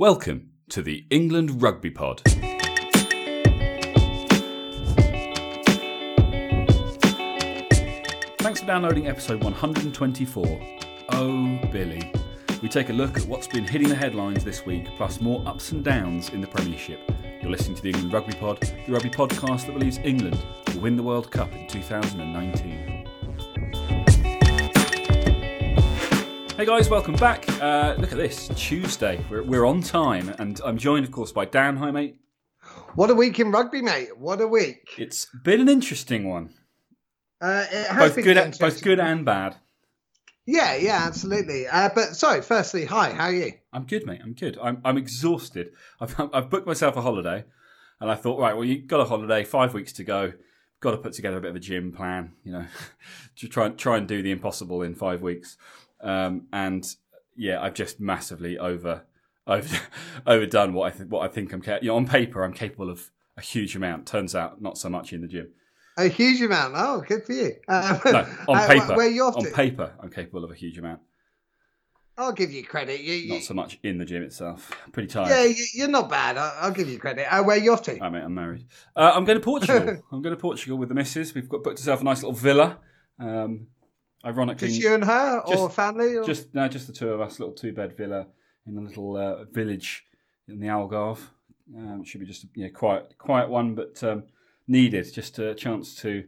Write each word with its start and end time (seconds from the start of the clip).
Welcome 0.00 0.52
to 0.70 0.80
the 0.80 1.04
England 1.10 1.60
Rugby 1.60 1.90
Pod. 1.90 2.22
Thanks 8.38 8.60
for 8.60 8.66
downloading 8.66 9.08
episode 9.08 9.44
124. 9.44 10.60
Oh, 11.10 11.58
Billy. 11.70 12.10
We 12.62 12.70
take 12.70 12.88
a 12.88 12.94
look 12.94 13.18
at 13.18 13.26
what's 13.26 13.46
been 13.46 13.64
hitting 13.64 13.90
the 13.90 13.94
headlines 13.94 14.42
this 14.42 14.64
week, 14.64 14.86
plus 14.96 15.20
more 15.20 15.46
ups 15.46 15.72
and 15.72 15.84
downs 15.84 16.30
in 16.30 16.40
the 16.40 16.46
Premiership. 16.46 17.00
You're 17.42 17.50
listening 17.50 17.76
to 17.76 17.82
the 17.82 17.90
England 17.90 18.14
Rugby 18.14 18.32
Pod, 18.38 18.58
the 18.58 18.92
rugby 18.94 19.10
podcast 19.10 19.66
that 19.66 19.74
believes 19.74 19.98
England 19.98 20.42
will 20.68 20.80
win 20.80 20.96
the 20.96 21.02
World 21.02 21.30
Cup 21.30 21.52
in 21.52 21.68
2019. 21.68 22.99
Hey 26.60 26.66
guys, 26.66 26.90
welcome 26.90 27.14
back. 27.14 27.48
Uh, 27.58 27.94
look 27.96 28.12
at 28.12 28.18
this, 28.18 28.48
Tuesday. 28.54 29.24
We're, 29.30 29.42
we're 29.42 29.64
on 29.64 29.80
time, 29.80 30.28
and 30.38 30.60
I'm 30.62 30.76
joined, 30.76 31.06
of 31.06 31.10
course, 31.10 31.32
by 31.32 31.46
Dan. 31.46 31.78
Hi, 31.78 31.90
mate. 31.90 32.16
What 32.96 33.08
a 33.08 33.14
week 33.14 33.40
in 33.40 33.50
rugby, 33.50 33.80
mate! 33.80 34.18
What 34.18 34.42
a 34.42 34.46
week. 34.46 34.86
It's 34.98 35.26
been 35.42 35.62
an 35.62 35.70
interesting 35.70 36.28
one. 36.28 36.50
Uh, 37.40 37.64
it 37.72 37.86
has 37.86 37.96
Both 37.96 38.16
been 38.16 38.24
good, 38.24 38.58
both 38.60 38.82
good 38.82 39.00
and 39.00 39.24
bad. 39.24 39.56
Yeah, 40.44 40.76
yeah, 40.76 41.00
absolutely. 41.06 41.66
Uh, 41.66 41.88
but 41.94 42.14
sorry, 42.14 42.42
firstly, 42.42 42.84
hi, 42.84 43.14
how 43.14 43.24
are 43.24 43.32
you? 43.32 43.52
I'm 43.72 43.84
good, 43.84 44.04
mate. 44.04 44.20
I'm 44.22 44.34
good. 44.34 44.58
I'm, 44.62 44.82
I'm 44.84 44.98
exhausted. 44.98 45.70
I've, 46.02 46.14
I've 46.30 46.50
booked 46.50 46.66
myself 46.66 46.94
a 46.94 47.00
holiday, 47.00 47.46
and 48.02 48.10
I 48.10 48.16
thought, 48.16 48.38
right, 48.38 48.54
well, 48.54 48.66
you 48.66 48.82
got 48.82 49.00
a 49.00 49.06
holiday, 49.06 49.44
five 49.44 49.72
weeks 49.72 49.94
to 49.94 50.04
go. 50.04 50.34
Got 50.80 50.90
to 50.90 50.98
put 50.98 51.14
together 51.14 51.38
a 51.38 51.40
bit 51.40 51.50
of 51.50 51.56
a 51.56 51.60
gym 51.60 51.90
plan, 51.90 52.32
you 52.44 52.52
know, 52.52 52.66
to 53.36 53.48
try 53.48 53.64
and 53.64 53.78
try 53.78 53.96
and 53.96 54.06
do 54.06 54.22
the 54.22 54.30
impossible 54.30 54.82
in 54.82 54.94
five 54.94 55.22
weeks. 55.22 55.56
Um, 56.02 56.46
and 56.52 56.86
yeah, 57.36 57.60
I've 57.60 57.74
just 57.74 58.00
massively 58.00 58.58
over 58.58 59.02
over 59.46 59.68
overdone 60.26 60.72
what 60.74 60.92
I 60.92 60.96
think 60.96 61.10
what 61.10 61.22
I 61.22 61.28
think 61.32 61.52
I'm. 61.52 61.62
Ca- 61.62 61.78
you 61.82 61.88
know, 61.88 61.96
on 61.96 62.06
paper, 62.06 62.42
I'm 62.44 62.52
capable 62.52 62.90
of 62.90 63.10
a 63.36 63.40
huge 63.40 63.76
amount. 63.76 64.06
Turns 64.06 64.34
out, 64.34 64.60
not 64.60 64.78
so 64.78 64.88
much 64.88 65.12
in 65.12 65.20
the 65.22 65.28
gym. 65.28 65.48
A 65.98 66.08
huge 66.08 66.40
amount. 66.40 66.74
Oh, 66.76 67.02
good 67.06 67.24
for 67.24 67.32
you. 67.32 67.52
Uh, 67.68 67.98
No, 68.06 68.26
on 68.48 68.56
uh, 68.58 68.66
paper. 68.66 68.96
Where 68.96 69.08
you 69.10 69.24
off 69.24 69.36
on 69.36 69.44
to? 69.44 69.50
paper, 69.50 69.92
I'm 70.00 70.10
capable 70.10 70.44
of 70.44 70.50
a 70.50 70.54
huge 70.54 70.78
amount. 70.78 71.00
I'll 72.16 72.32
give 72.32 72.52
you 72.52 72.62
credit. 72.64 73.00
You, 73.00 73.14
you, 73.14 73.32
Not 73.34 73.42
so 73.42 73.54
much 73.54 73.78
in 73.82 73.96
the 73.96 74.04
gym 74.04 74.22
itself. 74.22 74.70
Pretty 74.92 75.08
tired. 75.08 75.30
yeah, 75.30 75.44
you, 75.44 75.64
you're 75.74 75.88
not 75.88 76.10
bad. 76.10 76.36
I'll, 76.36 76.52
I'll 76.66 76.70
give 76.70 76.88
you 76.88 76.98
credit. 76.98 77.26
Uh, 77.32 77.42
where 77.42 77.56
you 77.56 77.72
off 77.72 77.82
to? 77.84 77.98
I 77.98 78.10
mean, 78.10 78.22
I'm 78.22 78.34
married. 78.34 78.66
Uh, 78.94 79.12
I'm 79.14 79.24
going 79.24 79.38
to 79.38 79.44
Portugal. 79.52 80.02
I'm 80.12 80.20
going 80.20 80.34
to 80.34 80.40
Portugal 80.40 80.76
with 80.76 80.90
the 80.90 80.94
missus. 80.94 81.34
We've 81.34 81.48
got 81.48 81.62
booked 81.62 81.78
ourselves 81.78 82.02
a 82.02 82.04
nice 82.04 82.18
little 82.22 82.34
villa. 82.34 82.78
Um, 83.18 83.68
ironically, 84.24 84.68
Just 84.68 84.80
you 84.82 84.94
and 84.94 85.04
her, 85.04 85.40
or 85.46 85.54
just- 85.54 85.76
family? 85.76 86.16
Or? 86.16 86.24
just 86.24 86.54
no, 86.54 86.68
just 86.68 86.86
the 86.86 86.92
two 86.92 87.10
of 87.10 87.20
us. 87.20 87.38
Little 87.38 87.54
two 87.54 87.72
bed 87.72 87.96
villa 87.96 88.26
in 88.66 88.76
a 88.76 88.80
little 88.80 89.16
uh, 89.16 89.44
village 89.44 90.04
in 90.48 90.60
the 90.60 90.66
Algarve. 90.66 91.20
Um, 91.76 92.02
should 92.04 92.20
be 92.20 92.26
just 92.26 92.44
a 92.44 92.48
yeah, 92.54 92.68
quiet, 92.68 93.14
quiet 93.18 93.48
one, 93.48 93.74
but 93.74 94.02
um, 94.02 94.24
needed 94.66 95.12
just 95.12 95.38
a 95.38 95.54
chance 95.54 95.94
to 95.96 96.24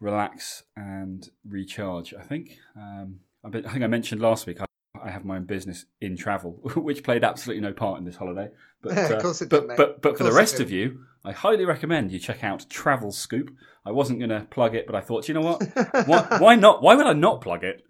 relax 0.00 0.62
and 0.76 1.28
recharge. 1.46 2.14
I 2.14 2.22
think. 2.22 2.58
Um, 2.76 3.20
I, 3.44 3.48
I 3.48 3.60
think 3.60 3.82
I 3.82 3.86
mentioned 3.86 4.20
last 4.20 4.46
week. 4.46 4.60
I, 4.60 4.66
I 5.04 5.10
have 5.10 5.24
my 5.24 5.36
own 5.36 5.44
business 5.44 5.84
in 6.00 6.16
travel, 6.16 6.52
which 6.76 7.02
played 7.02 7.24
absolutely 7.24 7.62
no 7.62 7.72
part 7.72 7.98
in 7.98 8.04
this 8.04 8.16
holiday. 8.16 8.48
But 8.82 8.98
Of 8.98 9.10
uh, 9.12 9.20
course 9.20 9.42
it 9.42 9.48
but, 9.48 9.68
did, 9.68 9.76
but 9.76 10.02
but 10.02 10.12
Of 10.12 10.18
for 10.18 10.24
the 10.24 10.32
rest 10.32 10.58
of 10.58 10.72
you, 10.72 11.04
I 11.24 11.30
highly 11.30 11.64
recommend 11.64 12.10
you 12.10 12.18
check 12.18 12.42
out 12.42 12.66
Travel 12.68 13.12
Scoop. 13.12 13.54
I 13.86 13.92
wasn't 13.92 14.18
going 14.18 14.30
to 14.30 14.44
plug 14.50 14.74
it, 14.74 14.86
but 14.86 14.96
I 14.96 15.00
thought, 15.00 15.28
you 15.28 15.34
know 15.34 15.40
what? 15.40 15.62
why, 16.06 16.26
why 16.38 16.54
not? 16.56 16.82
Why 16.82 16.96
would 16.96 17.06
I 17.06 17.12
not 17.12 17.40
plug 17.42 17.62
it? 17.62 17.84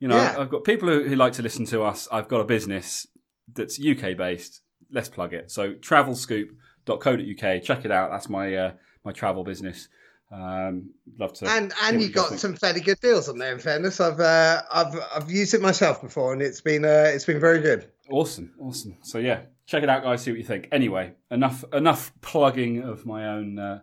You 0.00 0.08
know, 0.08 0.16
Yeah. 0.16 0.36
I've 0.38 0.50
got 0.50 0.64
people 0.64 0.88
who, 0.88 1.04
who 1.04 1.14
like 1.14 1.34
to 1.34 1.42
listen 1.42 1.66
to 1.66 1.84
us. 1.84 2.08
I've 2.10 2.26
got 2.26 2.40
a 2.40 2.44
business 2.44 3.06
that's 3.54 3.78
UK 3.80 4.16
based. 4.16 4.60
Let's 4.90 5.08
plug 5.08 5.32
it. 5.32 5.52
So 5.52 5.74
travelscoop.co.uk. 5.74 7.62
Check 7.62 7.84
it 7.84 7.90
out. 7.90 8.10
That's 8.10 8.28
my 8.28 8.54
uh, 8.54 8.72
my 9.04 9.12
travel 9.12 9.44
business. 9.44 9.88
Um, 10.34 10.90
love 11.18 11.32
to. 11.34 11.48
and 11.48 11.72
and 11.82 12.02
you 12.02 12.08
got 12.08 12.30
think. 12.30 12.40
some 12.40 12.56
fairly 12.56 12.80
good 12.80 12.98
deals 13.00 13.28
on 13.28 13.38
there. 13.38 13.52
In 13.52 13.60
fairness, 13.60 14.00
I've 14.00 14.18
uh, 14.18 14.62
I've 14.72 14.98
I've 15.14 15.30
used 15.30 15.54
it 15.54 15.60
myself 15.60 16.02
before, 16.02 16.32
and 16.32 16.42
it's 16.42 16.60
been 16.60 16.84
uh, 16.84 17.10
it's 17.14 17.24
been 17.24 17.38
very 17.38 17.60
good. 17.60 17.88
Awesome, 18.10 18.52
awesome. 18.58 18.96
So 19.02 19.18
yeah, 19.18 19.42
check 19.66 19.82
it 19.84 19.88
out, 19.88 20.02
guys. 20.02 20.22
See 20.22 20.32
what 20.32 20.38
you 20.38 20.44
think. 20.44 20.68
Anyway, 20.72 21.12
enough 21.30 21.64
enough 21.72 22.12
plugging 22.20 22.82
of 22.82 23.06
my 23.06 23.28
own 23.28 23.58
uh, 23.58 23.80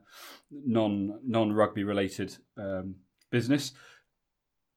non 0.52 1.20
non 1.26 1.54
rugby 1.54 1.86
related 1.86 2.36
um, 2.58 2.96
business. 3.30 3.72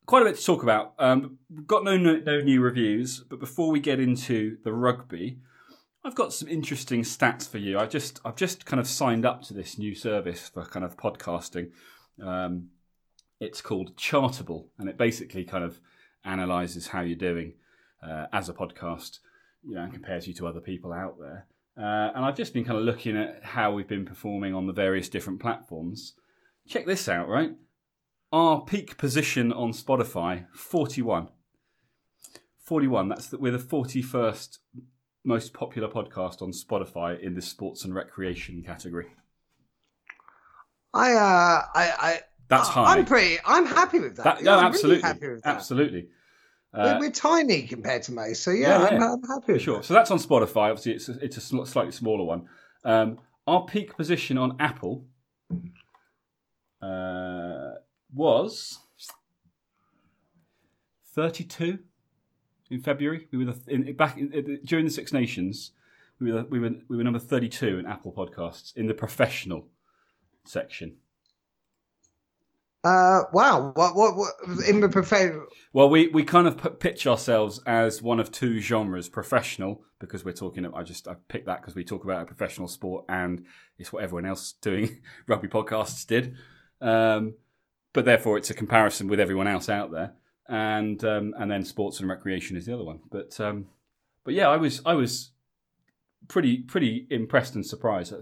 Quite 0.06 0.22
a 0.22 0.26
bit 0.26 0.36
to 0.36 0.44
talk 0.44 0.62
about. 0.62 0.94
Um, 0.98 1.38
got 1.66 1.82
no, 1.82 1.96
no 1.96 2.16
no 2.18 2.40
new 2.40 2.60
reviews, 2.60 3.20
but 3.20 3.40
before 3.40 3.72
we 3.72 3.80
get 3.80 3.98
into 3.98 4.58
the 4.62 4.72
rugby, 4.72 5.38
I've 6.04 6.14
got 6.14 6.34
some 6.34 6.48
interesting 6.48 7.02
stats 7.02 7.48
for 7.48 7.56
you. 7.56 7.78
I 7.78 7.86
just 7.86 8.20
I've 8.24 8.36
just 8.36 8.66
kind 8.66 8.78
of 8.78 8.86
signed 8.86 9.24
up 9.24 9.42
to 9.44 9.54
this 9.54 9.78
new 9.78 9.94
service 9.94 10.48
for 10.48 10.64
kind 10.66 10.84
of 10.84 10.98
podcasting. 10.98 11.70
Um, 12.22 12.68
it's 13.40 13.62
called 13.62 13.96
Chartable, 13.96 14.66
and 14.78 14.88
it 14.88 14.98
basically 14.98 15.44
kind 15.44 15.64
of 15.64 15.80
analyzes 16.22 16.88
how 16.88 17.00
you're 17.00 17.16
doing 17.16 17.54
uh, 18.02 18.26
as 18.34 18.50
a 18.50 18.52
podcast, 18.52 19.20
you 19.62 19.74
know, 19.74 19.82
and 19.82 19.92
compares 19.94 20.28
you 20.28 20.34
to 20.34 20.46
other 20.46 20.60
people 20.60 20.92
out 20.92 21.18
there. 21.18 21.46
Uh, 21.76 22.12
and 22.14 22.24
I've 22.24 22.36
just 22.36 22.52
been 22.52 22.64
kind 22.64 22.78
of 22.78 22.84
looking 22.84 23.16
at 23.16 23.42
how 23.42 23.72
we've 23.72 23.88
been 23.88 24.04
performing 24.04 24.54
on 24.54 24.66
the 24.66 24.72
various 24.72 25.08
different 25.08 25.40
platforms. 25.40 26.12
Check 26.68 26.86
this 26.86 27.08
out, 27.08 27.28
right? 27.28 27.52
Our 28.30 28.60
peak 28.60 28.98
position 28.98 29.52
on 29.52 29.72
Spotify, 29.72 30.46
41. 30.54 31.28
41. 32.60 33.08
That's 33.08 33.28
the, 33.28 33.38
we're 33.38 33.52
the 33.52 33.58
41st 33.58 34.58
most 35.24 35.52
popular 35.54 35.88
podcast 35.88 36.42
on 36.42 36.52
Spotify 36.52 37.18
in 37.20 37.34
the 37.34 37.42
sports 37.42 37.84
and 37.84 37.94
recreation 37.94 38.62
category. 38.62 39.06
I 40.92 41.12
uh, 41.12 41.62
I 41.74 41.92
I 41.98 42.20
That's 42.48 42.68
high. 42.68 42.96
I'm 42.98 43.04
pretty. 43.06 43.38
I'm 43.44 43.66
happy 43.66 44.00
with 44.00 44.16
that. 44.16 44.24
That- 44.24 44.42
no, 44.44 44.58
I'm 44.58 44.66
absolutely, 44.66 44.96
Really 45.02 45.08
happy 45.14 45.28
with 45.28 45.42
that. 45.42 45.56
absolutely. 45.56 46.08
We're, 46.72 46.80
Uh, 46.80 46.98
we're 47.00 47.10
tiny 47.10 47.62
compared 47.68 48.02
to 48.04 48.12
most, 48.12 48.42
so 48.42 48.50
Yeah, 48.50 48.68
yeah, 48.80 48.86
I'm, 48.86 49.00
yeah. 49.00 49.12
I'm 49.12 49.22
happy 49.22 49.52
with 49.54 49.62
Sure. 49.62 49.76
that. 49.78 49.84
So 49.84 49.94
that's 49.94 50.10
on 50.10 50.18
Spotify. 50.18 50.70
Obviously, 50.70 50.92
it's 50.92 51.08
a, 51.08 51.24
it's 51.24 51.36
a 51.36 51.40
sl- 51.40 51.64
slightly 51.64 51.92
smaller 51.92 52.24
one. 52.24 52.48
Um, 52.84 53.18
our 53.46 53.64
peak 53.64 53.96
position 53.96 54.36
on 54.38 54.56
Apple 54.60 55.06
uh, 56.82 57.74
was 58.12 58.78
thirty-two 61.14 61.78
in 62.74 62.82
February. 62.82 63.28
We 63.32 63.38
were 63.44 63.52
the, 63.52 63.72
in, 63.72 63.96
back 63.96 64.18
in, 64.18 64.32
in- 64.32 64.60
during 64.64 64.84
the 64.84 64.90
Six 64.90 65.12
Nations. 65.12 65.72
We 66.20 66.32
were, 66.32 66.44
we 66.44 66.58
were 66.58 66.70
we 66.88 66.96
were 66.96 67.04
number 67.04 67.18
thirty-two 67.18 67.78
in 67.78 67.86
Apple 67.86 68.12
Podcasts 68.12 68.76
in 68.76 68.86
the 68.86 68.94
professional 68.94 69.68
section. 70.44 70.96
Uh, 72.84 73.22
wow. 73.32 73.72
What, 73.74 73.96
what, 73.96 74.14
what, 74.14 74.34
in 74.68 74.80
the 74.80 74.90
profession, 74.90 75.46
Well, 75.72 75.88
we, 75.88 76.08
we 76.08 76.22
kind 76.22 76.46
of 76.46 76.58
put, 76.58 76.80
pitch 76.80 77.06
ourselves 77.06 77.58
as 77.66 78.02
one 78.02 78.20
of 78.20 78.30
two 78.30 78.60
genres: 78.60 79.08
professional, 79.08 79.82
because 79.98 80.24
we're 80.24 80.32
talking. 80.32 80.66
I 80.66 80.82
just 80.82 81.08
I 81.08 81.14
picked 81.28 81.46
that 81.46 81.62
because 81.62 81.74
we 81.74 81.82
talk 81.82 82.04
about 82.04 82.22
a 82.22 82.26
professional 82.26 82.68
sport, 82.68 83.06
and 83.08 83.44
it's 83.78 83.92
what 83.92 84.04
everyone 84.04 84.26
else 84.26 84.52
doing 84.60 85.00
rugby 85.26 85.48
podcasts 85.48 86.06
did. 86.06 86.36
Um, 86.80 87.34
but 87.94 88.04
therefore, 88.04 88.36
it's 88.36 88.50
a 88.50 88.54
comparison 88.54 89.08
with 89.08 89.18
everyone 89.20 89.46
else 89.46 89.68
out 89.70 89.90
there, 89.90 90.12
and 90.48 91.02
um, 91.04 91.34
and 91.38 91.50
then 91.50 91.64
sports 91.64 92.00
and 92.00 92.08
recreation 92.08 92.56
is 92.56 92.66
the 92.66 92.74
other 92.74 92.84
one. 92.84 93.00
But 93.10 93.38
um, 93.40 93.66
but 94.24 94.34
yeah, 94.34 94.48
I 94.48 94.56
was 94.56 94.80
I 94.84 94.94
was 94.94 95.30
pretty 96.28 96.58
pretty 96.58 97.06
impressed 97.10 97.54
and 97.54 97.64
surprised. 97.64 98.12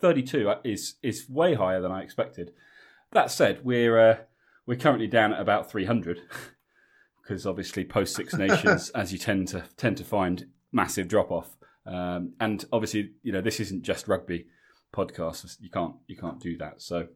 Thirty 0.00 0.22
two 0.22 0.52
is 0.64 0.94
is 1.02 1.28
way 1.28 1.54
higher 1.54 1.80
than 1.80 1.92
I 1.92 2.02
expected. 2.02 2.52
That 3.12 3.30
said, 3.30 3.64
we're 3.64 3.98
uh, 3.98 4.16
we're 4.66 4.78
currently 4.78 5.06
down 5.06 5.32
at 5.32 5.40
about 5.40 5.70
three 5.70 5.84
hundred 5.84 6.20
because 7.22 7.46
obviously 7.46 7.84
post 7.84 8.14
Six 8.14 8.34
Nations, 8.34 8.90
as 8.94 9.12
you 9.12 9.18
tend 9.18 9.48
to 9.48 9.64
tend 9.76 9.96
to 9.98 10.04
find, 10.04 10.46
massive 10.72 11.08
drop 11.08 11.30
off. 11.30 11.56
Um, 11.84 12.32
and 12.40 12.64
obviously, 12.72 13.10
you 13.22 13.32
know, 13.32 13.40
this 13.40 13.60
isn't 13.60 13.82
just 13.82 14.08
rugby 14.08 14.46
podcasts. 14.94 15.56
You 15.60 15.70
can't 15.70 15.96
you 16.06 16.16
can't 16.16 16.40
do 16.40 16.56
that. 16.58 16.82
So, 16.82 17.08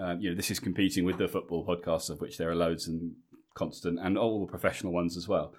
um, 0.00 0.20
you 0.20 0.30
know, 0.30 0.36
this 0.36 0.50
is 0.50 0.60
competing 0.60 1.04
with 1.04 1.18
the 1.18 1.28
football 1.28 1.66
podcasts, 1.66 2.10
of 2.10 2.20
which 2.20 2.38
there 2.38 2.50
are 2.50 2.54
loads 2.54 2.86
and 2.88 3.14
constant, 3.56 3.98
and 4.00 4.16
all 4.16 4.40
the 4.40 4.50
professional 4.50 4.92
ones 4.92 5.16
as 5.16 5.26
well. 5.26 5.52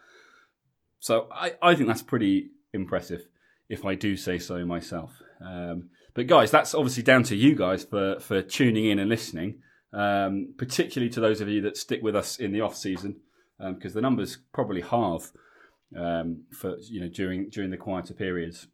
So, 0.99 1.27
I, 1.31 1.55
I 1.61 1.75
think 1.75 1.87
that's 1.87 2.01
pretty 2.01 2.51
impressive, 2.73 3.27
if 3.67 3.85
I 3.85 3.95
do 3.95 4.15
say 4.15 4.39
so 4.39 4.65
myself. 4.65 5.21
Um, 5.45 5.89
but 6.13 6.27
guys, 6.27 6.49
that's 6.49 6.73
obviously 6.73 7.03
down 7.03 7.23
to 7.23 7.35
you 7.35 7.55
guys 7.55 7.83
for 7.83 8.19
for 8.19 8.41
tuning 8.41 8.85
in 8.85 8.99
and 8.99 9.09
listening. 9.09 9.61
Um, 9.93 10.53
particularly 10.57 11.09
to 11.13 11.19
those 11.21 11.41
of 11.41 11.47
you 11.47 11.61
that 11.61 11.77
stick 11.77 12.01
with 12.03 12.15
us 12.15 12.37
in 12.37 12.51
the 12.51 12.61
off 12.61 12.75
season, 12.75 13.17
because 13.59 13.93
the 13.93 14.01
numbers 14.01 14.37
probably 14.53 14.81
halve 14.81 15.31
um, 15.95 16.43
for 16.51 16.77
you 16.89 17.01
know 17.01 17.07
during 17.07 17.49
during 17.49 17.71
the 17.71 17.77
quieter 17.77 18.13
periods. 18.13 18.67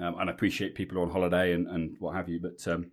Um, 0.00 0.16
and 0.18 0.28
I 0.28 0.32
appreciate 0.32 0.74
people 0.74 1.00
on 1.00 1.10
holiday 1.10 1.52
and, 1.52 1.68
and 1.68 1.96
what 2.00 2.16
have 2.16 2.28
you, 2.28 2.40
but 2.40 2.66
um, 2.66 2.90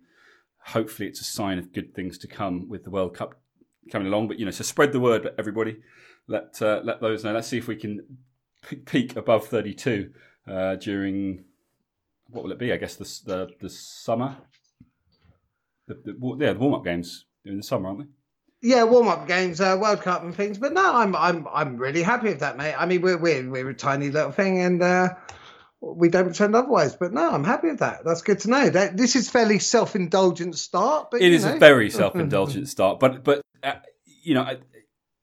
hopefully 0.66 1.08
it's 1.08 1.20
a 1.20 1.24
sign 1.24 1.58
of 1.58 1.72
good 1.72 1.94
things 1.94 2.16
to 2.18 2.28
come 2.28 2.68
with 2.68 2.84
the 2.84 2.90
World 2.90 3.16
Cup 3.16 3.41
coming 3.90 4.08
along. 4.08 4.28
But 4.28 4.38
you 4.38 4.44
know, 4.44 4.50
so 4.50 4.64
spread 4.64 4.92
the 4.92 5.00
word, 5.00 5.22
but 5.22 5.34
everybody. 5.38 5.78
Let 6.28 6.60
uh, 6.62 6.80
let 6.84 7.00
those 7.00 7.24
know. 7.24 7.32
Let's 7.32 7.48
see 7.48 7.58
if 7.58 7.66
we 7.66 7.76
can 7.76 8.18
peak 8.86 9.16
above 9.16 9.46
thirty 9.46 9.74
two 9.74 10.12
uh, 10.48 10.76
during 10.76 11.44
what 12.28 12.44
will 12.44 12.52
it 12.52 12.58
be? 12.58 12.72
I 12.72 12.76
guess 12.76 12.96
the 12.96 13.04
the, 13.26 13.48
the 13.60 13.68
summer. 13.68 14.36
The, 15.88 15.94
the, 15.94 16.36
yeah, 16.38 16.52
the 16.52 16.58
warm 16.58 16.74
up 16.74 16.84
games 16.84 17.26
in 17.44 17.56
the 17.56 17.62
summer, 17.62 17.88
aren't 17.88 18.00
they? 18.00 18.06
Yeah, 18.68 18.84
warm 18.84 19.08
up 19.08 19.26
games, 19.26 19.60
uh, 19.60 19.76
World 19.80 20.02
Cup 20.02 20.22
and 20.22 20.34
things. 20.34 20.58
But 20.58 20.72
no, 20.72 20.94
I'm 20.94 21.16
I'm 21.16 21.48
I'm 21.52 21.76
really 21.76 22.02
happy 22.02 22.28
with 22.28 22.40
that, 22.40 22.56
mate. 22.56 22.74
I 22.78 22.86
mean, 22.86 23.02
we're 23.02 23.18
we're 23.18 23.50
we're 23.50 23.70
a 23.70 23.74
tiny 23.74 24.10
little 24.10 24.30
thing, 24.30 24.60
and 24.60 24.80
uh, 24.80 25.14
we 25.80 26.08
don't 26.08 26.26
pretend 26.26 26.54
otherwise. 26.54 26.94
But 26.94 27.12
no, 27.12 27.28
I'm 27.28 27.42
happy 27.42 27.68
with 27.68 27.80
that. 27.80 28.04
That's 28.04 28.22
good 28.22 28.38
to 28.40 28.50
know. 28.50 28.70
That 28.70 28.96
this 28.96 29.16
is 29.16 29.28
fairly 29.28 29.58
self 29.58 29.96
indulgent 29.96 30.56
start, 30.56 31.10
but 31.10 31.20
it 31.20 31.32
is 31.32 31.44
know. 31.44 31.56
a 31.56 31.58
very 31.58 31.90
self 32.00 32.14
indulgent 32.14 32.68
start. 32.68 33.00
But 33.00 33.24
but 33.24 33.42
uh, 33.62 33.74
you 34.04 34.34
know. 34.34 34.58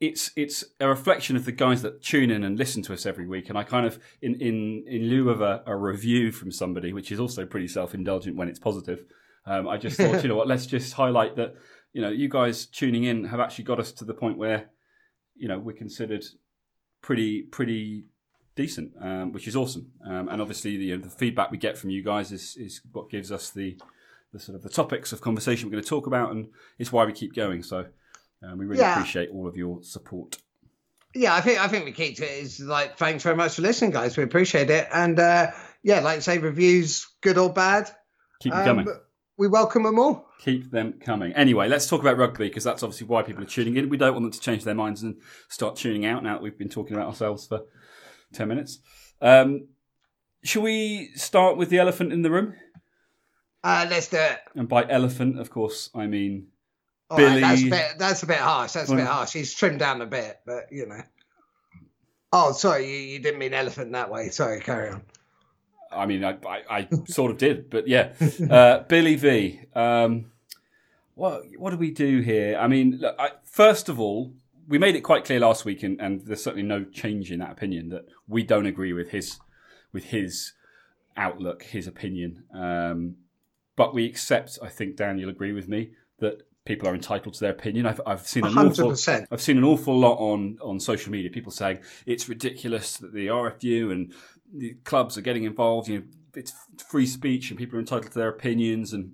It's 0.01 0.31
it's 0.37 0.63
a 0.79 0.87
reflection 0.87 1.35
of 1.35 1.43
the 1.43 1.51
guys 1.51 1.81
that 1.81 2.01
tune 2.01 2.31
in 2.31 2.45
and 2.45 2.57
listen 2.57 2.81
to 2.83 2.93
us 2.93 3.05
every 3.05 3.27
week, 3.27 3.49
and 3.49 3.57
I 3.57 3.63
kind 3.63 3.85
of 3.85 3.99
in 4.21 4.35
in 4.35 4.85
in 4.87 5.09
lieu 5.09 5.29
of 5.29 5.41
a, 5.41 5.61
a 5.65 5.75
review 5.75 6.31
from 6.31 6.53
somebody, 6.53 6.93
which 6.93 7.11
is 7.11 7.19
also 7.19 7.45
pretty 7.45 7.67
self 7.67 7.93
indulgent 7.93 8.37
when 8.37 8.47
it's 8.47 8.59
positive. 8.59 9.03
Um, 9.45 9.67
I 9.67 9.75
just 9.75 9.97
thought, 9.97 10.23
you 10.23 10.29
know 10.29 10.37
what, 10.37 10.47
let's 10.47 10.67
just 10.67 10.93
highlight 10.93 11.35
that 11.35 11.55
you 11.93 12.01
know, 12.01 12.09
you 12.09 12.29
guys 12.29 12.65
tuning 12.65 13.03
in 13.05 13.25
have 13.25 13.39
actually 13.39 13.63
got 13.63 13.79
us 13.79 13.91
to 13.93 14.05
the 14.05 14.13
point 14.13 14.37
where, 14.37 14.69
you 15.35 15.47
know, 15.47 15.59
we're 15.59 15.75
considered 15.75 16.23
pretty 17.01 17.43
pretty 17.43 18.05
decent, 18.55 18.91
um, 19.01 19.31
which 19.31 19.47
is 19.47 19.55
awesome. 19.55 19.91
Um, 20.05 20.29
and 20.29 20.41
obviously, 20.41 20.77
the, 20.77 20.97
the 20.97 21.09
feedback 21.09 21.51
we 21.51 21.57
get 21.57 21.77
from 21.77 21.89
you 21.89 22.03
guys 22.03 22.31
is 22.31 22.55
is 22.57 22.81
what 22.91 23.09
gives 23.09 23.31
us 23.31 23.49
the 23.49 23.79
the 24.31 24.39
sort 24.39 24.55
of 24.55 24.61
the 24.61 24.69
topics 24.69 25.11
of 25.11 25.21
conversation 25.21 25.67
we're 25.67 25.71
going 25.71 25.83
to 25.83 25.89
talk 25.89 26.05
about, 26.05 26.31
and 26.31 26.49
it's 26.77 26.91
why 26.91 27.05
we 27.05 27.13
keep 27.13 27.33
going. 27.33 27.63
So 27.63 27.87
um, 28.43 28.57
we 28.57 28.65
really 28.65 28.81
yeah. 28.81 28.93
appreciate 28.93 29.29
all 29.31 29.47
of 29.47 29.57
your 29.57 29.81
support. 29.83 30.37
Yeah, 31.15 31.33
I 31.33 31.41
think 31.41 31.59
I 31.59 31.67
think 31.67 31.85
the 31.85 31.91
key 31.91 32.13
to 32.13 32.23
it 32.23 32.43
is 32.43 32.59
like 32.59 32.97
thanks 32.97 33.23
very 33.23 33.35
much 33.35 33.55
for 33.55 33.63
listening, 33.63 33.91
guys. 33.91 34.15
We 34.15 34.23
appreciate 34.23 34.69
it, 34.69 34.87
and 34.93 35.19
uh, 35.19 35.51
yeah, 35.81 36.01
like 36.01 36.21
say 36.21 36.37
reviews, 36.37 37.07
good 37.21 37.37
or 37.37 37.51
bad, 37.51 37.89
keep 38.39 38.53
them 38.53 38.65
coming. 38.65 38.87
Um, 38.87 38.99
we 39.39 39.47
welcome 39.47 39.83
them 39.83 39.97
all. 39.97 40.27
Keep 40.39 40.69
them 40.69 40.93
coming. 40.99 41.31
Anyway, 41.31 41.69
let's 41.69 41.87
talk 41.87 42.01
about 42.01 42.17
rugby 42.17 42.49
because 42.49 42.65
that's 42.65 42.83
obviously 42.83 43.07
why 43.07 43.23
people 43.23 43.41
are 43.41 43.47
tuning 43.47 43.77
in. 43.77 43.87
We 43.87 43.95
don't 43.95 44.11
want 44.13 44.25
them 44.25 44.31
to 44.31 44.39
change 44.39 44.65
their 44.65 44.75
minds 44.75 45.01
and 45.01 45.15
start 45.47 45.77
tuning 45.77 46.05
out 46.05 46.23
now 46.23 46.33
that 46.33 46.43
we've 46.43 46.57
been 46.57 46.69
talking 46.69 46.95
about 46.95 47.07
ourselves 47.07 47.47
for 47.47 47.61
10 48.33 48.49
minutes. 48.49 48.79
Um, 49.21 49.69
shall 50.43 50.61
we 50.61 51.11
start 51.15 51.55
with 51.55 51.69
the 51.69 51.79
elephant 51.79 52.11
in 52.11 52.21
the 52.21 52.29
room? 52.29 52.53
Uh, 53.63 53.87
let's 53.89 54.09
do 54.09 54.17
it. 54.17 54.39
And 54.55 54.67
by 54.67 54.85
elephant, 54.89 55.39
of 55.39 55.49
course, 55.49 55.89
I 55.95 56.07
mean 56.07 56.47
Billy. 57.15 57.41
Right, 57.41 57.41
that's, 57.41 57.61
a 57.63 57.69
bit, 57.69 57.95
that's 57.97 58.23
a 58.23 58.27
bit 58.27 58.37
harsh. 58.37 58.73
That's 58.73 58.89
a 58.89 58.95
bit 58.95 59.07
harsh. 59.07 59.33
He's 59.33 59.53
trimmed 59.53 59.79
down 59.79 60.01
a 60.01 60.05
bit, 60.05 60.39
but 60.45 60.71
you 60.71 60.85
know. 60.85 61.01
Oh, 62.31 62.51
sorry, 62.51 62.87
you, 62.87 63.13
you 63.13 63.19
didn't 63.19 63.39
mean 63.39 63.53
elephant 63.53 63.93
that 63.93 64.11
way. 64.11 64.29
Sorry, 64.29 64.59
carry 64.59 64.91
on. 64.91 65.01
I 65.91 66.05
mean, 66.05 66.23
I, 66.23 66.37
I, 66.47 66.61
I 66.69 66.87
sort 67.07 67.31
of 67.31 67.37
did, 67.37 67.69
but 67.69 67.87
yeah. 67.87 68.13
Uh, 68.49 68.83
Billy 68.83 69.15
V. 69.15 69.61
Um, 69.73 70.31
what 71.15 71.43
what 71.57 71.71
do 71.71 71.77
we 71.77 71.91
do 71.91 72.19
here? 72.21 72.57
I 72.57 72.67
mean, 72.67 72.99
look, 73.01 73.15
I, 73.19 73.31
first 73.43 73.89
of 73.89 73.99
all, 73.99 74.33
we 74.67 74.77
made 74.77 74.95
it 74.95 75.01
quite 75.01 75.25
clear 75.25 75.39
last 75.39 75.65
week, 75.65 75.83
and, 75.83 75.99
and, 75.99 76.21
there's 76.21 76.43
certainly 76.43 76.65
no 76.65 76.83
change 76.85 77.31
in 77.31 77.39
that 77.39 77.51
opinion 77.51 77.89
that 77.89 78.05
we 78.27 78.43
don't 78.43 78.65
agree 78.65 78.93
with 78.93 79.09
his 79.09 79.39
with 79.91 80.05
his 80.05 80.53
outlook, 81.17 81.63
his 81.63 81.87
opinion. 81.87 82.43
Um, 82.53 83.15
but 83.75 83.93
we 83.93 84.05
accept. 84.05 84.59
I 84.61 84.69
think 84.69 84.95
Dan, 84.95 85.17
you'll 85.17 85.29
agree 85.29 85.51
with 85.51 85.67
me 85.67 85.91
that 86.19 86.43
people 86.69 86.87
are 86.87 86.93
entitled 86.93 87.33
to 87.33 87.39
their 87.39 87.51
opinion. 87.51 87.87
I've, 87.87 87.99
I've 88.05 88.27
seen 88.27 88.45
an 88.45 88.53
100%. 88.53 88.79
awful, 88.79 89.25
I've 89.31 89.41
seen 89.41 89.57
an 89.57 89.63
awful 89.63 89.97
lot 89.97 90.17
on, 90.19 90.59
on 90.61 90.79
social 90.79 91.11
media. 91.11 91.31
People 91.31 91.51
saying 91.51 91.79
it's 92.05 92.29
ridiculous 92.29 92.97
that 92.97 93.11
the 93.11 93.25
RFU 93.25 93.91
and 93.91 94.13
the 94.55 94.75
clubs 94.83 95.17
are 95.17 95.21
getting 95.21 95.45
involved. 95.45 95.87
You 95.87 95.97
know, 95.97 96.05
it's 96.35 96.53
free 96.87 97.07
speech 97.07 97.49
and 97.49 97.57
people 97.57 97.75
are 97.75 97.79
entitled 97.79 98.11
to 98.11 98.19
their 98.19 98.29
opinions. 98.29 98.93
And 98.93 99.13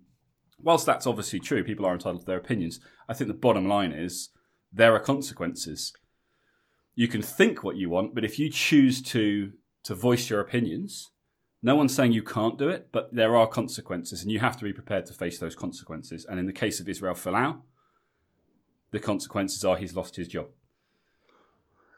whilst 0.60 0.86
that's 0.86 1.08
obviously 1.08 1.40
true, 1.40 1.64
people 1.64 1.86
are 1.86 1.94
entitled 1.94 2.20
to 2.20 2.26
their 2.26 2.38
opinions. 2.38 2.82
I 3.08 3.14
think 3.14 3.30
the 3.30 3.34
bottom 3.34 3.70
line 3.70 3.94
is 3.94 4.32
there 4.74 4.94
are 4.94 5.00
consequences. 5.00 5.94
You 6.94 7.08
can 7.08 7.22
think 7.22 7.64
what 7.64 7.78
you 7.78 7.90
want, 7.90 8.14
but 8.14 8.26
if 8.26 8.38
you 8.38 8.50
choose 8.50 9.02
to 9.04 9.54
to 9.86 9.96
voice 9.96 10.30
your 10.30 10.42
opinions, 10.42 11.12
no 11.66 11.76
one's 11.76 11.96
saying 11.96 12.12
you 12.12 12.22
can't 12.22 12.60
do 12.60 12.70
it, 12.70 12.90
but 12.92 13.12
there 13.12 13.36
are 13.36 13.48
consequences, 13.48 14.22
and 14.22 14.32
you 14.32 14.38
have 14.38 14.56
to 14.56 14.64
be 14.64 14.72
prepared 14.72 15.08
to 15.08 15.14
face 15.14 15.40
those 15.40 15.56
consequences. 15.56 16.24
And 16.24 16.40
in 16.40 16.46
the 16.46 16.54
case 16.54 16.80
of 16.80 16.88
Israel 16.88 17.16
Folau, 17.16 17.58
the 18.92 19.00
consequences 19.00 19.66
are 19.66 19.76
he's 19.76 19.96
lost 19.96 20.16
his 20.16 20.28
job. 20.28 20.46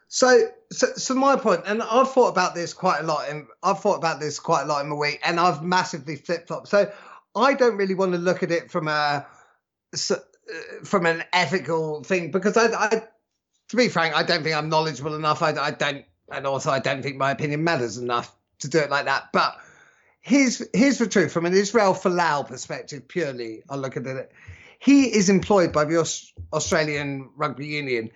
So, 0.08 0.48
so, 0.72 0.86
so 0.96 1.14
my 1.14 1.36
point, 1.36 1.64
and 1.66 1.82
I've 1.82 2.10
thought 2.10 2.28
about 2.28 2.54
this 2.54 2.72
quite 2.72 3.00
a 3.00 3.02
lot, 3.02 3.28
and 3.28 3.46
I've 3.62 3.80
thought 3.80 3.98
about 3.98 4.20
this 4.20 4.40
quite 4.40 4.62
a 4.62 4.64
lot 4.64 4.82
in 4.82 4.88
the 4.88 4.96
week, 4.96 5.20
and 5.22 5.38
I've 5.38 5.62
massively 5.62 6.16
flip 6.16 6.48
flopped. 6.48 6.68
So, 6.68 6.90
I 7.36 7.52
don't 7.52 7.76
really 7.76 7.94
want 7.94 8.12
to 8.12 8.18
look 8.18 8.42
at 8.42 8.50
it 8.50 8.70
from 8.70 8.88
a 8.88 9.26
uh, 10.10 10.14
from 10.82 11.04
an 11.04 11.24
ethical 11.34 12.02
thing 12.04 12.30
because 12.30 12.56
I, 12.56 12.68
I 12.72 13.02
to 13.68 13.76
be 13.76 13.88
frank, 13.88 14.16
I 14.16 14.22
don't 14.22 14.42
think 14.42 14.56
I'm 14.56 14.70
knowledgeable 14.70 15.14
enough. 15.14 15.42
I, 15.42 15.50
I 15.50 15.72
don't, 15.72 16.06
and 16.32 16.46
also 16.46 16.70
I 16.70 16.78
don't 16.78 17.02
think 17.02 17.18
my 17.18 17.32
opinion 17.32 17.64
matters 17.64 17.98
enough 17.98 18.34
to 18.60 18.68
do 18.68 18.78
it 18.78 18.90
like 18.90 19.06
that. 19.06 19.30
But 19.32 19.56
here's 20.20 20.62
here's 20.74 20.98
the 20.98 21.06
truth 21.06 21.32
from 21.32 21.46
an 21.46 21.54
Israel 21.54 21.94
Folau 21.94 22.46
perspective. 22.46 23.08
Purely, 23.08 23.62
I 23.68 23.76
look 23.76 23.96
at 23.96 24.06
it. 24.06 24.32
He 24.78 25.06
is 25.06 25.28
employed 25.28 25.72
by 25.72 25.84
the 25.84 25.98
Australian 26.52 27.30
Rugby 27.36 27.66
Union. 27.66 28.10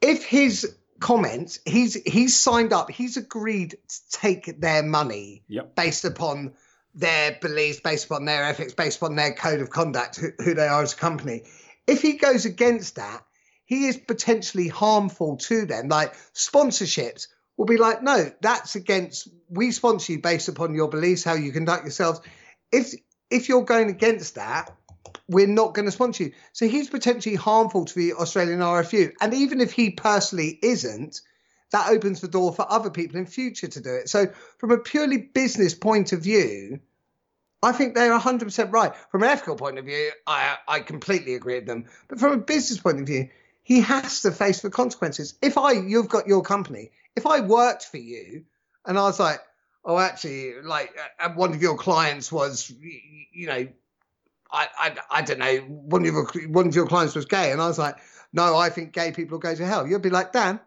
If 0.00 0.24
his 0.24 0.74
comments. 1.02 1.58
He's 1.66 1.94
he's 2.04 2.38
signed 2.38 2.72
up. 2.72 2.90
He's 2.90 3.18
agreed 3.18 3.72
to 3.72 4.10
take 4.10 4.60
their 4.60 4.82
money 4.82 5.42
yep. 5.48 5.74
based 5.74 6.06
upon 6.06 6.54
their 6.94 7.36
beliefs, 7.40 7.80
based 7.80 8.06
upon 8.06 8.24
their 8.24 8.44
ethics, 8.44 8.72
based 8.72 8.98
upon 8.98 9.16
their 9.16 9.34
code 9.34 9.60
of 9.60 9.68
conduct, 9.68 10.18
who, 10.18 10.30
who 10.42 10.54
they 10.54 10.66
are 10.66 10.82
as 10.82 10.94
a 10.94 10.96
company. 10.96 11.42
If 11.86 12.00
he 12.00 12.14
goes 12.14 12.46
against 12.46 12.96
that, 12.96 13.24
he 13.66 13.86
is 13.86 13.96
potentially 13.96 14.68
harmful 14.68 15.36
to 15.38 15.66
them. 15.66 15.88
Like 15.88 16.14
sponsorships 16.32 17.26
will 17.62 17.68
be 17.68 17.76
like, 17.76 18.02
no, 18.02 18.28
that's 18.40 18.74
against. 18.74 19.28
We 19.48 19.70
sponsor 19.70 20.14
you 20.14 20.20
based 20.20 20.48
upon 20.48 20.74
your 20.74 20.88
beliefs, 20.88 21.22
how 21.22 21.34
you 21.34 21.52
conduct 21.52 21.84
yourselves. 21.84 22.20
If 22.72 22.92
if 23.30 23.48
you're 23.48 23.62
going 23.62 23.88
against 23.88 24.34
that, 24.34 24.76
we're 25.28 25.46
not 25.46 25.72
going 25.72 25.84
to 25.84 25.92
sponsor 25.92 26.24
you. 26.24 26.32
So 26.52 26.66
he's 26.66 26.90
potentially 26.90 27.36
harmful 27.36 27.84
to 27.84 27.94
the 27.94 28.14
Australian 28.14 28.58
RFU. 28.58 29.12
And 29.20 29.32
even 29.32 29.60
if 29.60 29.70
he 29.70 29.90
personally 29.90 30.58
isn't, 30.60 31.20
that 31.70 31.88
opens 31.88 32.20
the 32.20 32.26
door 32.26 32.52
for 32.52 32.66
other 32.68 32.90
people 32.90 33.16
in 33.16 33.26
future 33.26 33.68
to 33.68 33.80
do 33.80 33.94
it. 33.94 34.08
So 34.08 34.26
from 34.58 34.72
a 34.72 34.78
purely 34.78 35.18
business 35.18 35.72
point 35.72 36.12
of 36.12 36.20
view, 36.22 36.80
I 37.62 37.70
think 37.70 37.94
they're 37.94 38.18
100% 38.18 38.72
right. 38.72 38.92
From 39.12 39.22
an 39.22 39.28
ethical 39.28 39.54
point 39.54 39.78
of 39.78 39.84
view, 39.84 40.10
I, 40.26 40.56
I 40.66 40.80
completely 40.80 41.34
agree 41.36 41.54
with 41.60 41.66
them. 41.66 41.84
But 42.08 42.18
from 42.18 42.32
a 42.32 42.38
business 42.38 42.80
point 42.80 42.98
of 42.98 43.06
view, 43.06 43.28
he 43.62 43.80
has 43.80 44.22
to 44.22 44.32
face 44.32 44.60
the 44.60 44.70
consequences. 44.70 45.34
If 45.42 45.56
I, 45.56 45.72
you've 45.72 46.08
got 46.08 46.26
your 46.26 46.42
company, 46.42 46.90
if 47.16 47.26
I 47.26 47.40
worked 47.40 47.84
for 47.84 47.98
you 47.98 48.44
and 48.86 48.98
I 48.98 49.02
was 49.02 49.20
like, 49.20 49.40
oh, 49.84 49.98
actually, 49.98 50.60
like 50.62 50.94
uh, 51.20 51.30
one 51.30 51.52
of 51.52 51.62
your 51.62 51.76
clients 51.76 52.30
was, 52.30 52.72
you 52.80 53.46
know, 53.46 53.68
I, 54.50 54.68
I, 54.78 54.96
I 55.10 55.22
don't 55.22 55.38
know, 55.38 55.56
one 55.58 56.02
of 56.04 56.12
your 56.12 56.26
one 56.48 56.66
of 56.66 56.74
your 56.74 56.86
clients 56.86 57.14
was 57.14 57.24
gay, 57.24 57.52
and 57.52 57.60
I 57.60 57.66
was 57.66 57.78
like, 57.78 57.96
no, 58.32 58.56
I 58.56 58.68
think 58.68 58.92
gay 58.92 59.10
people 59.10 59.38
go 59.38 59.54
to 59.54 59.66
hell. 59.66 59.86
You'd 59.86 60.02
be 60.02 60.10
like, 60.10 60.32
Dan, 60.32 60.60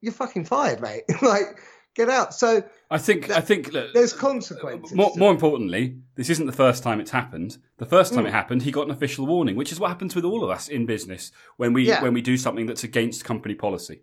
you're 0.00 0.12
fucking 0.12 0.44
fired, 0.44 0.80
mate. 0.80 1.04
like, 1.22 1.58
get 1.96 2.08
out. 2.08 2.34
So 2.34 2.62
I 2.90 2.98
think 2.98 3.28
that, 3.28 3.38
I 3.38 3.40
think 3.40 3.72
look, 3.72 3.92
there's 3.92 4.12
consequences. 4.12 4.94
More, 4.94 5.12
more, 5.16 5.32
importantly, 5.32 5.96
this 6.14 6.30
isn't 6.30 6.46
the 6.46 6.52
first 6.52 6.82
time 6.82 7.00
it's 7.00 7.10
happened. 7.10 7.58
The 7.78 7.86
first 7.86 8.14
time 8.14 8.24
mm. 8.24 8.28
it 8.28 8.32
happened, 8.32 8.62
he 8.62 8.70
got 8.70 8.84
an 8.84 8.92
official 8.92 9.26
warning, 9.26 9.56
which 9.56 9.72
is 9.72 9.80
what 9.80 9.88
happens 9.88 10.14
with 10.14 10.24
all 10.24 10.44
of 10.44 10.50
us 10.50 10.68
in 10.68 10.86
business 10.86 11.32
when 11.56 11.72
we 11.72 11.88
yeah. 11.88 12.02
when 12.02 12.14
we 12.14 12.20
do 12.20 12.36
something 12.36 12.66
that's 12.66 12.84
against 12.84 13.24
company 13.24 13.54
policy. 13.54 14.02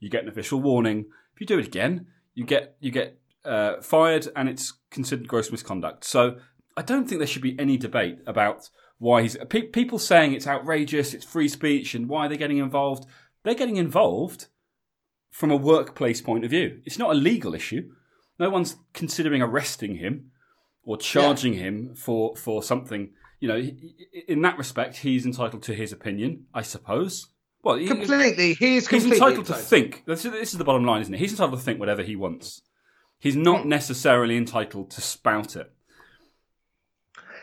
You 0.00 0.08
get 0.08 0.22
an 0.22 0.28
official 0.28 0.60
warning. 0.60 1.06
If 1.34 1.40
you 1.40 1.46
do 1.46 1.58
it 1.58 1.66
again, 1.66 2.06
you 2.34 2.44
get 2.44 2.76
you 2.80 2.90
get 2.90 3.20
uh, 3.44 3.80
fired, 3.82 4.26
and 4.34 4.48
it's 4.48 4.72
considered 4.90 5.28
gross 5.28 5.52
misconduct. 5.52 6.04
So 6.04 6.38
I 6.76 6.82
don't 6.82 7.06
think 7.06 7.20
there 7.20 7.28
should 7.28 7.42
be 7.42 7.58
any 7.60 7.76
debate 7.76 8.18
about 8.26 8.70
why 8.98 9.22
he's 9.22 9.36
pe- 9.48 9.68
people 9.68 9.98
saying 9.98 10.32
it's 10.32 10.46
outrageous, 10.46 11.12
it's 11.12 11.24
free 11.24 11.48
speech, 11.48 11.94
and 11.94 12.08
why 12.08 12.28
they're 12.28 12.38
getting 12.38 12.58
involved. 12.58 13.06
They're 13.44 13.54
getting 13.54 13.76
involved 13.76 14.46
from 15.36 15.50
a 15.50 15.56
workplace 15.56 16.22
point 16.22 16.46
of 16.46 16.50
view. 16.50 16.80
It's 16.86 16.98
not 16.98 17.10
a 17.10 17.14
legal 17.14 17.54
issue. 17.54 17.90
No 18.38 18.48
one's 18.48 18.76
considering 18.94 19.42
arresting 19.42 19.96
him 19.96 20.30
or 20.82 20.96
charging 20.96 21.52
yeah. 21.52 21.64
him 21.64 21.94
for 21.94 22.34
for 22.36 22.62
something. 22.62 23.10
You 23.38 23.48
know, 23.48 23.62
in 24.26 24.40
that 24.42 24.56
respect, 24.56 24.96
he's 24.96 25.26
entitled 25.26 25.62
to 25.64 25.74
his 25.74 25.92
opinion, 25.92 26.46
I 26.54 26.62
suppose. 26.62 27.28
Well, 27.62 27.76
completely. 27.86 28.54
He's 28.54 28.88
completely 28.88 29.10
he's 29.10 29.20
entitled, 29.20 29.38
entitled 29.40 29.46
to 29.46 29.54
think. 29.54 30.04
This 30.06 30.24
is, 30.24 30.32
this 30.32 30.52
is 30.52 30.58
the 30.58 30.64
bottom 30.64 30.86
line, 30.86 31.02
isn't 31.02 31.12
it? 31.12 31.20
He's 31.20 31.32
entitled 31.32 31.58
to 31.58 31.64
think 31.64 31.78
whatever 31.78 32.02
he 32.02 32.16
wants. 32.16 32.62
He's 33.18 33.36
not 33.36 33.64
hmm. 33.64 33.68
necessarily 33.68 34.38
entitled 34.38 34.90
to 34.92 35.02
spout 35.02 35.54
it. 35.54 35.70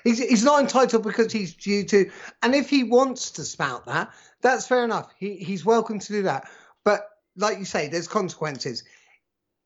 He's, 0.04 0.18
he's 0.18 0.44
not 0.44 0.62
entitled 0.62 1.04
because 1.04 1.32
he's 1.32 1.54
due 1.54 1.84
to. 1.84 2.10
And 2.42 2.56
if 2.56 2.72
he 2.72 2.84
wants 2.84 3.32
to 3.32 3.44
spout 3.44 3.86
that, 3.86 4.12
that's 4.42 4.66
fair 4.66 4.84
enough. 4.84 5.14
He, 5.20 5.36
he's 5.36 5.64
welcome 5.64 6.00
to 6.00 6.08
do 6.12 6.24
that. 6.24 6.50
But 6.84 7.08
like 7.36 7.60
you 7.60 7.66
say, 7.66 7.88
there's 7.88 8.08
consequences. 8.08 8.84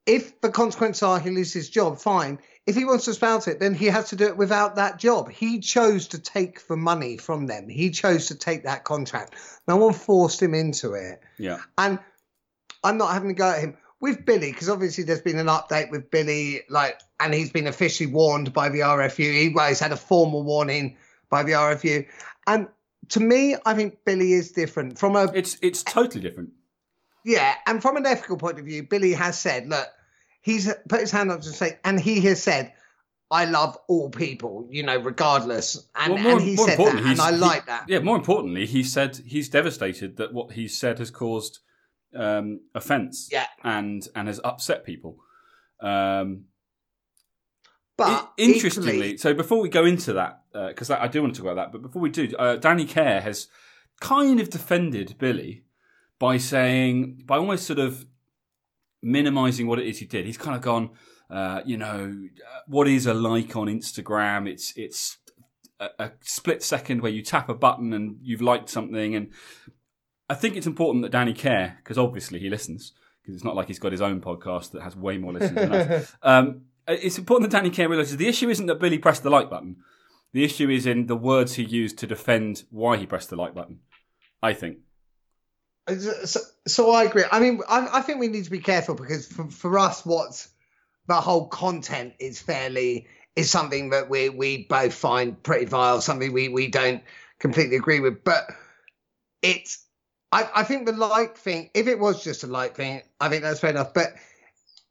if 0.05 0.39
the 0.41 0.49
consequences 0.49 1.03
are 1.03 1.19
he 1.19 1.29
loses 1.29 1.53
his 1.53 1.69
job, 1.69 1.99
fine. 1.99 2.39
If 2.65 2.75
he 2.75 2.85
wants 2.85 3.05
to 3.05 3.13
spout 3.13 3.47
it, 3.47 3.59
then 3.59 3.73
he 3.73 3.87
has 3.87 4.09
to 4.09 4.15
do 4.15 4.25
it 4.25 4.37
without 4.37 4.75
that 4.75 4.99
job. 4.99 5.29
He 5.29 5.59
chose 5.59 6.07
to 6.09 6.19
take 6.19 6.65
the 6.67 6.77
money 6.77 7.17
from 7.17 7.47
them. 7.47 7.69
He 7.69 7.91
chose 7.91 8.27
to 8.27 8.35
take 8.35 8.63
that 8.63 8.83
contract. 8.83 9.35
No 9.67 9.77
one 9.77 9.93
forced 9.93 10.41
him 10.41 10.53
into 10.53 10.93
it. 10.93 11.21
Yeah. 11.37 11.59
And 11.77 11.99
I'm 12.83 12.97
not 12.97 13.13
having 13.13 13.29
to 13.29 13.35
go 13.35 13.49
at 13.49 13.59
him 13.59 13.77
with 13.99 14.25
Billy 14.25 14.51
because 14.51 14.69
obviously 14.69 15.03
there's 15.03 15.21
been 15.21 15.39
an 15.39 15.47
update 15.47 15.91
with 15.91 16.11
Billy, 16.11 16.61
like, 16.69 16.99
and 17.19 17.33
he's 17.33 17.51
been 17.51 17.67
officially 17.67 18.11
warned 18.11 18.53
by 18.53 18.69
the 18.69 18.79
RFU. 18.79 19.33
He, 19.33 19.49
well, 19.49 19.67
he's 19.67 19.79
had 19.79 19.91
a 19.91 19.97
formal 19.97 20.43
warning 20.43 20.97
by 21.29 21.43
the 21.43 21.53
RFU, 21.53 22.05
and 22.45 22.67
to 23.09 23.19
me, 23.19 23.55
I 23.65 23.73
think 23.73 23.99
Billy 24.05 24.33
is 24.33 24.51
different 24.51 24.97
from 24.99 25.15
a. 25.15 25.31
It's 25.33 25.57
it's 25.61 25.83
totally 25.83 26.21
different. 26.21 26.51
Yeah, 27.27 27.53
and 27.67 27.81
from 27.81 27.97
an 27.97 28.05
ethical 28.05 28.37
point 28.37 28.57
of 28.57 28.63
view, 28.65 28.83
Billy 28.83 29.11
has 29.13 29.37
said, 29.37 29.67
look, 29.67 29.87
he's 30.41 30.71
put 30.87 31.01
his 31.01 31.11
hand 31.11 31.29
up 31.29 31.41
to 31.41 31.49
say, 31.49 31.77
and 31.83 31.99
he 31.99 32.21
has 32.21 32.41
said, 32.41 32.71
I 33.29 33.43
love 33.43 33.77
all 33.89 34.09
people, 34.09 34.69
you 34.71 34.83
know, 34.83 34.97
regardless. 34.97 35.89
And, 35.93 36.13
Well, 36.13 36.23
more- 36.23 36.31
and 36.33 36.41
he 36.41 36.55
said 36.55 36.77
that, 36.77 36.95
and 36.95 37.19
I 37.19 37.31
like 37.31 37.65
that. 37.65 37.89
Yeah, 37.89 37.99
more 37.99 38.15
importantly, 38.15 38.65
he 38.65 38.81
said 38.83 39.17
he's 39.25 39.49
devastated 39.49 40.15
that 40.17 40.33
what 40.33 40.53
he 40.53 40.69
said 40.69 40.99
has 40.99 41.11
caused 41.11 41.59
um, 42.15 42.61
offence. 42.73 43.27
Yeah. 43.29 43.47
and 43.63 44.07
and 44.15 44.29
has 44.29 44.39
upset 44.45 44.85
people. 44.85 45.17
Um, 45.81 46.45
But 47.97 48.07
I- 48.07 48.27
interestingly, 48.37 48.93
equally- 48.95 49.17
so 49.17 49.33
before 49.33 49.59
we 49.59 49.67
go 49.69 49.83
into 49.85 50.13
that, 50.13 50.43
because 50.53 50.89
I 50.89 51.07
do 51.07 51.21
want 51.21 51.35
to 51.35 51.41
talk 51.41 51.51
about 51.51 51.61
that, 51.65 51.71
but 51.73 51.81
before 51.81 52.01
we 52.01 52.09
do, 52.09 52.33
uh, 52.39 52.55
Danny 52.55 52.85
Care 52.85 53.19
has 53.21 53.47
kind 53.99 54.39
of 54.39 54.49
defended 54.49 55.15
Billy 55.17 55.63
by 56.19 56.37
saying, 56.37 57.23
by 57.25 57.37
almost 57.37 57.65
sort 57.65 57.79
of 57.79 58.05
minimizing 59.01 59.67
what 59.67 59.79
it 59.79 59.87
is 59.87 59.99
he 59.99 60.05
did. 60.05 60.25
He's 60.25 60.37
kind 60.37 60.55
of 60.55 60.61
gone, 60.61 60.91
uh, 61.29 61.61
you 61.65 61.77
know, 61.77 62.15
uh, 62.45 62.59
what 62.67 62.87
is 62.87 63.05
a 63.05 63.13
like 63.13 63.55
on 63.55 63.67
Instagram? 63.67 64.47
It's 64.47 64.73
it's 64.75 65.17
a, 65.79 65.89
a 65.99 66.11
split 66.21 66.63
second 66.63 67.01
where 67.01 67.11
you 67.11 67.21
tap 67.21 67.49
a 67.49 67.53
button 67.53 67.93
and 67.93 68.17
you've 68.21 68.41
liked 68.41 68.69
something, 68.69 69.15
and 69.15 69.31
I 70.29 70.35
think 70.35 70.55
it's 70.55 70.67
important 70.67 71.03
that 71.03 71.11
Danny 71.11 71.33
Care 71.33 71.77
because 71.77 71.97
obviously 71.97 72.39
he 72.39 72.49
listens, 72.49 72.93
because 73.21 73.35
it's 73.35 73.45
not 73.45 73.55
like 73.55 73.67
he's 73.67 73.79
got 73.79 73.91
his 73.91 74.01
own 74.01 74.21
podcast 74.21 74.71
that 74.71 74.81
has 74.81 74.95
way 74.95 75.17
more 75.17 75.33
listeners 75.33 75.69
than 75.69 75.71
us. 75.73 76.13
Um, 76.23 76.61
it's 76.89 77.17
important 77.17 77.51
that 77.51 77.57
Danny 77.57 77.69
Care 77.69 77.89
realizes 77.89 78.15
the 78.15 78.29
issue 78.29 78.49
isn't 78.49 78.65
that 78.67 78.79
Billy 78.79 78.97
pressed 78.97 79.21
the 79.21 79.29
like 79.29 79.49
button. 79.49 79.75
The 80.31 80.45
issue 80.45 80.69
is 80.69 80.85
in 80.85 81.07
the 81.07 81.17
words 81.17 81.55
he 81.55 81.63
used 81.63 81.97
to 81.99 82.07
defend 82.07 82.63
why 82.69 82.95
he 82.95 83.05
pressed 83.05 83.29
the 83.29 83.35
like 83.35 83.53
button. 83.53 83.79
I 84.41 84.53
think. 84.53 84.77
So, 85.87 86.39
so 86.67 86.91
I 86.91 87.03
agree. 87.03 87.23
I 87.31 87.39
mean, 87.39 87.61
I, 87.69 87.87
I 87.93 88.01
think 88.01 88.19
we 88.19 88.27
need 88.27 88.43
to 88.45 88.51
be 88.51 88.59
careful 88.59 88.95
because 88.95 89.27
for, 89.27 89.49
for 89.49 89.79
us, 89.79 90.05
what's 90.05 90.49
the 91.07 91.15
whole 91.15 91.47
content 91.47 92.13
is 92.19 92.41
fairly 92.41 93.07
is 93.35 93.49
something 93.49 93.91
that 93.91 94.09
we 94.09 94.29
we 94.29 94.65
both 94.65 94.93
find 94.93 95.41
pretty 95.43 95.65
vile, 95.65 96.01
something 96.01 96.33
we 96.33 96.49
we 96.49 96.67
don't 96.67 97.03
completely 97.39 97.77
agree 97.77 97.99
with. 98.01 98.23
But 98.23 98.51
it's, 99.41 99.85
I, 100.31 100.49
I 100.55 100.63
think 100.63 100.87
the 100.87 100.91
like 100.91 101.37
thing, 101.37 101.69
if 101.73 101.87
it 101.87 101.99
was 101.99 102.23
just 102.23 102.43
a 102.43 102.47
like 102.47 102.75
thing, 102.75 103.01
I 103.21 103.29
think 103.29 103.43
that's 103.43 103.61
fair 103.61 103.69
enough. 103.69 103.93
But 103.93 104.15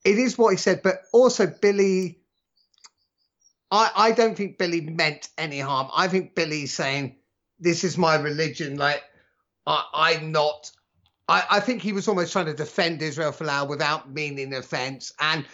it 0.05 0.19
is 0.19 0.38
what 0.38 0.50
he 0.50 0.57
said. 0.57 0.83
But 0.83 1.03
also, 1.12 1.47
Billy, 1.47 2.21
I 3.71 3.91
I 3.95 4.12
don't 4.12 4.37
think 4.37 4.57
Billy 4.59 4.81
meant 4.81 5.29
any 5.37 5.61
harm. 5.61 5.88
I 5.95 6.09
think 6.09 6.35
Billy's 6.35 6.73
saying 6.73 7.17
this 7.59 7.85
is 7.85 7.99
my 7.99 8.15
religion, 8.17 8.76
like. 8.79 9.03
I, 9.69 9.85
I'm 9.93 10.31
not. 10.31 10.71
I, 11.28 11.45
I 11.50 11.61
think 11.61 11.83
he 11.83 11.92
was 11.92 12.09
almost 12.09 12.33
trying 12.33 12.47
to 12.47 12.54
defend 12.54 13.02
Israel 13.02 13.33
Folau 13.33 13.68
without 13.68 14.11
meaning 14.11 14.54
offence. 14.54 15.12
And 15.18 15.45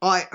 I, 0.00 0.26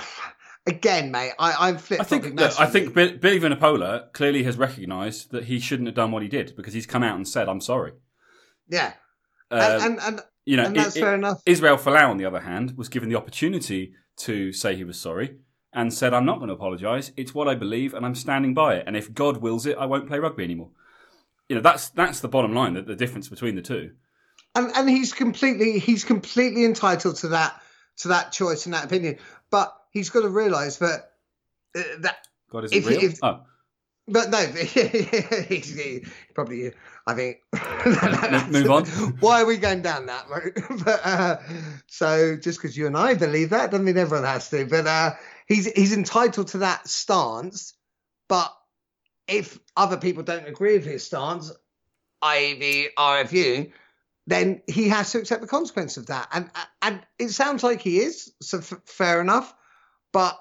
again, 0.66 1.12
mate, 1.12 1.34
I, 1.40 1.70
I'm 1.70 1.78
flip 1.78 2.02
I 2.02 2.04
think 2.04 2.26
look, 2.40 2.60
I 2.60 2.66
think 2.66 2.94
Billy 2.94 3.40
Vunipola 3.40 4.12
clearly 4.14 4.44
has 4.44 4.58
recognised 4.58 5.32
that 5.32 5.46
he 5.46 5.60
shouldn't 5.60 5.88
have 5.88 5.96
done 5.96 6.12
what 6.12 6.24
he 6.24 6.28
did 6.28 6.56
because 6.56 6.74
he's 6.74 6.86
come 6.86 7.04
out 7.04 7.16
and 7.16 7.28
said, 7.28 7.48
"I'm 7.48 7.62
sorry." 7.62 7.94
yeah, 8.70 8.94
Um, 9.50 9.62
and, 9.62 9.84
and 9.84 10.00
and 10.02 10.22
you 10.46 10.58
know, 10.58 10.66
and 10.66 10.76
that's 10.76 10.96
I- 10.98 11.00
I- 11.00 11.04
fair 11.04 11.16
enough. 11.16 11.42
Israel 11.46 11.78
Folau, 11.78 12.10
on 12.10 12.18
the 12.18 12.26
other 12.26 12.42
hand, 12.42 12.78
was 12.78 12.90
given 12.90 13.08
the 13.10 13.16
opportunity 13.16 13.94
to 14.18 14.52
say 14.52 14.76
he 14.76 14.84
was 14.84 15.00
sorry 15.00 15.38
and 15.74 15.94
said, 15.94 16.14
"I'm 16.14 16.26
not 16.26 16.38
going 16.40 16.50
to 16.50 16.54
apologise. 16.56 17.12
It's 17.16 17.34
what 17.34 17.48
I 17.48 17.56
believe, 17.56 17.94
and 17.94 18.06
I'm 18.06 18.16
standing 18.16 18.54
by 18.54 18.76
it. 18.76 18.84
And 18.88 18.98
if 18.98 19.14
God 19.14 19.38
wills 19.38 19.66
it, 19.66 19.78
I 19.78 19.86
won't 19.86 20.08
play 20.08 20.20
rugby 20.20 20.44
anymore." 20.44 20.72
You 21.48 21.56
know, 21.56 21.62
that's 21.62 21.90
that's 21.90 22.20
the 22.20 22.28
bottom 22.28 22.54
line. 22.54 22.74
The, 22.74 22.82
the 22.82 22.96
difference 22.96 23.30
between 23.30 23.56
the 23.56 23.62
two. 23.62 23.92
And 24.58 24.72
and 24.76 24.90
he's 24.90 25.14
completely 25.14 25.80
he's 25.80 26.04
completely 26.04 26.66
entitled 26.66 27.16
to 27.18 27.30
that 27.30 27.62
to 27.98 28.10
that 28.10 28.32
choice 28.32 28.66
and 28.66 28.74
that 28.74 28.86
opinion. 28.86 29.18
But 29.50 29.76
he's 29.92 30.10
got 30.10 30.22
to 30.22 30.30
realise 30.30 30.78
that 30.78 31.12
uh, 31.76 31.82
that 32.00 32.18
God 32.52 32.66
isn't 32.66 32.78
real. 32.86 33.04
if- 33.04 33.20
oh, 33.24 33.42
But 34.08 34.30
no, 34.30 34.38
he's, 34.46 35.74
he- 35.76 36.06
probably. 36.34 36.72
I 37.06 37.14
think. 37.14 37.38
Move 38.52 38.70
on. 38.70 38.86
Why 39.20 39.42
are 39.42 39.46
we 39.46 39.58
going 39.58 39.82
down 39.82 40.08
that 40.08 40.28
route? 40.30 40.58
but 40.84 41.00
uh, 41.06 41.38
so 41.88 42.36
just 42.36 42.60
because 42.60 42.76
you 42.78 42.88
and 42.88 42.98
I 42.98 43.14
believe 43.14 43.52
that 43.52 43.72
doesn't 43.72 43.86
mean 43.86 43.98
everyone 43.98 44.26
has 44.26 44.50
to. 44.50 44.66
But 44.66 44.88
uh, 44.88 45.12
he's 45.48 45.72
he's 45.72 45.94
entitled 45.96 46.50
to 46.50 46.58
that 46.60 46.88
stance. 46.88 47.74
But 48.28 48.54
if 49.28 49.58
other 49.78 49.98
people 49.98 50.24
don't 50.24 50.48
agree 50.48 50.74
with 50.78 50.86
his 50.86 51.06
stance, 51.06 51.52
i.e., 52.22 52.60
the 52.60 52.90
RFU, 52.98 53.72
then 54.28 54.62
he 54.68 54.90
has 54.90 55.12
to 55.14 55.20
accept 55.20 55.42
the 55.42 55.48
consequence 55.48 55.98
of 55.98 56.08
that. 56.08 56.28
And 56.32 56.52
and 56.82 57.02
it 57.18 57.30
sounds 57.30 57.64
like 57.64 57.82
he 57.82 58.00
is. 58.00 58.32
So 58.42 58.60
f- 58.60 58.82
fair 58.86 59.22
enough. 59.22 59.54
But 60.12 60.38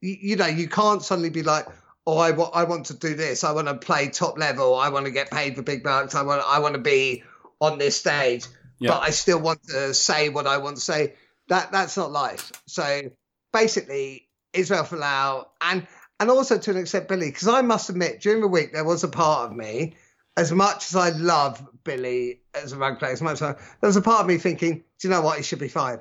you, 0.00 0.16
you 0.20 0.36
know, 0.36 0.46
you 0.46 0.68
can't 0.68 1.02
suddenly 1.02 1.30
be 1.30 1.42
like, 1.42 1.66
oh, 2.06 2.18
I 2.18 2.32
want, 2.32 2.54
I 2.54 2.64
want 2.64 2.86
to 2.86 2.94
do 2.94 3.14
this. 3.14 3.42
I 3.42 3.52
want 3.52 3.68
to 3.68 3.74
play 3.74 4.08
top 4.10 4.38
level. 4.38 4.74
I 4.74 4.90
want 4.90 5.06
to 5.06 5.10
get 5.10 5.30
paid 5.30 5.56
for 5.56 5.62
big 5.62 5.82
bucks. 5.82 6.14
I 6.14 6.22
want, 6.22 6.42
I 6.46 6.58
want 6.58 6.74
to 6.74 6.80
be 6.80 7.24
on 7.60 7.78
this 7.78 7.96
stage, 7.98 8.46
Yeah. 8.78 8.90
but 8.90 9.02
I 9.02 9.10
still 9.10 9.40
want 9.40 9.62
to 9.68 9.94
say 9.94 10.28
what 10.28 10.46
I 10.46 10.58
want 10.58 10.76
to 10.76 10.82
say. 10.82 11.14
That 11.48 11.72
that's 11.72 11.96
not 11.96 12.12
life. 12.12 12.52
So 12.66 13.10
basically, 13.52 14.28
Israel 14.52 14.84
Folau 14.84 15.46
and 15.60 15.86
and 16.20 16.30
also 16.30 16.58
to 16.58 16.70
an 16.70 16.76
extent 16.76 17.08
Billy, 17.08 17.28
because 17.30 17.48
I 17.48 17.62
must 17.62 17.88
admit, 17.90 18.20
during 18.20 18.40
the 18.42 18.48
week 18.48 18.72
there 18.72 18.84
was 18.84 19.02
a 19.04 19.08
part 19.08 19.50
of 19.50 19.56
me, 19.56 19.96
as 20.36 20.52
much 20.52 20.86
as 20.88 20.96
I 20.96 21.10
love 21.10 21.66
Billy 21.84 22.40
as 22.54 22.72
a 22.72 22.76
rugby 22.76 22.98
player, 22.98 23.12
as 23.12 23.22
much 23.22 23.34
as 23.34 23.42
I, 23.42 23.52
there 23.52 23.88
was 23.88 23.96
a 23.96 24.02
part 24.02 24.20
of 24.20 24.26
me 24.26 24.38
thinking, 24.38 24.84
do 24.98 25.08
you 25.08 25.10
know 25.10 25.20
what, 25.20 25.36
he 25.36 25.42
should 25.42 25.58
be 25.58 25.68
fired. 25.68 26.00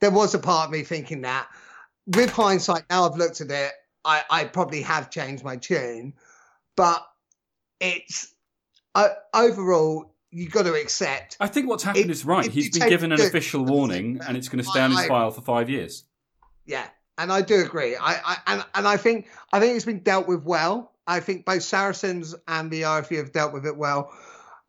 There 0.00 0.10
was 0.10 0.34
a 0.34 0.38
part 0.38 0.66
of 0.66 0.72
me 0.72 0.82
thinking 0.82 1.22
that. 1.22 1.48
With 2.06 2.30
hindsight, 2.30 2.84
now 2.88 3.04
I've 3.04 3.16
looked 3.16 3.40
at 3.40 3.50
it, 3.50 3.72
I, 4.04 4.22
I 4.30 4.44
probably 4.44 4.82
have 4.82 5.10
changed 5.10 5.44
my 5.44 5.56
tune, 5.56 6.14
but 6.76 7.06
it's 7.80 8.32
uh, 8.94 9.08
overall 9.34 10.14
you've 10.30 10.52
got 10.52 10.64
to 10.64 10.74
accept. 10.74 11.36
I 11.40 11.46
think 11.46 11.68
what's 11.68 11.84
happened 11.84 12.10
is 12.10 12.24
right. 12.24 12.50
He's 12.50 12.76
been 12.76 12.88
given 12.88 13.12
an 13.12 13.20
official 13.20 13.64
warning, 13.64 14.20
and 14.26 14.36
it's 14.36 14.48
going 14.48 14.62
to 14.62 14.68
stay 14.68 14.80
on 14.80 14.90
his 14.90 15.06
file 15.06 15.30
for 15.30 15.42
five 15.42 15.68
years. 15.68 16.04
Yeah, 16.66 16.86
and 17.16 17.32
I 17.32 17.42
do 17.42 17.62
agree. 17.62 17.96
I, 17.96 18.14
I 18.24 18.36
and 18.46 18.64
and 18.74 18.88
I 18.88 18.96
think 18.96 19.28
I 19.52 19.60
think 19.60 19.76
it's 19.76 19.84
been 19.84 20.00
dealt 20.00 20.26
with 20.28 20.42
well. 20.42 20.92
I 21.08 21.20
think 21.20 21.46
both 21.46 21.62
Saracens 21.62 22.34
and 22.46 22.70
the 22.70 22.82
RFU 22.82 23.16
have 23.16 23.32
dealt 23.32 23.54
with 23.54 23.64
it 23.64 23.76
well. 23.76 24.12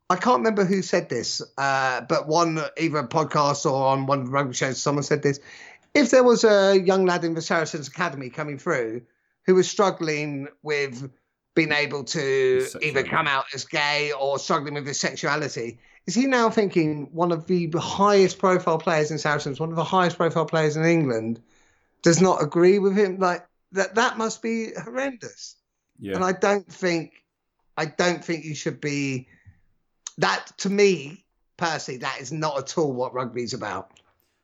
I 0.09 0.15
can't 0.15 0.37
remember 0.37 0.63
who 0.63 0.81
said 0.81 1.09
this, 1.09 1.41
uh, 1.57 2.01
but 2.01 2.27
one 2.27 2.59
either 2.77 2.97
a 2.97 3.07
podcast 3.07 3.69
or 3.69 3.87
on 3.89 4.07
one 4.07 4.21
of 4.21 4.25
the 4.25 4.31
rugby 4.31 4.55
shows, 4.55 4.81
someone 4.81 5.03
said 5.03 5.21
this. 5.21 5.39
If 5.93 6.11
there 6.11 6.23
was 6.23 6.43
a 6.45 6.79
young 6.79 7.05
lad 7.05 7.25
in 7.25 7.33
the 7.33 7.41
Saracens 7.41 7.89
Academy 7.89 8.29
coming 8.29 8.57
through 8.57 9.01
who 9.45 9.55
was 9.55 9.69
struggling 9.69 10.47
with 10.63 11.11
being 11.55 11.73
able 11.73 12.05
to 12.05 12.65
either 12.81 13.03
come 13.03 13.27
out 13.27 13.45
as 13.53 13.65
gay 13.65 14.13
or 14.17 14.39
struggling 14.39 14.75
with 14.75 14.87
his 14.87 14.99
sexuality, 14.99 15.77
is 16.07 16.15
he 16.15 16.25
now 16.25 16.49
thinking 16.49 17.09
one 17.11 17.31
of 17.33 17.45
the 17.47 17.69
highest 17.77 18.39
profile 18.39 18.79
players 18.79 19.11
in 19.11 19.17
Saracens, 19.17 19.59
one 19.59 19.69
of 19.69 19.75
the 19.75 19.83
highest 19.83 20.17
profile 20.17 20.45
players 20.45 20.77
in 20.77 20.85
England, 20.85 21.41
does 22.01 22.21
not 22.21 22.41
agree 22.41 22.79
with 22.79 22.95
him? 22.95 23.19
Like 23.19 23.45
that, 23.73 23.95
that 23.95 24.17
must 24.17 24.41
be 24.41 24.69
horrendous. 24.73 25.57
Yeah. 25.99 26.15
And 26.15 26.23
I 26.23 26.31
don't 26.31 26.67
think, 26.71 27.23
I 27.77 27.85
don't 27.85 28.23
think 28.23 28.45
you 28.45 28.55
should 28.55 28.81
be. 28.81 29.27
That 30.17 30.51
to 30.57 30.69
me 30.69 31.25
personally, 31.59 31.99
that 31.99 32.19
is 32.19 32.31
not 32.31 32.57
at 32.57 32.77
all 32.77 32.91
what 32.93 33.13
rugby's 33.13 33.53
about. 33.53 33.91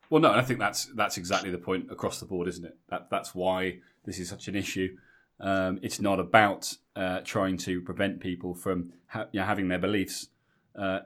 Well, 0.09 0.21
no, 0.21 0.31
I 0.31 0.41
think 0.43 0.59
that's 0.59 0.85
that's 0.95 1.17
exactly 1.17 1.49
the 1.49 1.57
point 1.57 1.91
across 1.91 2.19
the 2.19 2.25
board, 2.25 2.47
isn't 2.47 2.65
it? 2.65 2.77
That 2.89 3.09
that's 3.09 3.33
why 3.33 3.79
this 4.05 4.19
is 4.19 4.29
such 4.29 4.47
an 4.47 4.55
issue. 4.55 4.95
Um, 5.39 5.79
it's 5.81 5.99
not 5.99 6.19
about 6.19 6.73
uh, 6.95 7.21
trying 7.23 7.57
to 7.57 7.81
prevent 7.81 8.19
people 8.19 8.53
from 8.53 8.93
ha- 9.07 9.27
you 9.31 9.39
know, 9.39 9.45
having 9.45 9.67
their 9.67 9.79
beliefs, 9.79 10.27
uh, 10.77 10.99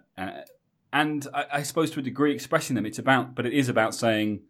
and 0.92 1.28
I, 1.34 1.46
I 1.54 1.64
suppose 1.64 1.92
to 1.92 2.00
a 2.00 2.04
degree 2.04 2.34
expressing 2.34 2.76
them. 2.76 2.86
It's 2.86 3.00
about, 3.00 3.36
but 3.36 3.46
it 3.46 3.54
is 3.54 3.70
about 3.70 3.96
saying, 3.96 4.42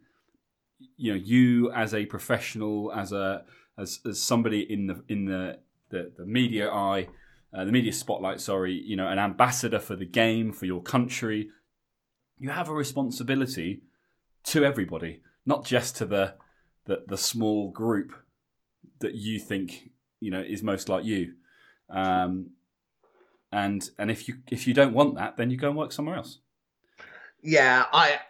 you 0.96 1.12
know, 1.12 1.18
you 1.18 1.70
as 1.72 1.94
a 1.94 2.06
professional, 2.06 2.92
as 2.92 3.12
a 3.12 3.44
as, 3.78 4.00
as 4.04 4.20
somebody 4.20 4.60
in 4.60 4.88
the 4.88 5.02
in 5.08 5.26
the 5.26 5.60
the, 5.90 6.12
the 6.16 6.26
media 6.26 6.70
eye, 6.70 7.08
uh, 7.52 7.64
the 7.64 7.72
media 7.72 7.92
spotlight. 7.92 8.40
Sorry, 8.40 8.72
you 8.72 8.96
know, 8.96 9.08
an 9.08 9.18
ambassador 9.18 9.78
for 9.78 9.96
the 9.96 10.06
game 10.06 10.52
for 10.52 10.66
your 10.66 10.82
country. 10.82 11.48
You 12.38 12.50
have 12.50 12.68
a 12.68 12.74
responsibility 12.74 13.82
to 14.44 14.64
everybody 14.64 15.20
not 15.46 15.64
just 15.64 15.96
to 15.96 16.06
the 16.06 16.34
the, 16.86 17.04
the 17.06 17.18
small 17.18 17.70
group 17.70 18.12
that 19.00 19.14
you 19.14 19.38
think 19.38 19.90
you 20.20 20.30
know 20.30 20.40
is 20.40 20.62
most 20.62 20.88
like 20.88 21.04
you. 21.04 21.34
Um, 21.88 22.50
and 23.52 23.88
and 23.98 24.10
if 24.10 24.28
you 24.28 24.36
if 24.50 24.66
you 24.66 24.74
don't 24.74 24.94
want 24.94 25.16
that, 25.16 25.36
then 25.36 25.50
you 25.50 25.56
go 25.56 25.68
and 25.68 25.76
work 25.76 25.92
somewhere 25.92 26.16
else. 26.16 26.38
Yeah, 27.42 27.84
I 27.92 28.20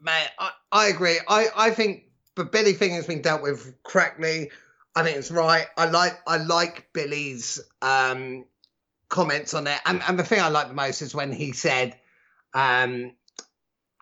man, 0.00 0.26
I, 0.38 0.50
I 0.72 0.86
agree. 0.88 1.20
I, 1.28 1.46
I 1.56 1.70
think 1.70 2.04
the 2.34 2.44
Billy 2.44 2.72
thing 2.72 2.92
has 2.92 3.06
been 3.06 3.22
dealt 3.22 3.42
with 3.42 3.74
correctly. 3.84 4.50
I 4.96 5.02
think 5.02 5.16
it's 5.16 5.30
right. 5.30 5.66
I 5.76 5.86
like 5.86 6.20
I 6.26 6.36
like 6.38 6.88
Billy's 6.92 7.60
um, 7.82 8.44
comments 9.08 9.54
on 9.54 9.66
it, 9.66 9.78
and, 9.84 10.02
and 10.06 10.18
the 10.18 10.24
thing 10.24 10.40
I 10.40 10.48
like 10.48 10.68
the 10.68 10.74
most 10.74 11.02
is 11.02 11.14
when 11.14 11.32
he 11.32 11.52
said, 11.52 11.96
um, 12.52 13.12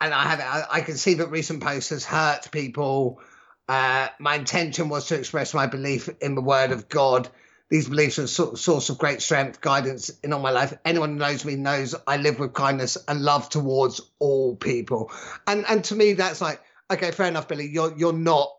and 0.01 0.15
I 0.15 0.23
have 0.25 0.41
I, 0.41 0.79
I 0.79 0.81
can 0.83 0.97
see 0.97 1.15
that 1.15 1.29
recent 1.29 1.63
posts 1.63 1.91
has 1.91 2.05
hurt 2.05 2.51
people. 2.51 3.21
Uh, 3.69 4.09
my 4.19 4.35
intention 4.35 4.89
was 4.89 5.07
to 5.07 5.17
express 5.17 5.55
my 5.55 5.67
belief 5.67 6.11
in 6.21 6.35
the 6.35 6.43
word 6.43 6.73
of 6.73 6.89
God. 6.89 7.29
These 7.71 7.89
beliefs 7.89 8.19
are 8.19 8.25
a 8.25 8.29
source 8.29 8.91
of 8.91 8.99
great 8.99 9.23
strength, 9.23 9.63
guidance 9.63 10.11
in 10.23 10.35
all 10.35 10.41
my 10.41 10.51
life. 10.51 10.75
Anyone 10.85 11.13
who 11.13 11.17
knows 11.17 11.43
me 11.47 11.57
knows 11.57 11.95
I 12.07 12.19
live 12.19 12.39
with 12.39 12.53
kindness 12.53 12.99
and 13.09 13.23
love 13.23 13.49
towards 13.49 14.03
all 14.19 14.57
people. 14.57 15.11
And 15.47 15.65
and 15.67 15.83
to 15.85 15.95
me, 15.95 16.13
that's 16.13 16.43
like, 16.43 16.61
okay, 16.91 17.13
fair 17.13 17.29
enough, 17.29 17.49
Billy. 17.49 17.67
You're 17.67 17.97
you're 17.97 18.13
not 18.13 18.51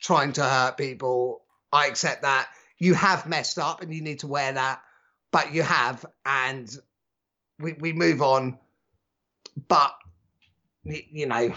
trying 0.00 0.32
to 0.32 0.42
hurt 0.42 0.76
people. 0.76 1.42
I 1.72 1.86
accept 1.86 2.22
that. 2.22 2.48
You 2.78 2.94
have 2.94 3.26
messed 3.26 3.58
up 3.58 3.82
and 3.82 3.92
you 3.94 4.02
need 4.02 4.20
to 4.20 4.26
wear 4.26 4.52
that, 4.52 4.82
but 5.32 5.52
you 5.52 5.62
have, 5.62 6.04
and 6.24 6.68
we 7.58 7.72
we 7.74 7.92
move 7.92 8.22
on. 8.22 8.58
But 9.68 9.94
you 10.84 11.26
know, 11.26 11.54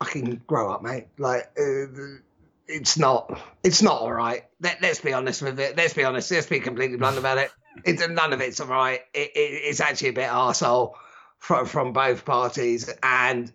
I 0.00 0.04
can 0.04 0.36
grow 0.46 0.72
up, 0.72 0.82
mate. 0.82 1.06
Like. 1.18 1.50
Uh, 1.58 2.20
it's 2.66 2.96
not 2.96 3.38
it's 3.62 3.82
not 3.82 4.00
all 4.00 4.12
right. 4.12 4.44
Let, 4.60 4.82
us 4.82 5.00
be 5.00 5.12
honest 5.12 5.42
with 5.42 5.60
it. 5.60 5.76
Let's 5.76 5.94
be 5.94 6.04
honest. 6.04 6.30
Let's 6.30 6.46
be 6.46 6.60
completely 6.60 6.96
blunt 6.96 7.18
about 7.18 7.38
it. 7.38 7.50
It's 7.84 8.06
none 8.06 8.32
of 8.32 8.40
it's 8.40 8.60
all 8.60 8.68
right. 8.68 9.00
It, 9.12 9.32
it, 9.34 9.62
it's 9.64 9.80
actually 9.80 10.08
a 10.08 10.12
bit 10.12 10.28
arsehole 10.28 10.94
from 11.38 11.66
from 11.66 11.92
both 11.92 12.24
parties, 12.24 12.90
and 13.02 13.52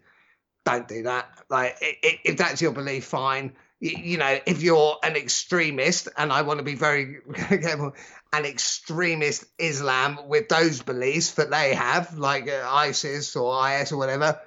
don't 0.65 0.87
do 0.87 1.03
that. 1.03 1.29
Like 1.49 1.77
if 1.81 2.37
that's 2.37 2.61
your 2.61 2.71
belief, 2.71 3.05
fine. 3.05 3.53
You, 3.81 4.17
know, 4.17 4.39
if 4.45 4.61
you're 4.61 4.97
an 5.03 5.15
extremist, 5.15 6.09
and 6.17 6.33
I 6.33 6.41
want 6.41 6.59
to 6.59 6.65
be 6.65 6.75
very 6.75 7.17
careful, 7.35 7.93
an 8.33 8.45
extremist 8.45 9.45
Islam 9.57 10.19
with 10.27 10.49
those 10.49 10.81
beliefs 10.81 11.35
that 11.35 11.49
they 11.49 11.73
have, 11.73 12.17
like 12.17 12.49
uh, 12.49 12.67
ISIS 12.69 13.35
or 13.37 13.69
IS 13.69 13.93
or 13.93 13.97
whatever, 13.97 14.39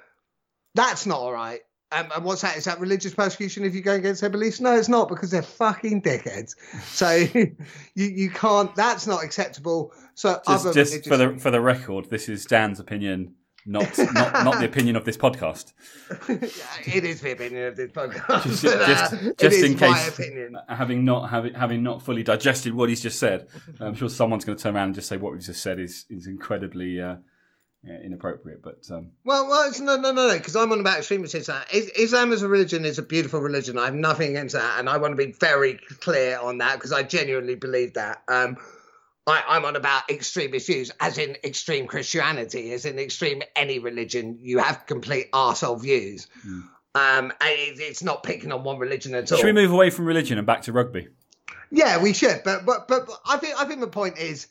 that's 0.75 1.05
not 1.05 1.19
all 1.19 1.33
right. 1.33 1.61
Um, 1.93 2.11
and 2.15 2.25
what's 2.25 2.41
that? 2.41 2.57
Is 2.57 2.65
that 2.65 2.79
religious 2.79 3.13
persecution 3.13 3.65
if 3.65 3.75
you 3.75 3.81
go 3.81 3.93
against 3.93 4.21
their 4.21 4.29
beliefs? 4.29 4.59
No, 4.59 4.75
it's 4.75 4.89
not 4.89 5.09
because 5.09 5.29
they're 5.29 5.43
fucking 5.43 6.01
dickheads. 6.01 6.55
So 6.85 7.09
you 7.33 7.55
you 7.95 8.29
can't. 8.29 8.73
That's 8.75 9.05
not 9.05 9.23
acceptable. 9.23 9.93
So 10.15 10.41
just, 10.47 10.73
just 10.73 11.07
for 11.07 11.17
the 11.17 11.37
for 11.37 11.51
the 11.51 11.61
record, 11.61 12.09
this 12.09 12.29
is 12.29 12.45
Dan's 12.45 12.79
opinion, 12.79 13.35
not 13.65 13.97
not, 13.97 14.43
not 14.45 14.59
the 14.59 14.65
opinion 14.65 14.95
of 14.95 15.05
this 15.05 15.17
podcast. 15.17 15.73
it 16.29 17.03
is 17.03 17.21
the 17.21 17.31
opinion 17.31 17.67
of 17.67 17.75
this 17.75 17.91
podcast. 17.91 18.43
Just, 18.43 18.63
just, 18.63 19.37
just 19.39 19.63
in 19.63 19.77
case, 19.77 20.19
having 20.67 21.05
not 21.05 21.29
having 21.29 21.53
having 21.53 21.83
not 21.83 22.01
fully 22.01 22.23
digested 22.23 22.73
what 22.73 22.89
he's 22.89 23.01
just 23.01 23.19
said, 23.19 23.47
I'm 23.79 23.95
sure 23.95 24.09
someone's 24.09 24.45
going 24.45 24.57
to 24.57 24.63
turn 24.63 24.75
around 24.75 24.87
and 24.87 24.95
just 24.95 25.07
say 25.07 25.17
what 25.17 25.31
we've 25.31 25.41
just 25.41 25.61
said 25.61 25.79
is 25.79 26.05
is 26.09 26.27
incredibly. 26.27 27.01
Uh, 27.01 27.15
yeah, 27.85 27.99
inappropriate. 27.99 28.61
But 28.63 28.79
um... 28.91 29.11
well, 29.25 29.47
well, 29.47 29.67
it's 29.67 29.81
no, 29.81 29.97
no, 29.97 30.13
no, 30.13 30.27
no, 30.27 30.37
because 30.37 30.55
I'm 30.55 30.71
on 30.71 30.79
about 30.79 30.99
extremist 30.99 31.35
Islam. 31.35 31.63
Islam 31.71 32.31
as 32.31 32.41
a 32.41 32.47
religion 32.47 32.85
is 32.85 32.97
a 32.97 33.03
beautiful 33.03 33.41
religion. 33.41 33.77
I 33.77 33.85
have 33.85 33.93
nothing 33.93 34.29
against 34.29 34.55
that, 34.55 34.79
and 34.79 34.87
I 34.87 34.97
want 34.97 35.17
to 35.17 35.25
be 35.25 35.33
very 35.33 35.79
clear 35.99 36.39
on 36.39 36.59
that 36.59 36.75
because 36.75 36.93
I 36.93 37.03
genuinely 37.03 37.55
believe 37.55 37.95
that. 37.95 38.23
Um, 38.29 38.55
I, 39.25 39.57
am 39.57 39.65
on 39.65 39.75
about 39.75 40.09
extremist 40.09 40.67
views, 40.67 40.91
as 40.99 41.17
in 41.17 41.37
extreme 41.43 41.87
Christianity, 41.87 42.73
as 42.73 42.85
in 42.85 42.99
extreme 42.99 43.41
any 43.55 43.79
religion. 43.79 44.37
You 44.41 44.59
have 44.59 44.85
complete 44.85 45.31
arsehole 45.31 45.81
views. 45.81 46.27
Mm. 46.45 46.63
Um, 46.95 47.33
and 47.41 47.49
it, 47.49 47.79
it's 47.79 48.03
not 48.03 48.23
picking 48.23 48.51
on 48.51 48.63
one 48.63 48.77
religion 48.77 49.15
at 49.15 49.31
all. 49.31 49.37
Should 49.37 49.45
we 49.45 49.53
move 49.53 49.71
away 49.71 49.89
from 49.89 50.05
religion 50.05 50.37
and 50.37 50.45
back 50.45 50.61
to 50.63 50.73
rugby? 50.73 51.07
Yeah, 51.71 52.01
we 52.01 52.13
should. 52.13 52.41
But 52.43 52.65
but 52.65 52.87
but, 52.87 53.07
but 53.07 53.19
I 53.25 53.37
think 53.37 53.59
I 53.59 53.65
think 53.65 53.79
the 53.79 53.87
point 53.87 54.17
is, 54.17 54.47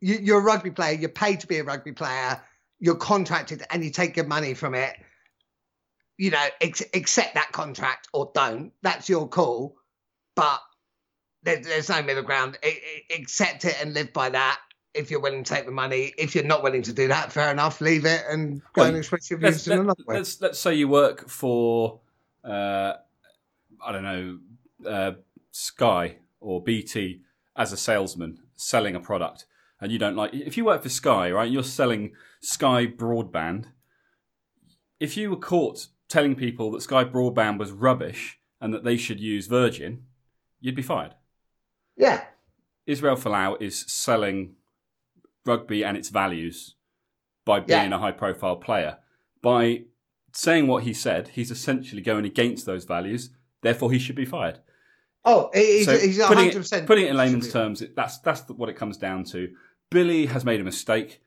you, 0.00 0.16
you're 0.20 0.40
a 0.40 0.42
rugby 0.42 0.70
player. 0.70 0.98
You're 0.98 1.10
paid 1.10 1.40
to 1.40 1.46
be 1.46 1.58
a 1.58 1.64
rugby 1.64 1.92
player 1.92 2.40
you're 2.80 2.96
contracted 2.96 3.62
and 3.70 3.84
you 3.84 3.90
take 3.90 4.16
your 4.16 4.26
money 4.26 4.54
from 4.54 4.74
it, 4.74 4.96
you 6.16 6.30
know, 6.30 6.46
ex- 6.60 6.82
accept 6.94 7.34
that 7.34 7.52
contract 7.52 8.08
or 8.12 8.32
don't. 8.34 8.72
That's 8.82 9.08
your 9.08 9.28
call. 9.28 9.76
But 10.34 10.60
there, 11.42 11.60
there's 11.60 11.88
no 11.88 12.02
middle 12.02 12.22
ground. 12.22 12.58
accept 13.16 13.64
it 13.64 13.76
and 13.80 13.94
live 13.94 14.12
by 14.12 14.30
that. 14.30 14.60
If 14.92 15.10
you're 15.10 15.20
willing 15.20 15.44
to 15.44 15.54
take 15.54 15.66
the 15.66 15.72
money, 15.72 16.12
if 16.18 16.34
you're 16.34 16.44
not 16.44 16.64
willing 16.64 16.82
to 16.82 16.92
do 16.92 17.06
that, 17.08 17.32
fair 17.32 17.52
enough. 17.52 17.80
Leave 17.80 18.04
it 18.04 18.24
and 18.28 18.60
go 18.72 18.82
well, 18.82 18.86
and 18.88 18.96
express 18.96 19.30
your 19.30 19.38
views 19.38 19.66
in 19.68 19.78
another 19.78 20.02
way. 20.04 20.16
Let's 20.16 20.40
let's 20.40 20.58
say 20.58 20.74
you 20.74 20.88
work 20.88 21.28
for, 21.28 22.00
uh, 22.44 22.94
I 23.84 23.92
don't 23.92 24.02
know, 24.02 24.38
uh, 24.84 25.12
Sky 25.52 26.16
or 26.40 26.60
BT 26.60 27.20
as 27.56 27.72
a 27.72 27.76
salesman 27.76 28.40
selling 28.56 28.96
a 28.96 29.00
product, 29.00 29.46
and 29.80 29.92
you 29.92 29.98
don't 29.98 30.16
like. 30.16 30.34
If 30.34 30.56
you 30.56 30.64
work 30.64 30.82
for 30.82 30.88
Sky, 30.88 31.30
right, 31.30 31.48
you're 31.48 31.62
selling 31.62 32.14
Sky 32.40 32.86
Broadband. 32.86 33.66
If 34.98 35.16
you 35.16 35.30
were 35.30 35.36
caught 35.36 35.86
telling 36.08 36.34
people 36.34 36.72
that 36.72 36.82
Sky 36.82 37.04
Broadband 37.04 37.58
was 37.58 37.70
rubbish 37.70 38.40
and 38.60 38.74
that 38.74 38.82
they 38.82 38.96
should 38.96 39.20
use 39.20 39.46
Virgin, 39.46 40.02
you'd 40.60 40.74
be 40.74 40.82
fired. 40.82 41.14
Yeah. 42.00 42.24
Israel 42.86 43.16
Folau 43.16 43.60
is 43.60 43.84
selling 43.86 44.56
rugby 45.46 45.84
and 45.84 45.96
its 45.96 46.08
values 46.08 46.74
by 47.44 47.60
being 47.60 47.90
yeah. 47.90 47.96
a 47.96 47.98
high 47.98 48.12
profile 48.12 48.56
player. 48.56 48.98
By 49.42 49.84
saying 50.32 50.66
what 50.66 50.82
he 50.84 50.92
said, 50.92 51.28
he's 51.28 51.50
essentially 51.50 52.02
going 52.02 52.24
against 52.24 52.66
those 52.66 52.84
values. 52.84 53.30
Therefore, 53.62 53.92
he 53.92 53.98
should 53.98 54.16
be 54.16 54.24
fired. 54.24 54.60
Oh, 55.24 55.50
he's, 55.52 55.84
so 55.84 55.98
he's 55.98 56.18
100%. 56.18 56.28
Putting 56.28 56.46
it, 56.46 56.86
putting 56.86 57.04
it 57.06 57.10
in 57.10 57.16
layman's 57.16 57.52
terms, 57.52 57.82
that's, 57.94 58.18
that's 58.18 58.48
what 58.48 58.68
it 58.68 58.76
comes 58.76 58.96
down 58.96 59.24
to. 59.24 59.48
Billy 59.90 60.26
has 60.26 60.44
made 60.44 60.60
a 60.60 60.64
mistake 60.64 61.20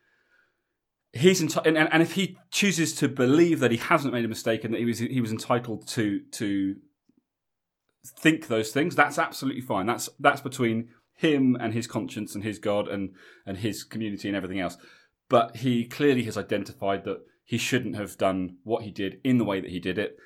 he's 1.14 1.40
enti- 1.40 1.64
and, 1.64 1.78
and 1.78 2.02
if 2.02 2.12
he 2.12 2.36
chooses 2.50 2.94
to 2.96 3.08
believe 3.08 3.60
that 3.60 3.70
he 3.70 3.76
hasn't 3.76 4.12
made 4.12 4.24
a 4.24 4.28
mistake 4.28 4.64
and 4.64 4.74
that 4.74 4.78
he 4.78 4.84
was 4.84 4.98
he 4.98 5.20
was 5.20 5.30
entitled 5.30 5.86
to 5.88 6.20
to 6.32 6.76
think 8.04 8.46
those 8.46 8.72
things, 8.72 8.94
that's 8.94 9.18
absolutely 9.18 9.62
fine. 9.62 9.86
That's 9.86 10.08
that's 10.18 10.40
between 10.40 10.90
him 11.14 11.56
and 11.58 11.72
his 11.72 11.86
conscience 11.86 12.34
and 12.34 12.44
his 12.44 12.58
God 12.58 12.88
and 12.88 13.14
and 13.46 13.58
his 13.58 13.84
community 13.84 14.28
and 14.28 14.36
everything 14.36 14.60
else. 14.60 14.76
But 15.28 15.56
he 15.56 15.86
clearly 15.86 16.24
has 16.24 16.36
identified 16.36 17.04
that 17.04 17.22
he 17.44 17.58
shouldn't 17.58 17.96
have 17.96 18.16
done 18.18 18.56
what 18.62 18.82
he 18.82 18.90
did 18.90 19.20
in 19.24 19.38
the 19.38 19.44
way 19.44 19.60
that 19.60 19.70
he 19.70 19.80
did 19.80 19.98
it. 19.98 20.16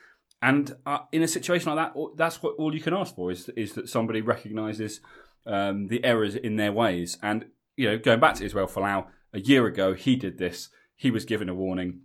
And 0.41 0.77
uh, 0.87 1.01
in 1.11 1.23
a 1.23 1.29
situation 1.29 1.75
like 1.75 1.93
that, 1.93 2.01
that's 2.17 2.43
what 2.43 2.55
all 2.59 2.75
you 2.75 2.81
can 2.81 2.95
ask 2.95 3.14
for 3.14 3.31
is 3.31 3.49
is 3.51 3.75
that 3.75 3.88
somebody 3.88 4.21
recognises 4.21 5.01
um, 5.47 5.88
the 5.88 6.05
errors 6.05 6.35
in 6.35 6.57
their 6.57 6.73
ways. 6.73 7.19
And 7.23 7.47
you 7.77 7.88
know, 7.88 7.99
going 7.99 8.21
back 8.21 8.35
to 8.37 8.45
Israel 8.45 8.67
Folau, 8.67 9.07
a 9.33 9.41
year 9.41 9.67
ago 9.67 9.95
he 9.95 10.17
did 10.17 10.38
this 10.38 10.69
he 10.99 11.11
was 11.12 11.25
given 11.25 11.49
a 11.49 11.55
warning. 11.55 12.01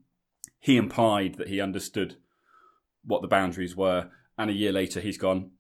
He 0.60 0.78
implied 0.78 1.36
that 1.36 1.50
he 1.50 1.60
understood 1.60 2.16
what 3.04 3.22
the 3.22 3.28
boundaries 3.28 3.76
were, 3.76 4.12
and 4.38 4.50
a 4.50 4.54
year 4.54 4.72
later 4.72 5.02
he's 5.02 5.18
gone. 5.18 5.52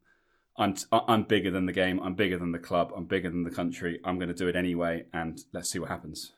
I'm 0.58 0.76
I'm 0.92 1.24
bigger 1.24 1.52
than 1.52 1.66
the 1.66 1.74
game. 1.74 2.00
I'm 2.00 2.14
bigger 2.14 2.38
than 2.38 2.52
the 2.52 2.60
club. 2.60 2.92
I'm 2.96 3.06
bigger 3.06 3.30
than 3.30 3.44
the 3.44 3.50
country. 3.50 4.00
I'm 4.04 4.18
going 4.18 4.30
to 4.30 4.36
do 4.36 4.48
it 4.48 4.56
anyway, 4.56 5.06
and 5.14 5.40
let's 5.52 5.70
see 5.70 5.80
what 5.80 5.90
happens. 5.90 6.32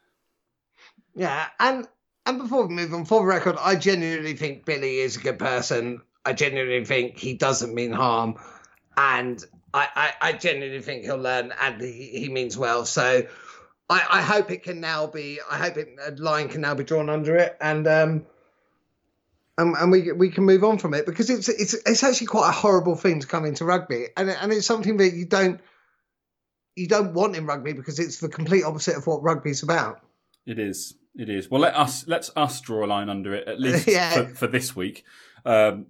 Yeah, 1.13 1.47
and 1.59 1.87
and 2.25 2.39
before 2.39 2.65
we 2.65 2.73
move 2.73 2.93
on, 2.93 3.05
for 3.05 3.21
the 3.21 3.25
record, 3.25 3.57
I 3.59 3.75
genuinely 3.75 4.35
think 4.35 4.65
Billy 4.65 4.99
is 4.99 5.17
a 5.17 5.19
good 5.19 5.37
person. 5.37 6.01
I 6.23 6.33
genuinely 6.33 6.85
think 6.85 7.19
he 7.19 7.33
doesn't 7.33 7.73
mean 7.73 7.91
harm, 7.91 8.35
and 8.97 9.43
I, 9.73 9.87
I, 9.95 10.29
I 10.29 10.33
genuinely 10.33 10.81
think 10.81 11.03
he'll 11.03 11.17
learn, 11.17 11.53
and 11.61 11.81
he, 11.81 12.11
he 12.19 12.29
means 12.29 12.57
well. 12.57 12.85
So 12.85 13.27
I, 13.89 14.07
I 14.09 14.21
hope 14.21 14.49
it 14.49 14.63
can 14.63 14.79
now 14.79 15.07
be. 15.07 15.39
I 15.49 15.57
hope 15.57 15.77
it, 15.77 15.89
a 16.05 16.11
line 16.11 16.47
can 16.47 16.61
now 16.61 16.73
be 16.73 16.85
drawn 16.85 17.09
under 17.09 17.35
it, 17.35 17.57
and 17.59 17.85
um, 17.85 18.25
and, 19.57 19.75
and 19.75 19.91
we 19.91 20.11
we 20.11 20.29
can 20.29 20.43
move 20.43 20.63
on 20.63 20.77
from 20.77 20.93
it 20.93 21.05
because 21.05 21.29
it's 21.29 21.47
it's 21.47 21.73
it's 21.73 22.03
actually 22.03 22.27
quite 22.27 22.49
a 22.49 22.51
horrible 22.51 22.95
thing 22.95 23.21
to 23.21 23.27
come 23.27 23.45
into 23.45 23.65
rugby, 23.65 24.07
and 24.17 24.29
and 24.29 24.51
it's 24.51 24.65
something 24.65 24.97
that 24.97 25.13
you 25.13 25.25
don't 25.25 25.61
you 26.75 26.87
don't 26.87 27.13
want 27.13 27.35
in 27.35 27.45
rugby 27.45 27.73
because 27.73 27.99
it's 27.99 28.19
the 28.19 28.29
complete 28.29 28.63
opposite 28.63 28.97
of 28.97 29.07
what 29.07 29.23
rugby's 29.23 29.63
about. 29.63 30.01
It 30.45 30.59
is. 30.59 30.95
It 31.15 31.29
is. 31.29 31.49
Well, 31.49 31.61
let 31.61 31.75
us 31.75 32.05
let's 32.07 32.29
us 32.35 32.59
draw 32.59 32.85
a 32.85 32.87
line 32.87 33.09
under 33.09 33.33
it 33.33 33.47
at 33.47 33.59
least 33.59 33.87
yeah. 33.87 34.11
for, 34.11 34.35
for, 34.35 34.47
this 34.47 34.75
week. 34.75 35.05
Um, 35.45 35.87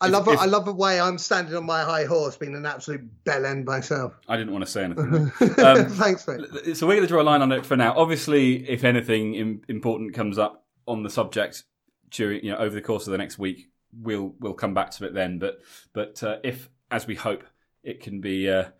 I 0.00 0.06
love 0.06 0.28
if, 0.28 0.38
I 0.38 0.46
love 0.46 0.64
the 0.64 0.72
way 0.72 1.00
I'm 1.00 1.18
standing 1.18 1.54
on 1.56 1.66
my 1.66 1.82
high 1.82 2.04
horse, 2.04 2.36
being 2.36 2.54
an 2.54 2.64
absolute 2.64 3.02
bell 3.24 3.44
end 3.44 3.66
myself. 3.66 4.14
I 4.28 4.36
didn't 4.36 4.52
want 4.52 4.64
to 4.64 4.70
say 4.70 4.84
anything. 4.84 5.32
Um, 5.62 5.90
Thanks, 5.90 6.26
mate. 6.26 6.76
So 6.76 6.86
we're 6.86 6.94
going 6.94 7.02
to 7.02 7.06
draw 7.06 7.20
a 7.20 7.24
line 7.24 7.42
on 7.42 7.52
it 7.52 7.66
for 7.66 7.76
now. 7.76 7.94
Obviously, 7.94 8.68
if 8.68 8.84
anything 8.84 9.62
important 9.68 10.14
comes 10.14 10.38
up 10.38 10.64
on 10.86 11.02
the 11.02 11.10
subject 11.10 11.64
during 12.10 12.44
you 12.44 12.52
know 12.52 12.58
over 12.58 12.74
the 12.74 12.82
course 12.82 13.06
of 13.06 13.12
the 13.12 13.18
next 13.18 13.38
week, 13.38 13.70
we'll 13.92 14.34
we'll 14.40 14.54
come 14.54 14.74
back 14.74 14.90
to 14.92 15.06
it 15.06 15.14
then. 15.14 15.38
But 15.38 15.60
but 15.92 16.22
uh, 16.22 16.36
if, 16.44 16.68
as 16.90 17.06
we 17.06 17.14
hope, 17.14 17.44
it 17.82 18.00
can 18.00 18.20
be 18.20 18.48
uh, 18.48 18.70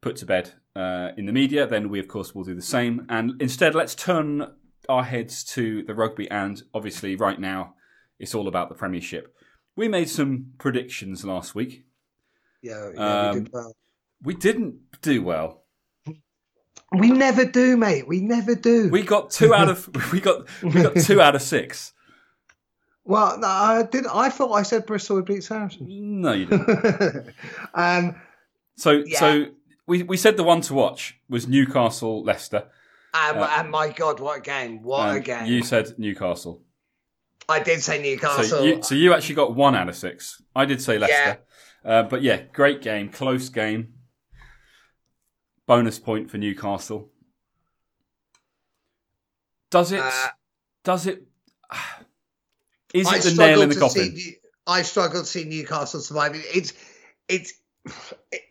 put 0.00 0.16
to 0.16 0.26
bed 0.26 0.52
uh, 0.76 1.10
in 1.16 1.26
the 1.26 1.32
media, 1.32 1.66
then 1.66 1.88
we 1.88 2.00
of 2.00 2.08
course 2.08 2.34
will 2.34 2.44
do 2.44 2.54
the 2.54 2.62
same. 2.62 3.06
And 3.08 3.40
instead, 3.40 3.74
let's 3.74 3.94
turn 3.94 4.52
our 4.88 5.04
heads 5.04 5.44
to 5.44 5.82
the 5.84 5.94
rugby. 5.94 6.30
And 6.30 6.62
obviously, 6.74 7.16
right 7.16 7.38
now, 7.38 7.74
it's 8.18 8.34
all 8.34 8.48
about 8.48 8.68
the 8.68 8.74
Premiership. 8.74 9.34
We 9.76 9.88
made 9.88 10.08
some 10.08 10.52
predictions 10.58 11.24
last 11.24 11.54
week. 11.54 11.84
Yeah, 12.62 12.90
yeah 12.94 13.28
Um, 13.28 13.34
we 13.34 13.40
did 13.40 13.52
well. 13.52 13.76
We 14.22 14.34
didn't 14.34 14.76
do 15.00 15.22
well. 15.22 15.62
We 16.92 17.10
never 17.10 17.44
do, 17.44 17.76
mate. 17.76 18.08
We 18.08 18.20
never 18.20 18.54
do. 18.54 18.88
We 18.90 19.02
got 19.02 19.30
two 19.30 19.54
out 19.54 19.68
of 19.68 19.88
we 20.12 20.20
got 20.20 20.48
we 20.62 20.82
got 20.82 20.96
two 20.96 21.20
out 21.22 21.36
of 21.36 21.42
six. 21.42 21.92
Well, 23.10 23.38
no, 23.38 23.46
I 23.48 23.82
did. 23.82 24.06
I 24.06 24.30
thought 24.30 24.52
I 24.52 24.62
said 24.62 24.86
Bristol 24.86 25.16
would 25.16 25.24
beat 25.24 25.42
Saracens. 25.42 25.88
No, 25.90 26.32
you 26.32 26.46
didn't. 26.46 27.34
um, 27.74 28.14
So 28.76 29.02
Yeah. 29.04 29.18
so 29.18 29.46
we, 29.88 30.04
we 30.04 30.16
said 30.16 30.36
the 30.36 30.44
one 30.44 30.60
to 30.62 30.74
watch 30.74 31.18
was 31.28 31.48
Newcastle 31.48 32.22
Leicester. 32.22 32.68
and, 33.12 33.38
Uh, 33.38 33.48
and 33.58 33.70
my 33.70 33.88
God, 33.90 34.20
what 34.20 34.38
a 34.38 34.40
game! 34.40 34.82
What 34.82 35.16
a 35.16 35.20
game! 35.20 35.46
You 35.46 35.64
said 35.64 35.98
Newcastle. 35.98 36.62
I 37.48 37.58
did 37.58 37.82
say 37.82 38.00
Newcastle. 38.00 38.44
So 38.44 38.62
you, 38.62 38.82
so 38.82 38.94
you 38.94 39.12
actually 39.12 39.34
got 39.34 39.56
one 39.56 39.74
out 39.74 39.88
of 39.88 39.96
six. 39.96 40.40
I 40.54 40.64
did 40.64 40.80
say 40.80 40.96
Leicester. 40.96 41.40
Uh, 41.84 42.04
but 42.04 42.22
yeah, 42.22 42.42
great 42.52 42.80
game, 42.80 43.08
close 43.08 43.48
game. 43.48 43.94
Bonus 45.66 45.98
point 45.98 46.30
for 46.30 46.38
Newcastle. 46.38 47.10
Does 49.70 49.90
it? 49.90 50.00
Uh, 50.00 50.28
does 50.84 51.06
it? 51.08 51.26
Is 52.94 53.06
I 53.06 53.16
it 53.16 53.22
the 53.22 53.34
nail 53.34 53.62
in 53.62 53.68
the 53.68 53.76
coffin? 53.76 54.16
See, 54.16 54.36
I 54.66 54.82
struggle 54.82 55.20
to 55.20 55.26
see 55.26 55.44
Newcastle 55.44 56.00
surviving. 56.00 56.42
It's 56.52 56.72
it's 57.28 57.54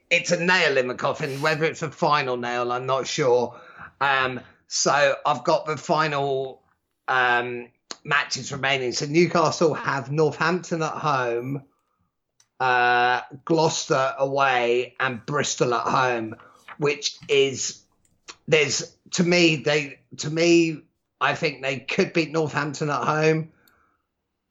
it's 0.09 0.31
a 0.31 0.43
nail 0.43 0.77
in 0.77 0.87
the 0.87 0.95
coffin. 0.95 1.41
Whether 1.41 1.65
it's 1.65 1.81
a 1.81 1.91
final 1.91 2.37
nail, 2.37 2.71
I'm 2.71 2.85
not 2.85 3.07
sure. 3.07 3.59
Um, 4.01 4.39
so 4.67 5.15
I've 5.25 5.43
got 5.43 5.65
the 5.65 5.77
final 5.77 6.61
um, 7.07 7.69
matches 8.03 8.51
remaining. 8.51 8.91
So 8.91 9.05
Newcastle 9.05 9.73
have 9.73 10.11
Northampton 10.11 10.81
at 10.81 10.93
home, 10.93 11.63
uh, 12.59 13.21
Gloucester 13.45 14.13
away, 14.17 14.95
and 14.99 15.25
Bristol 15.25 15.73
at 15.73 15.87
home, 15.87 16.35
which 16.77 17.17
is 17.27 17.83
there's 18.47 18.95
to 19.11 19.23
me 19.23 19.57
they 19.57 19.99
to 20.17 20.29
me 20.29 20.81
I 21.21 21.35
think 21.35 21.61
they 21.61 21.79
could 21.79 22.13
beat 22.13 22.31
Northampton 22.31 22.89
at 22.89 23.03
home. 23.03 23.51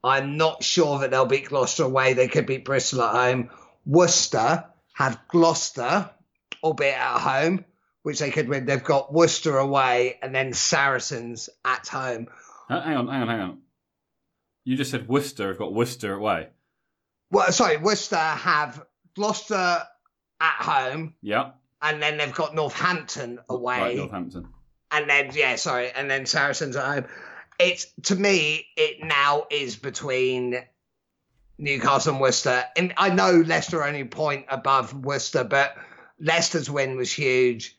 I'm 0.05 0.37
not 0.37 0.63
sure 0.63 1.01
that 1.01 1.11
they'll 1.11 1.27
beat 1.27 1.49
Gloucester 1.49 1.85
away. 1.85 2.13
They 2.13 2.29
could 2.29 2.47
beat 2.47 2.65
Bristol 2.65 3.03
at 3.03 3.15
home. 3.15 3.51
Worcester 3.85 4.65
have 4.95 5.21
Gloucester, 5.29 6.11
albeit 6.63 6.97
at 6.97 7.19
home, 7.19 7.65
which 8.03 8.19
they 8.21 8.31
could 8.31 8.49
win. 8.49 8.67
They've 8.67 8.83
got 8.83 9.13
Worcester 9.13 9.59
away 9.59 10.19
and 10.23 10.35
then 10.35 10.53
Saracens 10.53 11.49
at 11.65 11.89
home. 11.89 12.29
Uh, 12.71 12.81
Hang 12.81 12.97
on, 12.97 13.09
hang 13.09 13.23
on, 13.23 13.29
hang 13.29 13.41
on. 13.41 13.59
You 14.65 14.77
just 14.77 14.91
said 14.91 15.09
Worcester 15.09 15.49
have 15.49 15.59
got 15.59 15.73
Worcester 15.73 16.13
away. 16.13 16.49
Well, 17.31 17.51
sorry, 17.53 17.77
Worcester 17.79 18.17
have 18.17 18.85
Gloucester 19.17 19.83
at 20.41 20.55
home, 20.63 21.15
Yeah, 21.23 21.51
and 21.83 22.01
then 22.03 22.19
they've 22.19 22.35
got 22.35 22.55
Northampton 22.55 23.39
away. 23.49 23.81
right, 23.81 23.97
Northampton. 23.97 24.49
and 24.91 25.09
then 25.11 25.31
yeah, 25.35 25.57
sorry, 25.57 25.91
and 25.91 26.11
then 26.11 26.27
Saracens 26.27 26.77
at 26.77 26.85
home. 26.85 27.05
It's 27.59 27.87
to 28.05 28.15
me, 28.15 28.67
it 28.77 29.03
now 29.05 29.47
is 29.51 29.77
between 29.77 30.59
Newcastle 31.59 32.13
and 32.13 32.21
Worcester, 32.21 32.65
and 32.77 32.95
I 32.97 33.11
know 33.11 33.43
Leicester 33.45 33.81
are 33.83 33.89
only 33.89 34.03
a 34.03 34.07
point 34.07 34.47
above 34.49 34.95
Worcester, 34.95 35.43
but 35.45 35.75
Leicester's 36.21 36.71
win 36.71 36.97
was 36.97 37.13
huge. 37.13 37.77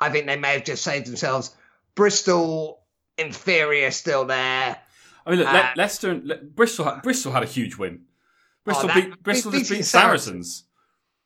I 0.00 0.10
think 0.10 0.26
they 0.26 0.36
may 0.36 0.54
have 0.54 0.64
just 0.64 0.82
saved 0.82 1.06
themselves. 1.06 1.54
Bristol, 1.94 2.82
in 3.16 3.32
theory, 3.32 3.84
are 3.84 3.90
still 3.92 4.24
there. 4.24 4.76
I 5.24 5.30
mean, 5.30 5.38
look, 5.38 5.48
Le- 5.52 5.58
Uh, 5.58 5.72
Leicester 5.76 6.10
and 6.10 6.24
Le- 6.24 6.36
Bristol. 6.38 6.84
had- 6.84 7.02
Bristol 7.02 7.32
had 7.32 7.42
a 7.42 7.46
huge 7.46 7.76
win. 7.76 8.04
Bristol 8.64 8.88
that- 8.88 8.94
beat 8.96 9.22
Bristol 9.22 9.52
beat- 9.52 9.58
just 9.58 9.70
beat 9.70 9.74
beating 9.76 9.84
Saracens. 9.84 10.64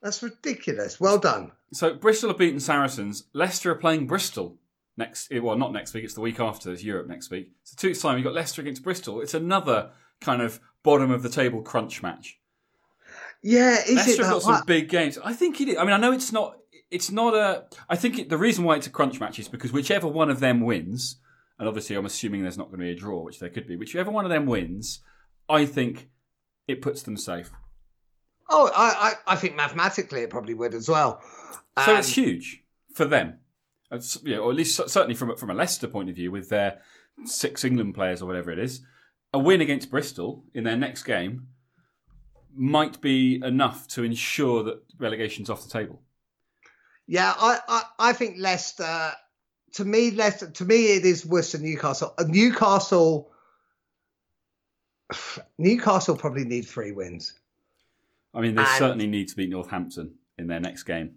That's 0.03 0.23
ridiculous. 0.23 1.01
Well 1.01 1.19
done. 1.19 1.53
So 1.73 1.95
Bristol 1.95 2.29
have 2.31 2.39
beaten 2.39 2.61
Saracens. 2.61 3.25
Leicester 3.33 3.71
are 3.73 3.75
playing 3.77 4.07
Bristol 4.07 4.59
next. 4.97 5.31
eh, 5.33 5.39
Well, 5.39 5.57
not 5.57 5.73
next 5.73 5.95
week. 5.95 6.05
It's 6.05 6.15
the 6.15 6.21
week 6.21 6.41
after. 6.41 6.73
It's 6.73 6.83
Europe 6.85 7.07
next 7.09 7.31
week. 7.31 7.53
So 7.65 7.75
two 7.77 7.89
weeks 7.89 8.01
time, 8.01 8.17
you've 8.19 8.25
got 8.25 8.35
Leicester 8.35 8.63
against 8.63 8.83
Bristol. 8.83 9.21
It's 9.21 9.35
another 9.35 9.91
kind 10.21 10.43
of 10.43 10.61
bottom 10.83 11.11
of 11.11 11.23
the 11.23 11.29
table 11.29 11.63
crunch 11.63 12.03
match. 12.03 12.39
Yeah, 13.43 13.77
is 13.87 13.97
Leicester 13.97 14.23
it 14.23 14.27
got 14.27 14.43
some 14.43 14.63
big 14.67 14.89
games. 14.89 15.19
I 15.25 15.33
think 15.33 15.61
it 15.61 15.69
is. 15.69 15.77
I 15.79 15.85
mean, 15.85 15.93
I 15.93 15.97
know 15.97 16.13
it's 16.13 16.33
not. 16.33 16.59
It's 16.91 17.11
not 17.11 17.35
a. 17.35 17.65
I 17.89 17.97
think 17.97 18.19
it, 18.19 18.29
the 18.29 18.37
reason 18.39 18.65
why 18.65 18.77
it's 18.77 18.87
a 18.87 18.91
crunch 18.91 19.21
match 19.21 19.39
is 19.39 19.49
because 19.49 19.73
whichever 19.73 20.07
one 20.09 20.29
of 20.29 20.41
them 20.41 20.61
wins, 20.61 21.17
and 21.59 21.67
obviously 21.69 21.97
I'm 21.97 22.05
assuming 22.07 22.43
there's 22.43 22.59
not 22.59 22.69
going 22.69 22.81
to 22.81 22.85
be 22.87 22.91
a 22.91 22.95
draw, 22.97 23.23
which 23.23 23.39
there 23.39 23.49
could 23.49 23.67
be. 23.67 23.77
Whichever 23.77 24.11
one 24.11 24.25
of 24.25 24.31
them 24.31 24.45
wins, 24.47 25.01
I 25.49 25.65
think 25.67 26.11
it 26.69 26.83
puts 26.83 27.03
them 27.03 27.17
safe. 27.17 27.51
Oh, 28.51 28.71
I, 28.75 29.13
I, 29.27 29.35
I 29.35 29.37
think 29.37 29.55
mathematically 29.55 30.23
it 30.23 30.31
probably 30.31 30.55
would 30.55 30.75
as 30.75 30.89
well. 30.89 31.23
So 31.85 31.93
Um, 31.93 31.99
it's 31.99 32.09
huge 32.09 32.65
for 32.95 33.05
them, 33.05 33.39
Know, 33.91 34.39
or 34.39 34.51
at 34.51 34.57
least 34.57 34.77
certainly 34.89 35.15
from 35.17 35.31
a- 35.31 35.37
from 35.37 35.51
a 35.51 35.55
Leicester 35.55 35.89
point 35.89 36.09
of 36.09 36.15
view, 36.17 36.31
with 36.31 36.49
their 36.49 36.81
six 37.25 37.65
England 37.65 37.95
players 37.95 38.23
or 38.23 38.27
whatever 38.27 38.51
it 38.53 38.59
is, 38.59 38.81
a 39.33 39.39
win 39.39 39.61
against 39.61 39.91
Bristol 39.91 40.45
in 40.55 40.65
their 40.65 40.77
next 40.77 41.03
game 41.03 41.49
might 42.55 43.01
be 43.01 43.41
enough 43.45 43.87
to 43.89 44.03
ensure 44.05 44.63
that 44.65 44.83
relegation's 44.99 45.51
off 45.51 45.63
the 45.65 45.71
table. 45.71 46.03
Yeah, 47.07 47.33
I, 47.37 47.59
I, 47.69 47.83
I 47.99 48.13
think 48.13 48.37
Leicester. 48.39 49.13
To 49.75 49.85
me, 49.85 50.11
Leicester. 50.13 50.51
To 50.51 50.65
me, 50.65 50.95
it 50.97 51.05
is 51.05 51.27
Worcester, 51.27 51.59
Newcastle. 51.59 52.15
Uh, 52.19 52.25
Newcastle. 52.29 53.31
Newcastle 55.59 56.17
probably 56.17 56.45
need 56.45 56.63
three 56.63 56.93
wins. 56.93 57.35
I 58.33 58.41
mean, 58.41 58.55
they 58.55 58.63
And- 58.63 58.79
certainly 58.79 59.07
need 59.09 59.29
to 59.29 59.37
beat 59.37 59.51
Northampton 59.51 60.15
in 60.39 60.47
their 60.47 60.61
next 60.61 60.85
game, 60.85 61.17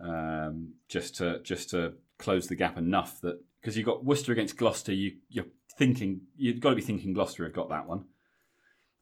um, 0.00 0.74
just 0.88 1.16
to 1.16 1.40
just 1.42 1.70
to 1.70 1.94
close 2.18 2.46
the 2.48 2.56
gap 2.56 2.76
enough 2.78 3.20
that 3.22 3.40
because 3.60 3.76
you've 3.76 3.86
got 3.86 4.04
Worcester 4.04 4.32
against 4.32 4.56
Gloucester, 4.56 4.92
you 4.92 5.16
you're 5.28 5.46
thinking 5.78 6.22
you've 6.36 6.60
got 6.60 6.70
to 6.70 6.76
be 6.76 6.82
thinking 6.82 7.12
Gloucester 7.12 7.44
have 7.44 7.52
got 7.52 7.68
that 7.70 7.86
one. 7.86 8.04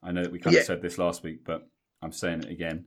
I 0.03 0.11
know 0.11 0.23
that 0.23 0.31
we 0.31 0.39
kind 0.39 0.53
Yeah. 0.53 0.61
of 0.61 0.65
said 0.67 0.81
this 0.81 0.97
last 0.97 1.23
week, 1.23 1.43
but 1.45 1.67
I'm 2.01 2.11
saying 2.11 2.43
it 2.43 2.49
again. 2.51 2.85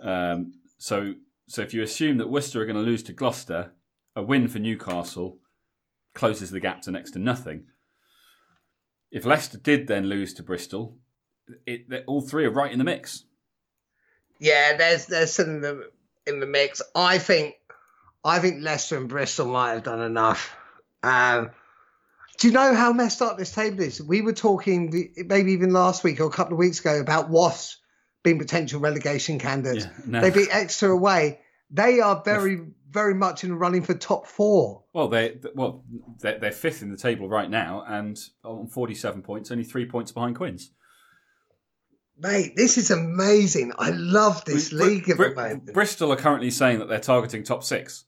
Um, 0.00 0.54
so 0.78 1.14
so 1.46 1.62
if 1.62 1.74
you 1.74 1.82
assume 1.82 2.18
that 2.18 2.28
Worcester 2.30 2.60
are 2.62 2.66
going 2.66 2.76
to 2.76 2.82
lose 2.82 3.02
to 3.04 3.12
Gloucester, 3.12 3.72
a 4.16 4.22
win 4.22 4.48
for 4.48 4.58
Newcastle 4.58 5.38
closes 6.14 6.50
the 6.50 6.60
gap 6.60 6.80
to 6.82 6.90
next 6.90 7.10
to 7.12 7.18
nothing. 7.18 7.64
If 9.10 9.24
Leicester 9.24 9.58
did 9.58 9.86
then 9.86 10.06
lose 10.06 10.34
to 10.34 10.42
Bristol, 10.42 10.98
it, 11.66 12.04
all 12.06 12.20
three 12.20 12.44
are 12.46 12.50
right 12.50 12.72
in 12.72 12.78
the 12.78 12.84
mix. 12.84 13.24
Yeah, 14.40 14.76
there's 14.76 15.06
there's 15.06 15.32
some 15.32 15.48
in 15.50 15.60
the 15.60 15.90
in 16.26 16.40
the 16.40 16.46
mix. 16.46 16.82
I 16.94 17.18
think 17.18 17.54
I 18.24 18.38
think 18.38 18.62
Leicester 18.62 18.96
and 18.96 19.08
Bristol 19.08 19.46
might 19.46 19.72
have 19.72 19.82
done 19.82 20.00
enough. 20.00 20.56
Um, 21.02 21.50
do 22.38 22.48
you 22.48 22.52
know 22.54 22.74
how 22.74 22.92
messed 22.92 23.22
up 23.22 23.38
this 23.38 23.52
table 23.52 23.80
is? 23.80 24.02
We 24.02 24.22
were 24.22 24.32
talking 24.32 24.90
the- 24.90 25.10
maybe 25.24 25.52
even 25.52 25.72
last 25.72 26.02
week 26.02 26.20
or 26.20 26.24
a 26.24 26.30
couple 26.30 26.54
of 26.54 26.58
weeks 26.58 26.80
ago 26.80 26.98
about 27.00 27.30
Wasps 27.30 27.78
being 28.22 28.38
potential 28.38 28.80
relegation 28.80 29.38
candidates. 29.38 29.84
Yeah, 29.84 29.92
no. 30.06 30.20
They 30.20 30.30
beat 30.30 30.48
Exeter 30.50 30.90
away. 30.90 31.40
They 31.70 32.00
are 32.00 32.22
very 32.24 32.60
very 32.90 33.14
much 33.14 33.42
in 33.42 33.50
the 33.50 33.56
running 33.56 33.82
for 33.82 33.92
top 33.94 34.26
four. 34.26 34.84
Well, 34.92 35.08
they 35.08 35.36
well 35.54 35.84
they're, 36.20 36.38
they're 36.38 36.52
fifth 36.52 36.80
in 36.82 36.90
the 36.90 36.96
table 36.96 37.28
right 37.28 37.50
now, 37.50 37.84
and 37.86 38.18
on 38.44 38.68
forty-seven 38.68 39.22
points, 39.22 39.50
only 39.50 39.64
three 39.64 39.86
points 39.86 40.12
behind 40.12 40.36
Quins. 40.36 40.70
Mate, 42.16 42.54
this 42.56 42.78
is 42.78 42.90
amazing. 42.90 43.72
I 43.78 43.90
love 43.90 44.44
this 44.44 44.70
Br- 44.70 44.84
league 44.84 45.10
at 45.10 45.16
Br- 45.16 45.28
the 45.30 45.34
moment. 45.34 45.74
Bristol 45.74 46.12
are 46.12 46.16
currently 46.16 46.50
saying 46.50 46.78
that 46.78 46.88
they're 46.88 47.00
targeting 47.00 47.42
top 47.42 47.64
six, 47.64 48.04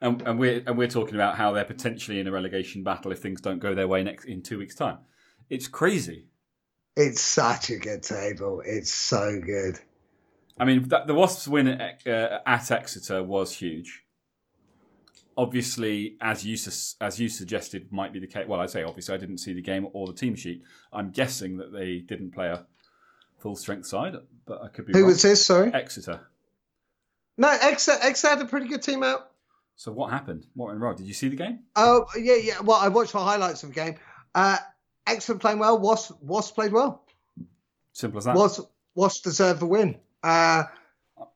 and, 0.00 0.22
and 0.22 0.38
we're 0.38 0.62
and 0.66 0.78
we're 0.78 0.88
talking 0.88 1.16
about 1.16 1.36
how 1.36 1.52
they're 1.52 1.64
potentially 1.64 2.20
in 2.20 2.28
a 2.28 2.32
relegation 2.32 2.84
battle 2.84 3.10
if 3.10 3.18
things 3.18 3.40
don't 3.40 3.58
go 3.58 3.74
their 3.74 3.88
way 3.88 4.02
next 4.02 4.26
in 4.26 4.42
two 4.42 4.58
weeks' 4.58 4.76
time. 4.76 4.98
It's 5.50 5.66
crazy. 5.66 6.26
It's 6.96 7.20
such 7.20 7.70
a 7.70 7.76
good 7.76 8.02
table. 8.02 8.62
It's 8.64 8.92
so 8.92 9.40
good. 9.40 9.78
I 10.58 10.64
mean, 10.64 10.88
that, 10.88 11.06
the 11.06 11.14
Wasps' 11.14 11.46
win 11.46 11.68
at, 11.68 12.06
uh, 12.06 12.38
at 12.46 12.70
Exeter 12.70 13.22
was 13.22 13.52
huge. 13.52 14.04
Obviously, 15.36 16.16
as 16.22 16.46
you 16.46 16.56
as 17.00 17.20
you 17.20 17.28
suggested, 17.28 17.92
might 17.92 18.12
be 18.12 18.20
the 18.20 18.26
case. 18.26 18.46
Well, 18.48 18.60
I 18.60 18.66
say 18.66 18.82
obviously, 18.82 19.14
I 19.14 19.18
didn't 19.18 19.38
see 19.38 19.52
the 19.52 19.60
game 19.60 19.88
or 19.92 20.06
the 20.06 20.14
team 20.14 20.34
sheet. 20.34 20.62
I'm 20.92 21.10
guessing 21.10 21.58
that 21.58 21.72
they 21.72 21.98
didn't 21.98 22.30
play 22.32 22.46
a 22.46 22.64
full 23.38 23.56
strength 23.56 23.86
side, 23.86 24.14
but 24.46 24.62
I 24.62 24.68
could 24.68 24.86
be 24.86 24.92
Who 24.92 25.00
wrong. 25.00 25.08
was 25.08 25.22
this? 25.22 25.44
Sorry. 25.44 25.72
Exeter. 25.72 26.20
No, 27.36 27.48
Exeter, 27.48 27.98
Exeter 28.02 28.36
had 28.36 28.42
a 28.42 28.48
pretty 28.48 28.66
good 28.68 28.82
team 28.82 29.02
out. 29.02 29.30
So 29.76 29.92
what 29.92 30.10
happened? 30.10 30.46
What 30.54 30.68
went 30.68 30.80
wrong? 30.80 30.96
Did 30.96 31.06
you 31.06 31.12
see 31.14 31.28
the 31.28 31.36
game? 31.36 31.60
Oh 31.76 32.06
yeah, 32.18 32.36
yeah. 32.36 32.60
Well, 32.60 32.78
I 32.78 32.88
watched 32.88 33.12
the 33.12 33.18
highlights 33.18 33.62
of 33.62 33.70
the 33.70 33.74
game. 33.74 33.96
Uh, 34.34 34.56
Exeter 35.06 35.38
playing 35.38 35.58
well. 35.58 35.78
Wasp, 35.78 36.12
Wasp 36.22 36.54
played 36.54 36.72
well. 36.72 37.04
Simple 37.92 38.18
as 38.18 38.24
that. 38.24 38.36
Was 38.36 38.60
was 38.94 39.20
deserved 39.20 39.60
the 39.60 39.66
win. 39.66 39.98
Uh, 40.22 40.64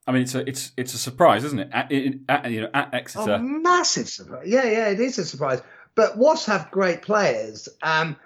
I 0.06 0.12
mean, 0.12 0.22
it's 0.22 0.34
a 0.34 0.48
it's 0.48 0.72
it's 0.78 0.94
a 0.94 0.98
surprise, 0.98 1.44
isn't 1.44 1.58
it? 1.58 1.68
At, 1.70 1.92
in, 1.92 2.24
at 2.30 2.50
you 2.50 2.62
know 2.62 2.70
at 2.72 2.94
Exeter, 2.94 3.34
a 3.34 3.38
massive 3.38 4.08
surprise. 4.08 4.46
Yeah, 4.46 4.64
yeah, 4.64 4.88
it 4.88 5.00
is 5.00 5.18
a 5.18 5.24
surprise. 5.26 5.60
But 5.94 6.16
Wasps 6.16 6.46
have 6.46 6.70
great 6.70 7.02
players. 7.02 7.68
Um, 7.82 8.16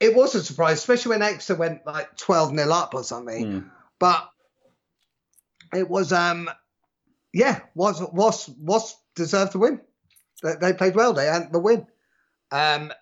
it 0.00 0.14
was 0.14 0.34
a 0.34 0.42
surprise, 0.44 0.78
especially 0.78 1.10
when 1.10 1.22
Exeter 1.22 1.58
went 1.58 1.86
like 1.86 2.16
twelve 2.16 2.52
nil 2.52 2.72
up 2.72 2.94
or 2.94 3.02
something. 3.02 3.44
Mm. 3.46 3.70
But 3.98 4.28
it 5.74 5.88
was, 5.88 6.12
um, 6.12 6.48
yeah, 7.32 7.60
was 7.74 8.00
was 8.12 8.48
was 8.58 8.96
deserved 9.16 9.52
to 9.52 9.58
win. 9.58 9.80
They, 10.42 10.54
they 10.60 10.72
played 10.72 10.94
well. 10.94 11.12
They 11.12 11.26
had 11.26 11.52
the 11.52 11.58
win, 11.58 11.86
um, 12.52 12.92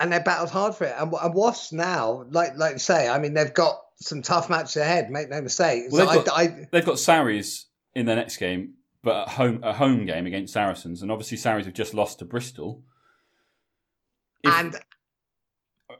and 0.00 0.12
they 0.12 0.18
battled 0.18 0.50
hard 0.50 0.74
for 0.74 0.84
it. 0.84 0.94
And, 0.98 1.12
and 1.12 1.34
Wasps 1.34 1.72
now, 1.72 2.24
like 2.30 2.56
like 2.56 2.72
you 2.74 2.78
say, 2.80 3.08
I 3.08 3.18
mean, 3.18 3.34
they've 3.34 3.54
got 3.54 3.80
some 4.00 4.22
tough 4.22 4.50
matches 4.50 4.76
ahead. 4.76 5.10
Make 5.10 5.30
no 5.30 5.40
mistake. 5.40 5.84
Well, 5.90 6.06
So 6.08 6.14
they've 6.14 6.24
got- 6.24 6.38
I, 6.38 6.42
I, 6.42 6.68
they've 6.72 6.84
got 6.84 6.98
Sarries 6.98 7.66
in 7.94 8.06
their 8.06 8.16
next 8.16 8.38
game, 8.38 8.74
but 9.04 9.22
at 9.22 9.28
home 9.34 9.60
a 9.62 9.72
home 9.72 10.04
game 10.04 10.26
against 10.26 10.52
Saracens, 10.52 11.00
and 11.02 11.12
obviously 11.12 11.36
Sarries 11.38 11.66
have 11.66 11.74
just 11.74 11.94
lost 11.94 12.18
to 12.18 12.24
Bristol. 12.24 12.82
If- 14.42 14.52
and 14.52 14.74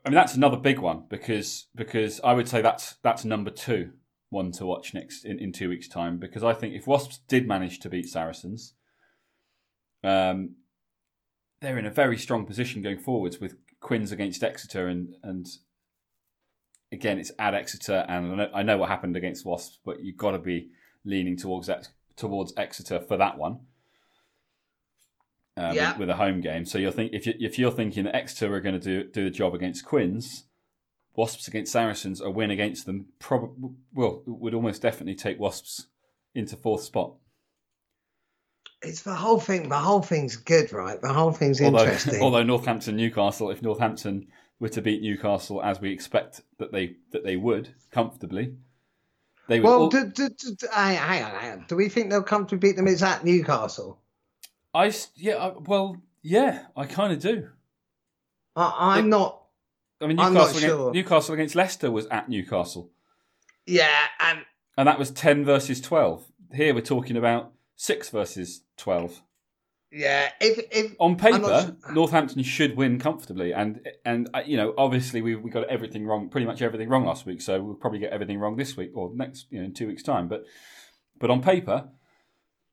I 0.05 0.09
mean, 0.09 0.15
that's 0.15 0.35
another 0.35 0.57
big 0.57 0.79
one 0.79 1.05
because 1.09 1.67
because 1.75 2.21
I 2.23 2.33
would 2.33 2.49
say 2.49 2.63
that's 2.63 2.97
that's 3.03 3.25
number 3.25 3.51
two 3.51 3.93
one 4.31 4.53
to 4.53 4.65
watch 4.65 4.95
next 4.95 5.25
in, 5.25 5.39
in 5.39 5.53
two 5.53 5.69
weeks' 5.69 5.89
time. 5.89 6.19
Because 6.19 6.43
I 6.43 6.55
think 6.55 6.75
if 6.75 6.87
Wasps 6.87 7.21
did 7.29 7.47
manage 7.47 7.81
to 7.81 7.91
beat 7.91 8.09
Saracens, 8.09 8.75
um, 10.03 10.57
they're 11.61 11.79
in 11.79 11.87
a 11.87 11.91
very 11.91 12.17
strong 12.17 12.47
position 12.47 12.83
going 12.83 12.99
forwards 12.99 13.41
with 13.41 13.57
Quins 13.81 14.13
against 14.13 14.43
Exeter 14.43 14.89
and 14.89 15.15
and 15.23 15.47
again 16.93 17.19
it's 17.19 17.33
at 17.39 17.55
Exeter 17.55 18.05
and 18.09 18.33
I 18.33 18.35
know, 18.35 18.51
I 18.55 18.63
know 18.63 18.79
what 18.79 18.89
happened 18.89 19.17
against 19.17 19.45
Wasps, 19.45 19.79
but 19.85 20.03
you've 20.03 20.17
got 20.17 20.33
to 20.33 20.39
be 20.39 20.71
leaning 21.05 21.37
towards 21.37 21.69
towards 22.17 22.53
Exeter 22.57 23.01
for 23.01 23.17
that 23.17 23.39
one. 23.39 23.61
Uh, 25.61 25.73
Yeah. 25.75 25.91
with, 25.93 26.01
with 26.01 26.11
a 26.11 26.17
home 26.17 26.41
game, 26.41 26.65
so 26.65 26.79
you're 26.79 26.91
think 26.93 27.13
if 27.13 27.27
you 27.27 27.35
if 27.39 27.59
you're 27.59 27.71
thinking 27.71 28.05
that 28.05 28.15
Exeter 28.17 28.55
are 28.55 28.61
going 28.61 28.81
to 28.81 28.81
do 28.81 29.05
do 29.11 29.25
the 29.25 29.31
job 29.31 29.55
against 29.55 29.85
Quins, 29.85 30.45
Wasps 31.17 31.49
against 31.49 31.73
Saracens, 31.73 32.21
a 32.21 32.31
win 32.31 32.51
against 32.51 32.87
them 32.87 33.07
probably 33.19 33.71
well 33.93 34.23
would 34.27 34.55
almost 34.55 34.81
definitely 34.83 35.15
take 35.17 35.39
Wasps 35.39 35.87
into 36.35 36.57
fourth 36.57 36.83
spot. 36.85 37.15
it's 38.83 39.03
the 39.03 39.15
whole 39.15 39.39
thing. 39.41 39.69
The 39.69 39.77
whole 39.79 40.01
thing's 40.03 40.37
good, 40.37 40.73
right? 40.73 41.01
The 41.01 41.13
whole 41.13 41.33
thing's 41.33 41.61
Although, 41.61 41.81
interesting. 41.85 42.23
although 42.23 42.43
Northampton 42.43 42.97
Newcastle, 42.97 43.51
if 43.51 43.61
Northampton 43.63 44.29
were 44.59 44.69
to 44.71 44.81
beat 44.83 45.03
Newcastle 45.03 45.63
as 45.63 45.81
we 45.81 45.93
expect 45.93 46.41
that 46.59 46.73
they 46.73 46.97
that 47.13 47.25
they 47.25 47.37
would 47.37 47.69
comfortably, 47.91 48.55
they 49.49 49.61
would. 49.61 49.67
well, 49.69 49.83
all- 49.83 49.89
do, 49.91 50.09
do, 50.09 50.29
do, 50.31 50.55
hang 50.73 51.23
on, 51.25 51.31
hang 51.41 51.53
on. 51.53 51.65
Do 51.69 51.77
we 51.77 51.89
think 51.89 52.09
they'll 52.11 52.23
come 52.23 52.47
to 52.47 52.57
beat 52.57 52.77
them? 52.77 52.87
It's 52.89 53.03
at 53.03 53.25
Newcastle. 53.25 54.01
I 54.75 54.93
yeah, 55.17 55.37
I, 55.37 55.53
well, 55.59 55.97
yeah, 56.23 56.67
I 56.77 56.87
kind 56.87 57.13
of 57.13 57.21
do. 57.21 57.49
I, 58.57 58.97
I'm 58.99 59.09
not. 59.09 59.43
I 60.01 60.07
mean, 60.07 60.17
Newcastle 60.17 60.41
against, 60.43 60.61
sure. 60.61 60.93
Newcastle 60.93 61.35
against 61.35 61.55
Leicester 61.55 61.91
was 61.91 62.07
at 62.07 62.29
Newcastle, 62.29 62.91
Yeah, 63.67 64.07
and 64.19 64.41
and 64.77 64.89
that 64.89 64.99
was 64.99 65.11
ten 65.11 65.45
versus 65.45 65.81
twelve. 65.81 66.25
Here 66.55 66.75
we're 66.75 66.81
talking 66.81 67.17
about 67.17 67.53
six 67.77 68.09
versus 68.11 68.63
twelve. 68.77 69.23
yeah, 69.93 70.31
if 70.41 70.59
if 70.73 70.95
On 70.99 71.17
paper, 71.17 71.77
su- 71.87 71.93
Northampton 71.93 72.43
should 72.43 72.77
win 72.77 72.99
comfortably, 72.99 73.53
and 73.53 73.87
and 74.05 74.31
uh, 74.33 74.43
you 74.47 74.57
know, 74.57 74.73
obviously 74.79 75.21
we 75.21 75.35
we 75.37 75.51
got 75.51 75.69
everything 75.69 76.07
wrong, 76.07 76.29
pretty 76.31 76.47
much 76.47 76.63
everything 76.63 76.89
wrong 76.89 77.05
last 77.05 77.27
week. 77.27 77.43
So 77.43 77.61
we'll 77.63 77.75
probably 77.75 77.99
get 77.99 78.13
everything 78.13 78.39
wrong 78.39 78.57
this 78.57 78.77
week 78.77 78.93
or 78.95 79.11
next, 79.15 79.47
you 79.51 79.59
know, 79.59 79.67
in 79.67 79.75
two 79.75 79.87
weeks' 79.87 80.03
time. 80.03 80.29
But 80.29 80.45
but 81.19 81.31
on 81.31 81.43
paper, 81.43 81.89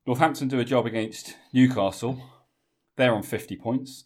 Northampton 0.08 0.48
do 0.48 0.58
a 0.58 0.64
job 0.64 0.86
against 0.86 1.36
Newcastle. 1.52 2.18
They're 2.96 3.14
on 3.14 3.22
fifty 3.22 3.56
points. 3.56 4.04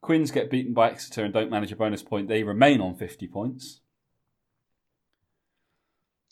Quins 0.00 0.32
get 0.32 0.50
beaten 0.50 0.74
by 0.74 0.90
Exeter 0.90 1.22
and 1.22 1.32
don't 1.32 1.48
manage 1.48 1.70
a 1.70 1.76
bonus 1.76 2.02
point. 2.02 2.26
They 2.26 2.42
remain 2.42 2.80
on 2.80 2.96
fifty 2.96 3.28
points. 3.28 3.80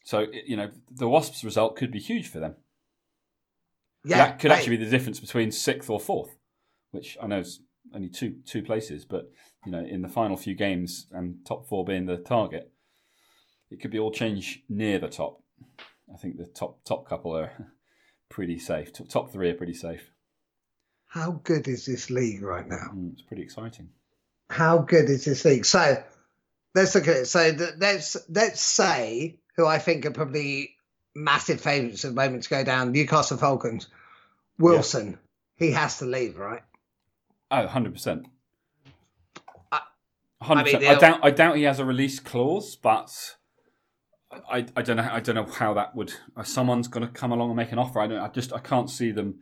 So 0.03 0.27
you 0.33 0.57
know, 0.57 0.71
the 0.91 1.07
Wasps' 1.07 1.45
result 1.45 1.77
could 1.77 1.93
be 1.93 2.01
huge 2.01 2.27
for 2.27 2.41
them. 2.41 2.57
yeah, 4.05 4.17
that 4.17 4.41
could 4.41 4.51
actually 4.51 4.77
be 4.77 4.85
the 4.85 4.91
difference 4.91 5.21
between 5.21 5.53
sixth 5.53 5.89
or 5.89 6.01
fourth, 6.01 6.35
which 6.91 7.17
I 7.23 7.29
know 7.29 7.39
is 7.39 7.61
only 7.95 8.09
two 8.09 8.39
two 8.45 8.63
places, 8.65 9.05
but 9.05 9.31
you 9.65 9.71
know, 9.71 9.85
in 9.85 10.03
the 10.03 10.09
final 10.09 10.37
few 10.37 10.57
games 10.57 11.07
and 11.13 11.37
top 11.47 11.69
four 11.69 11.85
being 11.85 12.07
the 12.07 12.17
target, 12.17 12.73
it 13.71 13.81
could 13.81 13.93
be 13.93 14.01
all 14.01 14.11
change 14.11 14.65
near 14.69 14.99
the 14.99 15.07
top. 15.07 15.45
I 16.13 16.17
think 16.17 16.39
the 16.39 16.47
top 16.47 16.85
top 16.85 17.09
couple 17.09 17.37
are 17.37 17.53
pretty 18.33 18.59
safe. 18.59 18.93
Top 19.09 19.31
three 19.31 19.51
are 19.51 19.55
pretty 19.55 19.75
safe. 19.75 20.11
How 21.07 21.33
good 21.45 21.69
is 21.69 21.85
this 21.85 22.09
league 22.09 22.43
right 22.43 22.67
now? 22.67 22.91
Mm, 22.95 23.13
it's 23.13 23.23
pretty 23.23 23.43
exciting. 23.43 23.91
How 24.49 24.79
good 24.79 25.11
is 25.11 25.27
this 25.27 25.45
league? 25.45 25.67
So 25.67 26.03
let's 26.75 26.95
look 26.95 27.07
at 27.07 27.17
it. 27.17 27.27
So 27.27 27.55
let's 27.79 28.17
let's 28.31 28.63
say 28.63 29.39
who 29.57 29.67
I 29.67 29.79
think 29.79 30.07
are 30.07 30.11
probably 30.11 30.77
massive 31.15 31.61
favourites 31.61 32.05
at 32.07 32.09
the 32.09 32.15
moment 32.15 32.45
to 32.45 32.49
go 32.49 32.65
down. 32.65 32.93
Newcastle 32.93 33.37
Falcons. 33.37 33.89
Wilson. 34.59 35.19
He 35.57 35.73
has 35.73 35.99
to 35.99 36.07
leave, 36.07 36.39
right? 36.39 36.63
Oh, 37.51 37.67
100%. 37.67 38.25
I- 39.71 39.81
100%. 40.43 40.89
I, 40.89 40.95
doubt 40.95 41.21
I 41.23 41.31
doubt 41.31 41.57
he 41.57 41.65
has 41.65 41.79
a 41.79 41.85
release 41.85 42.19
clause, 42.19 42.77
but 42.77 43.37
I, 44.51 44.67
I 44.77 44.83
don't 44.83 44.97
know 44.97 45.09
I 45.11 45.21
don't 45.21 45.35
know 45.35 45.45
how 45.45 45.75
that 45.75 45.95
would 45.95 46.15
uh, 46.37 46.43
someone's 46.43 46.89
going 46.89 47.07
to 47.07 47.13
come 47.13 47.33
along 47.33 47.51
and 47.51 47.57
make 47.57 47.73
an 47.73 47.79
offer. 47.79 48.01
I 48.01 48.07
don't 48.07 48.19
I 48.19 48.29
just 48.29 48.53
I 48.53 48.59
can't 48.59 48.91
see 48.91 49.11
them 49.11 49.41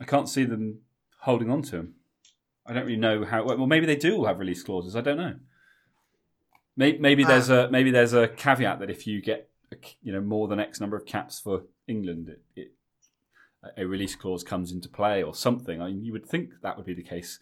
I 0.00 0.04
can't 0.04 0.28
see 0.28 0.44
them 0.44 0.80
holding 1.20 1.50
on 1.50 1.62
to 1.62 1.76
him. 1.76 1.94
I 2.66 2.72
don't 2.72 2.84
really 2.84 2.96
know 2.96 3.24
how 3.24 3.44
well 3.44 3.66
maybe 3.66 3.86
they 3.86 3.96
do 3.96 4.16
all 4.16 4.26
have 4.26 4.38
release 4.38 4.62
clauses. 4.62 4.96
I 4.96 5.00
don't 5.00 5.16
know. 5.16 5.36
Maybe, 6.76 6.98
maybe 6.98 7.24
there's 7.24 7.48
a 7.48 7.70
maybe 7.70 7.90
there's 7.90 8.12
a 8.12 8.28
caveat 8.28 8.80
that 8.80 8.90
if 8.90 9.06
you 9.06 9.22
get 9.22 9.48
you 10.02 10.12
know 10.12 10.20
more 10.20 10.48
than 10.48 10.60
X 10.60 10.80
number 10.80 10.96
of 10.96 11.06
caps 11.06 11.40
for 11.40 11.62
England, 11.88 12.28
it, 12.28 12.42
it, 12.54 12.72
a 13.76 13.86
release 13.86 14.14
clause 14.14 14.44
comes 14.44 14.72
into 14.72 14.88
play 14.88 15.22
or 15.22 15.34
something. 15.34 15.80
I 15.80 15.86
mean, 15.86 16.04
you 16.04 16.12
would 16.12 16.26
think 16.26 16.50
that 16.62 16.76
would 16.76 16.86
be 16.86 16.94
the 16.94 17.02
case 17.02 17.38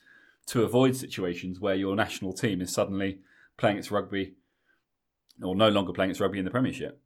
to 0.46 0.62
avoid 0.62 0.94
situations 0.94 1.58
where 1.58 1.74
your 1.74 1.96
national 1.96 2.32
team 2.32 2.60
is 2.60 2.72
suddenly 2.72 3.18
playing 3.56 3.78
its 3.78 3.90
rugby 3.90 4.34
or 5.42 5.54
no 5.54 5.68
longer 5.68 5.92
playing 5.92 6.10
its 6.10 6.20
rugby 6.20 6.38
in 6.38 6.44
the 6.44 6.50
Premiership. 6.50 7.00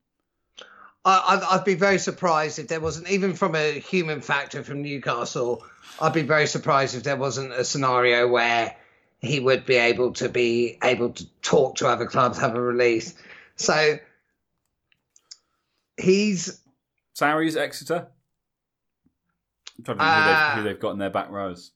I, 1.05 1.23
I'd, 1.27 1.43
I'd 1.61 1.65
be 1.65 1.75
very 1.75 1.99
surprised 1.99 2.59
if 2.59 2.69
there 2.69 2.81
wasn't, 2.81 3.11
even 3.11 3.35
from 3.35 3.55
a 3.55 3.79
human 3.79 4.21
factor 4.21 4.63
from 4.63 4.83
Newcastle, 4.83 5.65
I'd 6.01 6.13
be 6.13 6.23
very 6.23 6.47
surprised 6.47 6.95
if 6.95 7.03
there 7.03 7.17
wasn't 7.17 7.53
a 7.53 7.65
scenario 7.65 8.29
where 8.29 8.77
he 9.21 9.41
would 9.41 9.67
be 9.67 9.77
able 9.77 10.13
to 10.15 10.29
be 10.29 10.79
able 10.83 11.11
to 11.11 11.27
talk 11.43 11.77
to 11.77 11.89
other 11.89 12.07
clubs, 12.07 12.39
have 12.39 12.55
a 12.55 12.61
release. 12.61 13.15
So 13.57 13.99
he's 15.97 16.61
Sarries, 17.15 17.57
Exeter. 17.57 18.07
I'm 19.79 19.85
trying 19.85 19.99
to 19.99 20.05
think 20.05 20.15
who, 20.15 20.25
they've, 20.25 20.55
who 20.55 20.61
uh, 20.61 20.63
they've 20.63 20.81
got 20.81 20.91
in 20.93 20.99
their 20.99 21.11
back 21.11 21.31
rows. 21.31 21.73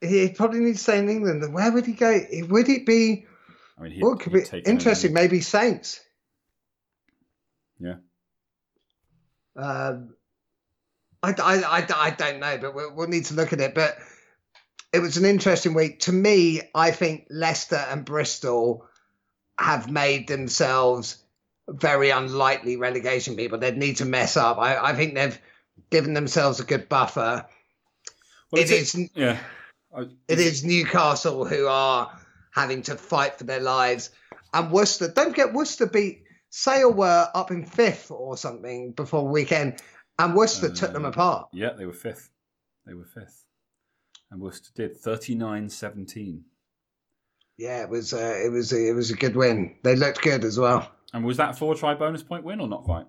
he 0.00 0.28
probably 0.30 0.60
needs 0.60 0.78
to 0.78 0.82
stay 0.84 0.98
in 0.98 1.08
England. 1.08 1.52
Where 1.52 1.70
would 1.70 1.86
he 1.86 1.92
go? 1.92 2.20
Would 2.48 2.68
it 2.68 2.86
be? 2.86 3.26
I 3.78 3.82
mean, 3.82 3.92
he'd, 3.92 4.02
Well, 4.02 4.12
it 4.14 4.20
could 4.20 4.32
be 4.32 4.44
interesting. 4.66 5.12
Maybe 5.12 5.40
Saints. 5.40 6.00
Yeah. 7.78 7.96
Um, 9.56 10.14
I, 11.22 11.30
I, 11.32 11.78
I, 11.80 11.86
I 11.96 12.10
don't 12.10 12.40
know, 12.40 12.58
but 12.58 12.74
we'll, 12.74 12.94
we'll 12.94 13.08
need 13.08 13.26
to 13.26 13.34
look 13.34 13.52
at 13.52 13.60
it. 13.60 13.74
But 13.74 13.96
it 14.92 15.00
was 15.00 15.16
an 15.16 15.24
interesting 15.24 15.74
week. 15.74 16.00
To 16.00 16.12
me, 16.12 16.62
I 16.74 16.90
think 16.90 17.26
Leicester 17.30 17.76
and 17.90 18.04
Bristol 18.04 18.86
have 19.58 19.90
made 19.90 20.28
themselves 20.28 21.18
very 21.68 22.10
unlikely 22.10 22.76
relegation 22.76 23.36
people. 23.36 23.58
They'd 23.58 23.76
need 23.76 23.96
to 23.98 24.04
mess 24.04 24.36
up. 24.36 24.58
I, 24.58 24.76
I 24.76 24.94
think 24.94 25.14
they've 25.14 25.38
given 25.90 26.14
themselves 26.14 26.60
a 26.60 26.64
good 26.64 26.88
buffer. 26.88 27.46
Well, 28.52 28.62
it's- 28.62 28.94
is 28.94 29.10
Yeah. 29.14 29.38
I- 29.96 30.08
it 30.28 30.38
is 30.40 30.64
Newcastle 30.64 31.44
who 31.44 31.66
are 31.66 32.10
having 32.54 32.82
to 32.82 32.96
fight 32.96 33.36
for 33.38 33.44
their 33.44 33.60
lives. 33.60 34.10
And 34.52 34.70
Worcester, 34.70 35.08
don't 35.08 35.30
forget 35.30 35.52
Worcester 35.52 35.86
beat 35.86 36.22
Sale 36.50 36.92
were 36.92 37.28
up 37.34 37.50
in 37.50 37.64
fifth 37.66 38.12
or 38.12 38.36
something 38.36 38.92
before 38.92 39.26
weekend, 39.26 39.82
and 40.20 40.36
Worcester 40.36 40.70
took 40.70 40.92
them 40.92 41.04
Uh, 41.04 41.08
apart. 41.08 41.48
Yeah, 41.52 41.70
they 41.76 41.84
were 41.84 41.92
fifth. 41.92 42.30
They 42.86 42.94
were 42.94 43.04
fifth. 43.06 43.44
And 44.30 44.40
Worcester 44.40 44.70
did 44.74 44.96
39 44.96 45.68
17. 45.68 46.44
Yeah, 47.56 47.82
it 47.82 47.88
was 47.90 48.12
uh, 48.14 48.40
it 48.44 48.50
was 48.52 48.72
it 48.72 48.94
was 48.94 49.10
a 49.10 49.16
good 49.16 49.34
win. 49.36 49.76
They 49.82 49.96
looked 49.96 50.22
good 50.22 50.44
as 50.44 50.58
well. 50.58 50.90
And 51.12 51.24
was 51.24 51.36
that 51.38 51.50
a 51.50 51.54
four 51.54 51.74
try 51.74 51.94
bonus 51.94 52.22
point 52.22 52.44
win 52.44 52.60
or 52.60 52.68
not 52.68 52.84
quite? 52.84 53.06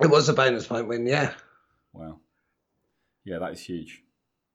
It 0.00 0.06
was 0.10 0.28
a 0.28 0.34
bonus 0.34 0.66
point 0.66 0.88
win. 0.88 1.06
Yeah, 1.06 1.32
Wow. 1.92 2.20
Yeah, 3.24 3.38
that 3.40 3.52
is 3.52 3.60
huge. 3.60 4.02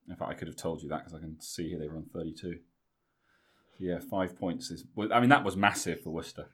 In 0.08 0.16
fact, 0.16 0.32
I 0.32 0.34
could 0.36 0.48
have 0.48 0.58
told 0.58 0.82
you 0.84 0.90
that 0.90 1.00
because 1.00 1.14
I 1.14 1.20
can 1.20 1.40
see 1.42 1.70
here 1.70 1.80
they 1.80 1.88
were 1.88 1.98
on 1.98 2.06
32. 2.14 2.60
Yeah, 3.80 4.00
five 4.00 4.38
points 4.38 4.72
is. 4.72 4.86
Well, 4.96 5.12
I 5.14 5.20
mean, 5.20 5.30
that 5.30 5.44
was 5.44 5.56
massive 5.58 6.02
for 6.02 6.12
Worcester. 6.12 6.48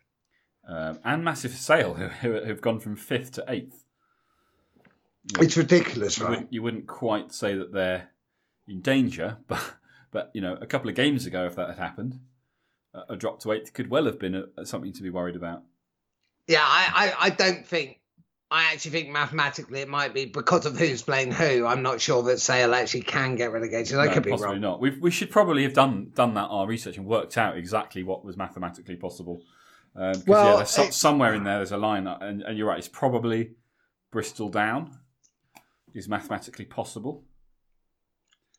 um, 0.67 0.99
and 1.03 1.23
massive 1.23 1.51
for 1.51 1.58
Sale, 1.58 1.93
who, 2.21 2.32
who 2.32 2.32
have 2.47 2.62
gone 2.62 2.79
from 2.79 2.95
fifth 2.95 3.32
to 3.34 3.45
eighth. 3.47 3.86
It's 5.39 5.58
ridiculous, 5.58 6.17
You 6.17 6.23
right? 6.25 6.29
wouldn't, 6.32 6.53
you 6.53 6.63
wouldn't 6.63 6.88
quite 6.88 7.32
say 7.34 7.53
that 7.55 7.71
they're 7.73 8.10
in 8.67 8.82
danger, 8.82 9.38
but 9.47 9.62
but 10.12 10.32
you 10.34 10.41
know, 10.41 10.58
a 10.60 10.65
couple 10.65 10.89
of 10.89 10.95
games 10.95 11.25
ago, 11.25 11.45
if 11.45 11.55
that 11.55 11.67
had 11.69 11.77
happened, 11.77 12.19
a, 12.93 13.13
a 13.13 13.15
drop 13.15 13.39
to 13.41 13.51
eighth 13.51 13.73
could 13.73 13.89
well 13.89 14.05
have 14.05 14.17
been 14.19 14.34
a, 14.36 14.45
a- 14.58 14.65
something 14.65 14.93
to 14.93 15.03
be 15.03 15.10
worried 15.10 15.36
about. 15.36 15.63
Yeah, 16.47 16.63
I, 16.63 17.13
I, 17.19 17.25
I 17.25 17.29
don't 17.29 17.65
think. 17.65 17.98
I 18.51 18.73
actually 18.73 18.91
think 18.91 19.09
mathematically 19.09 19.81
it 19.81 19.88
might 19.89 20.13
be 20.13 20.25
because 20.25 20.65
of 20.65 20.75
who's 20.77 21.03
playing 21.03 21.31
who. 21.31 21.67
I'm 21.67 21.83
not 21.83 22.01
sure 22.01 22.23
that 22.23 22.39
Sale 22.39 22.73
actually 22.73 23.01
can 23.01 23.35
get 23.35 23.51
relegated. 23.51 23.97
I 23.99 24.05
No, 24.07 24.13
could 24.13 24.23
be 24.23 24.31
possibly 24.31 24.53
wrong. 24.53 24.62
not. 24.62 24.81
we 24.81 24.89
we 24.97 25.12
should 25.12 25.29
probably 25.29 25.63
have 25.63 25.73
done 25.73 26.12
done 26.15 26.33
that 26.33 26.47
our 26.47 26.65
research 26.65 26.97
and 26.97 27.05
worked 27.05 27.38
out 27.38 27.57
exactly 27.57 28.01
what 28.03 28.25
was 28.25 28.38
mathematically 28.38 28.95
possible. 28.95 29.41
Um, 29.95 30.13
Well, 30.25 30.59
yeah, 30.59 30.63
so, 30.63 30.89
somewhere 30.89 31.33
in 31.35 31.43
there 31.43 31.57
there's 31.57 31.71
a 31.71 31.77
line, 31.77 32.07
uh, 32.07 32.17
and, 32.21 32.41
and 32.41 32.57
you're 32.57 32.67
right. 32.67 32.79
It's 32.79 32.88
probably 32.88 33.51
Bristol 34.12 34.49
down 34.49 34.97
is 35.93 36.07
mathematically 36.07 36.65
possible. 36.65 37.23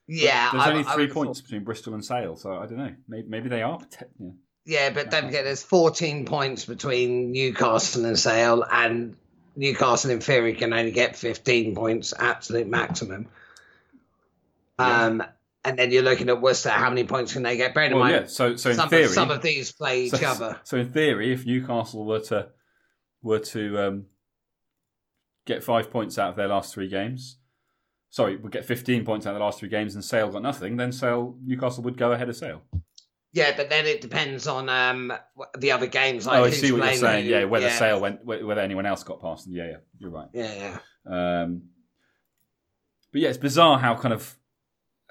Yeah, 0.06 0.50
There's 0.52 0.64
I- 0.64 0.70
only 0.70 0.82
three 0.84 0.92
would've 1.04 1.14
thought- 1.14 1.24
points 1.26 1.40
between 1.40 1.64
Bristol 1.64 1.94
and 1.94 2.04
Sale, 2.04 2.36
so 2.36 2.52
I 2.58 2.66
don't 2.66 2.78
know. 2.78 2.94
Maybe, 3.08 3.28
maybe 3.28 3.48
they 3.48 3.62
are. 3.62 3.80
Yeah. 4.18 4.30
Yeah, 4.66 4.90
but 4.90 5.10
don't 5.10 5.24
forget 5.26 5.44
there's 5.44 5.62
14 5.62 6.26
points 6.26 6.64
between 6.64 7.32
Newcastle 7.32 8.04
and 8.04 8.18
Sale, 8.18 8.64
and 8.70 9.16
Newcastle 9.60 10.10
in 10.10 10.20
theory 10.20 10.54
can 10.54 10.72
only 10.72 10.90
get 10.90 11.16
15 11.16 11.74
points, 11.74 12.14
absolute 12.18 12.66
maximum. 12.66 13.28
Um, 14.78 15.22
and 15.66 15.78
then 15.78 15.92
you're 15.92 16.02
looking 16.02 16.30
at 16.30 16.40
Worcester. 16.40 16.70
How 16.70 16.88
many 16.88 17.04
points 17.04 17.34
can 17.34 17.42
they 17.42 17.58
get? 17.58 17.74
Bear 17.74 17.84
in 17.84 17.92
Well, 17.92 18.04
mind, 18.04 18.14
yeah. 18.14 18.26
So, 18.26 18.56
so 18.56 18.70
in 18.70 18.76
some, 18.76 18.88
theory, 18.88 19.04
of, 19.04 19.10
some 19.10 19.30
of 19.30 19.42
these 19.42 19.70
play 19.70 20.04
each 20.04 20.12
so, 20.12 20.26
other. 20.26 20.58
so 20.64 20.78
in 20.78 20.90
theory, 20.90 21.34
if 21.34 21.44
Newcastle 21.44 22.06
were 22.06 22.20
to 22.20 22.48
were 23.22 23.38
to 23.38 23.78
um, 23.78 24.06
get 25.44 25.62
five 25.62 25.90
points 25.90 26.18
out 26.18 26.30
of 26.30 26.36
their 26.36 26.48
last 26.48 26.72
three 26.72 26.88
games, 26.88 27.36
sorry, 28.08 28.36
would 28.36 28.52
get 28.52 28.64
15 28.64 29.04
points 29.04 29.26
out 29.26 29.34
of 29.34 29.40
the 29.40 29.44
last 29.44 29.58
three 29.58 29.68
games, 29.68 29.94
and 29.94 30.02
Sale 30.02 30.30
got 30.30 30.40
nothing, 30.40 30.78
then 30.78 30.90
Sale 30.90 31.36
Newcastle 31.44 31.84
would 31.84 31.98
go 31.98 32.12
ahead 32.12 32.30
of 32.30 32.36
Sale. 32.36 32.62
Yeah, 33.32 33.56
but 33.56 33.70
then 33.70 33.86
it 33.86 34.00
depends 34.00 34.46
on 34.46 34.68
um, 34.68 35.12
the 35.58 35.72
other 35.72 35.86
games. 35.86 36.26
Like 36.26 36.40
oh, 36.40 36.44
I 36.44 36.50
see 36.50 36.72
what 36.72 36.84
you're 36.84 36.94
saying. 36.94 37.24
who. 37.26 37.30
Yeah, 37.30 37.44
whether 37.44 37.66
yeah. 37.66 37.78
Sale 37.78 38.00
went, 38.00 38.20
wh- 38.22 38.44
whether 38.44 38.60
anyone 38.60 38.86
else 38.86 39.04
got 39.04 39.20
past 39.20 39.44
them. 39.44 39.54
Yeah, 39.54 39.68
yeah, 39.68 39.76
you're 39.98 40.10
right. 40.10 40.28
Yeah, 40.32 40.78
yeah. 41.06 41.42
Um, 41.42 41.62
but 43.12 43.20
yeah, 43.20 43.28
it's 43.28 43.38
bizarre 43.38 43.78
how 43.78 43.94
kind 43.94 44.12
of 44.12 44.36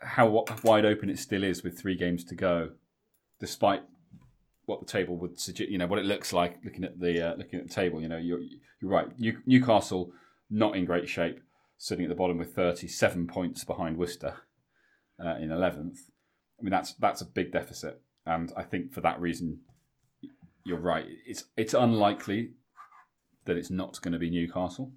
how 0.01 0.45
wide 0.63 0.85
open 0.85 1.09
it 1.09 1.19
still 1.19 1.43
is 1.43 1.63
with 1.63 1.79
three 1.79 1.95
games 1.95 2.23
to 2.25 2.35
go, 2.35 2.71
despite 3.39 3.83
what 4.65 4.79
the 4.79 4.85
table 4.85 5.17
would 5.17 5.39
suggest. 5.39 5.69
You 5.69 5.77
know 5.77 5.87
what 5.87 5.99
it 5.99 6.05
looks 6.05 6.33
like 6.33 6.57
looking 6.63 6.83
at 6.83 6.99
the 6.99 7.31
uh, 7.31 7.35
looking 7.35 7.59
at 7.59 7.67
the 7.67 7.73
table. 7.73 8.01
You 8.01 8.09
know, 8.09 8.17
you're 8.17 8.41
you're 8.81 8.91
right. 8.91 9.17
New, 9.17 9.37
Newcastle 9.45 10.11
not 10.49 10.75
in 10.75 10.85
great 10.85 11.07
shape, 11.07 11.39
sitting 11.77 12.05
at 12.05 12.09
the 12.09 12.15
bottom 12.15 12.37
with 12.37 12.55
37 12.55 13.27
points 13.27 13.63
behind 13.63 13.97
Worcester 13.97 14.35
uh, 15.23 15.35
in 15.35 15.49
11th. 15.49 15.97
I 16.59 16.63
mean, 16.63 16.71
that's 16.71 16.93
that's 16.93 17.21
a 17.21 17.25
big 17.25 17.51
deficit, 17.51 18.01
and 18.25 18.51
I 18.55 18.63
think 18.63 18.93
for 18.93 19.01
that 19.01 19.19
reason, 19.19 19.59
you're 20.63 20.79
right. 20.79 21.05
It's 21.25 21.45
it's 21.57 21.73
unlikely 21.73 22.51
that 23.45 23.57
it's 23.57 23.69
not 23.69 24.01
going 24.01 24.13
to 24.13 24.19
be 24.19 24.29
Newcastle. 24.29 24.91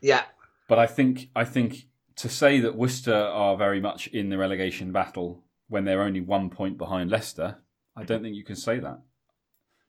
Yeah. 0.00 0.24
But 0.68 0.78
I 0.78 0.86
think 0.86 1.28
I 1.36 1.44
think 1.44 1.86
to 2.16 2.28
say 2.28 2.60
that 2.60 2.76
Worcester 2.76 3.14
are 3.14 3.56
very 3.56 3.80
much 3.80 4.06
in 4.08 4.30
the 4.30 4.38
relegation 4.38 4.92
battle 4.92 5.44
when 5.68 5.84
they're 5.84 6.02
only 6.02 6.20
one 6.20 6.50
point 6.50 6.76
behind 6.76 7.10
Leicester, 7.10 7.58
I 7.96 8.04
don't 8.04 8.22
think 8.22 8.36
you 8.36 8.44
can 8.44 8.56
say 8.56 8.78
that. 8.78 9.00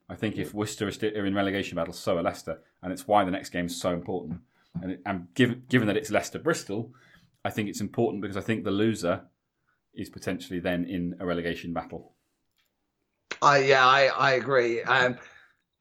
I 0.10 0.16
think 0.16 0.38
if 0.38 0.54
Worcester 0.54 0.88
are 0.88 1.26
in 1.26 1.34
relegation 1.34 1.76
battle, 1.76 1.94
so 1.94 2.18
are 2.18 2.24
Leicester, 2.24 2.60
and 2.82 2.92
it's 2.92 3.08
why 3.08 3.24
the 3.24 3.32
next 3.32 3.50
game 3.50 3.66
is 3.66 3.80
so 3.80 3.94
important. 3.94 4.42
And, 4.82 4.92
it, 4.92 5.02
and 5.06 5.34
given 5.34 5.64
given 5.70 5.88
that 5.88 5.98
it's 5.98 6.12
Leicester 6.12 6.40
Bristol, 6.40 6.94
I 7.46 7.50
think 7.50 7.70
it's 7.70 7.82
important 7.82 8.22
because 8.22 8.38
I 8.38 8.42
think 8.42 8.64
the 8.64 8.72
loser 8.72 9.24
is 9.94 10.10
potentially 10.10 10.60
then 10.60 10.86
in 10.86 11.16
a 11.20 11.26
relegation 11.26 11.74
battle. 11.74 12.14
I 13.42 13.60
yeah, 13.60 13.86
I, 13.86 14.06
I 14.08 14.32
agree. 14.34 14.82
Um, 14.82 15.18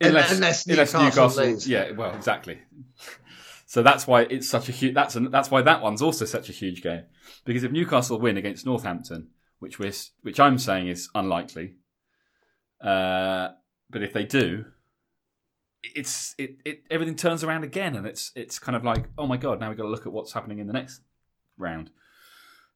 Unless, 0.05 0.33
Unless 0.33 0.66
unless 0.66 0.66
Newcastle 0.66 1.03
Newcastle, 1.05 1.44
lose. 1.44 1.68
yeah, 1.68 1.90
well, 1.92 2.12
exactly. 2.16 2.59
So 3.66 3.85
that's 3.85 4.05
why 4.05 4.22
it's 4.22 4.48
such 4.48 4.68
a 4.68 4.72
huge. 4.72 4.94
That's 4.94 5.14
an, 5.14 5.31
that's 5.31 5.48
why 5.48 5.62
that 5.62 5.81
one's 5.81 6.03
also 6.03 6.25
such 6.25 6.48
a 6.48 6.53
huge 6.53 6.83
game 6.83 7.05
because 7.44 7.62
if 7.62 7.70
Newcastle 7.70 8.18
win 8.18 8.37
against 8.37 8.66
Northampton, 8.66 9.29
which 9.61 9.79
we're 9.79 9.92
which 10.22 10.40
I'm 10.40 10.59
saying 10.59 10.88
is 10.88 11.09
unlikely, 11.14 11.75
uh, 12.81 13.51
but 13.90 14.03
if 14.03 14.12
they 14.12 14.25
do, 14.25 14.64
it's 15.83 16.35
it, 16.37 16.57
it 16.64 16.83
everything 16.90 17.14
turns 17.14 17.44
around 17.44 17.62
again, 17.62 17.94
and 17.94 18.05
it's 18.05 18.33
it's 18.35 18.59
kind 18.59 18.75
of 18.75 18.85
like 18.85 19.05
oh 19.16 19.27
my 19.29 19.37
god, 19.37 19.61
now 19.61 19.68
we've 19.68 19.79
got 19.79 19.85
to 19.85 19.90
look 19.90 20.07
at 20.07 20.12
what's 20.12 20.33
happening 20.33 20.59
in 20.59 20.66
the 20.66 20.72
next 20.72 21.01
round. 21.57 21.90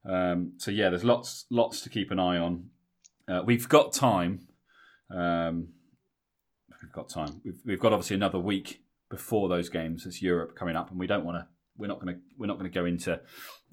Um, 0.07 0.53
so 0.57 0.71
yeah, 0.71 0.89
there's 0.89 1.03
lots 1.03 1.45
lots 1.49 1.81
to 1.81 1.89
keep 1.89 2.11
an 2.11 2.19
eye 2.19 2.37
on. 2.37 2.69
Uh, 3.27 3.41
we've 3.45 3.67
got 3.67 3.93
time. 3.93 4.47
Um, 5.13 5.69
we've 6.81 6.93
got 6.93 7.09
time. 7.09 7.41
We've, 7.43 7.59
we've 7.65 7.79
got 7.79 7.93
obviously 7.93 8.15
another 8.15 8.39
week 8.39 8.83
before 9.09 9.49
those 9.49 9.69
games. 9.69 10.05
It's 10.05 10.21
Europe 10.21 10.55
coming 10.55 10.75
up, 10.75 10.89
and 10.91 10.99
we 10.99 11.07
don't 11.07 11.25
want 11.25 11.37
to. 11.37 11.47
We're 11.77 11.87
not 11.87 12.01
going 12.01 12.15
to. 12.15 12.21
We're 12.37 12.47
not 12.47 12.57
going 12.57 12.71
to 12.71 12.73
go 12.73 12.85
into 12.85 13.19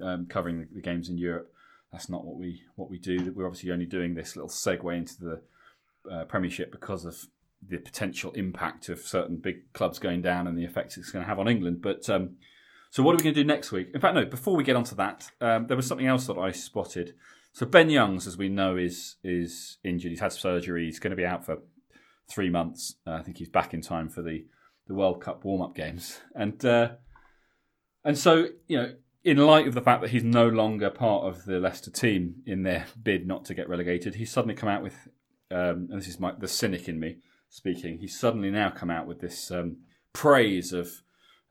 um, 0.02 0.26
covering 0.26 0.60
the, 0.60 0.68
the 0.74 0.82
games 0.82 1.08
in 1.08 1.18
Europe. 1.18 1.52
That's 1.92 2.08
not 2.08 2.24
what 2.24 2.36
we 2.36 2.62
what 2.74 2.90
we 2.90 2.98
do. 2.98 3.32
We're 3.34 3.46
obviously 3.46 3.70
only 3.70 3.86
doing 3.86 4.14
this 4.14 4.34
little 4.34 4.50
segue 4.50 4.96
into 4.96 5.14
the 5.20 5.40
uh, 6.10 6.24
Premiership 6.24 6.72
because 6.72 7.04
of 7.04 7.16
the 7.66 7.78
potential 7.78 8.32
impact 8.32 8.88
of 8.88 8.98
certain 9.00 9.36
big 9.36 9.72
clubs 9.72 9.98
going 9.98 10.20
down 10.20 10.46
and 10.46 10.58
the 10.58 10.64
effects 10.64 10.98
it's 10.98 11.10
going 11.10 11.22
to 11.24 11.28
have 11.28 11.38
on 11.38 11.48
England. 11.48 11.80
But 11.80 12.10
um, 12.10 12.36
so, 12.94 13.02
what 13.02 13.12
are 13.12 13.16
we 13.16 13.24
going 13.24 13.34
to 13.34 13.42
do 13.42 13.44
next 13.44 13.72
week? 13.72 13.90
In 13.92 14.00
fact, 14.00 14.14
no. 14.14 14.24
Before 14.24 14.54
we 14.54 14.62
get 14.62 14.76
onto 14.76 14.94
that, 14.94 15.28
um, 15.40 15.66
there 15.66 15.76
was 15.76 15.84
something 15.84 16.06
else 16.06 16.28
that 16.28 16.38
I 16.38 16.52
spotted. 16.52 17.14
So 17.52 17.66
Ben 17.66 17.90
Youngs, 17.90 18.28
as 18.28 18.38
we 18.38 18.48
know, 18.48 18.76
is 18.76 19.16
is 19.24 19.78
injured. 19.82 20.12
He's 20.12 20.20
had 20.20 20.32
surgery. 20.32 20.84
He's 20.84 21.00
going 21.00 21.10
to 21.10 21.16
be 21.16 21.26
out 21.26 21.44
for 21.44 21.58
three 22.30 22.50
months. 22.50 22.94
Uh, 23.04 23.14
I 23.14 23.22
think 23.22 23.38
he's 23.38 23.48
back 23.48 23.74
in 23.74 23.80
time 23.80 24.08
for 24.08 24.22
the, 24.22 24.46
the 24.86 24.94
World 24.94 25.20
Cup 25.20 25.44
warm 25.44 25.60
up 25.60 25.74
games. 25.74 26.20
And 26.36 26.64
uh, 26.64 26.90
and 28.04 28.16
so 28.16 28.50
you 28.68 28.76
know, 28.76 28.92
in 29.24 29.38
light 29.38 29.66
of 29.66 29.74
the 29.74 29.82
fact 29.82 30.00
that 30.02 30.10
he's 30.10 30.22
no 30.22 30.46
longer 30.46 30.88
part 30.88 31.24
of 31.24 31.46
the 31.46 31.58
Leicester 31.58 31.90
team 31.90 32.44
in 32.46 32.62
their 32.62 32.86
bid 33.02 33.26
not 33.26 33.44
to 33.46 33.54
get 33.54 33.68
relegated, 33.68 34.14
he's 34.14 34.30
suddenly 34.30 34.54
come 34.54 34.68
out 34.68 34.84
with, 34.84 35.08
um, 35.50 35.88
and 35.90 36.00
this 36.00 36.06
is 36.06 36.20
my, 36.20 36.32
the 36.38 36.46
cynic 36.46 36.88
in 36.88 37.00
me 37.00 37.16
speaking. 37.48 37.98
He's 37.98 38.16
suddenly 38.16 38.52
now 38.52 38.70
come 38.70 38.92
out 38.92 39.08
with 39.08 39.20
this 39.20 39.50
um, 39.50 39.78
praise 40.12 40.72
of 40.72 41.02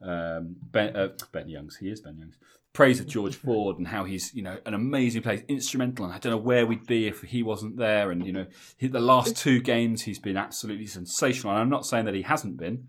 um, 0.03 0.55
Ben, 0.71 0.95
uh, 0.95 1.09
Ben 1.31 1.47
Youngs. 1.47 1.77
He 1.77 1.89
is 1.89 2.01
Ben 2.01 2.17
Youngs. 2.17 2.35
Praise 2.73 2.99
of 2.99 3.07
George 3.07 3.35
Ford 3.43 3.77
and 3.77 3.87
how 3.87 4.03
he's 4.03 4.33
you 4.33 4.41
know 4.41 4.57
an 4.65 4.73
amazing 4.73 5.21
player, 5.21 5.43
instrumental, 5.47 6.05
and 6.05 6.13
I 6.13 6.17
don't 6.17 6.31
know 6.31 6.37
where 6.37 6.65
we'd 6.65 6.87
be 6.87 7.07
if 7.07 7.21
he 7.21 7.43
wasn't 7.43 7.77
there. 7.77 8.11
And 8.11 8.25
you 8.25 8.33
know, 8.33 8.45
he, 8.77 8.87
the 8.87 8.99
last 8.99 9.37
two 9.37 9.61
games 9.61 10.01
he's 10.03 10.19
been 10.19 10.37
absolutely 10.37 10.87
sensational. 10.87 11.53
And 11.53 11.61
I'm 11.61 11.69
not 11.69 11.85
saying 11.85 12.05
that 12.05 12.15
he 12.15 12.23
hasn't 12.23 12.57
been, 12.57 12.87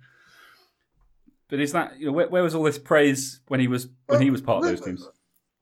but 1.48 1.61
is 1.61 1.72
that 1.72 1.98
you 1.98 2.07
know 2.07 2.12
where, 2.12 2.29
where 2.29 2.42
was 2.42 2.55
all 2.55 2.62
this 2.64 2.79
praise 2.79 3.40
when 3.48 3.61
he 3.61 3.68
was 3.68 3.88
when 4.07 4.22
he 4.22 4.31
was 4.31 4.40
part 4.40 4.64
of 4.64 4.70
those 4.70 4.81
teams? 4.81 5.09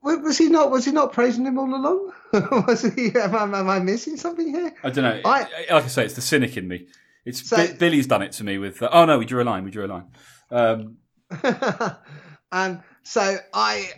was 0.02 0.38
he 0.38 0.48
not? 0.48 0.70
Was 0.70 0.84
he 0.84 0.92
not 0.92 1.12
praising 1.12 1.44
him 1.46 1.58
all 1.58 1.74
along? 1.74 2.12
was 2.66 2.82
he? 2.82 3.10
Am, 3.14 3.34
I- 3.34 3.58
am 3.60 3.68
I 3.68 3.78
missing 3.78 4.16
something 4.16 4.48
here? 4.48 4.72
I 4.82 4.90
don't 4.90 5.04
know. 5.04 5.20
I- 5.24 5.48
like 5.70 5.84
I 5.84 5.86
say, 5.88 6.04
it's 6.04 6.14
the 6.14 6.20
cynic 6.22 6.56
in 6.56 6.66
me. 6.68 6.86
It's 7.24 7.48
So- 7.48 7.56
Bi- 7.56 7.74
Billy's 7.74 8.06
done 8.06 8.22
it 8.22 8.32
to 8.32 8.44
me 8.44 8.58
with. 8.58 8.82
Uh, 8.82 8.88
oh 8.92 9.04
no, 9.04 9.18
we 9.18 9.24
drew 9.24 9.42
a 9.42 9.44
line. 9.44 9.64
We 9.64 9.70
drew 9.70 9.84
a 9.84 9.88
line. 9.88 10.04
Um, 10.50 10.96
um, 12.52 12.82
so 13.02 13.36
I, 13.54 13.90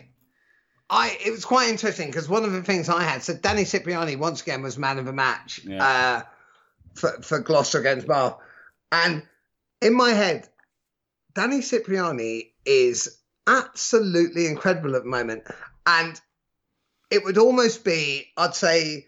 I, 0.89 1.17
it 1.25 1.31
was 1.31 1.45
quite 1.45 1.69
interesting 1.69 2.07
because 2.07 2.29
one 2.29 2.43
of 2.43 2.51
the 2.51 2.63
things 2.63 2.89
I 2.89 3.03
had, 3.03 3.23
so 3.23 3.33
Danny 3.33 3.65
Cipriani 3.65 4.15
once 4.15 4.41
again 4.41 4.61
was 4.61 4.77
man 4.77 4.97
of 4.99 5.05
the 5.05 5.13
match 5.13 5.61
Yeah. 5.63 5.83
uh, 5.83 6.21
for 6.95 7.21
for 7.21 7.39
Gloucester 7.39 7.79
against 7.79 8.07
Bath, 8.07 8.37
and 8.91 9.23
in 9.81 9.95
my 9.95 10.11
head, 10.11 10.47
Danny 11.33 11.61
Cipriani 11.61 12.53
is 12.65 13.17
absolutely 13.47 14.47
incredible 14.47 14.95
at 14.95 15.03
the 15.03 15.09
moment, 15.09 15.43
and 15.85 16.19
it 17.11 17.23
would 17.23 17.37
almost 17.37 17.83
be, 17.83 18.27
I'd 18.37 18.55
say, 18.55 19.07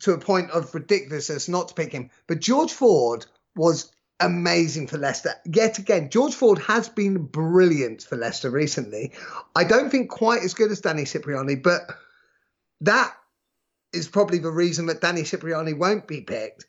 to 0.00 0.12
a 0.12 0.18
point 0.18 0.50
of 0.50 0.74
ridiculousness 0.74 1.48
not 1.48 1.68
to 1.68 1.74
pick 1.74 1.92
him, 1.92 2.10
but 2.26 2.40
George 2.40 2.72
Ford 2.72 3.26
was 3.54 3.92
amazing 4.20 4.86
for 4.86 4.98
Leicester. 4.98 5.34
Yet 5.44 5.78
again, 5.78 6.10
George 6.10 6.34
Ford 6.34 6.58
has 6.60 6.88
been 6.88 7.24
brilliant 7.24 8.02
for 8.02 8.16
Leicester 8.16 8.50
recently. 8.50 9.12
I 9.54 9.64
don't 9.64 9.90
think 9.90 10.10
quite 10.10 10.42
as 10.42 10.54
good 10.54 10.70
as 10.70 10.80
Danny 10.80 11.04
Cipriani, 11.04 11.56
but 11.56 11.82
that 12.82 13.14
is 13.92 14.08
probably 14.08 14.38
the 14.38 14.50
reason 14.50 14.86
that 14.86 15.00
Danny 15.00 15.22
Cipriani 15.24 15.72
won't 15.72 16.06
be 16.06 16.20
picked. 16.20 16.66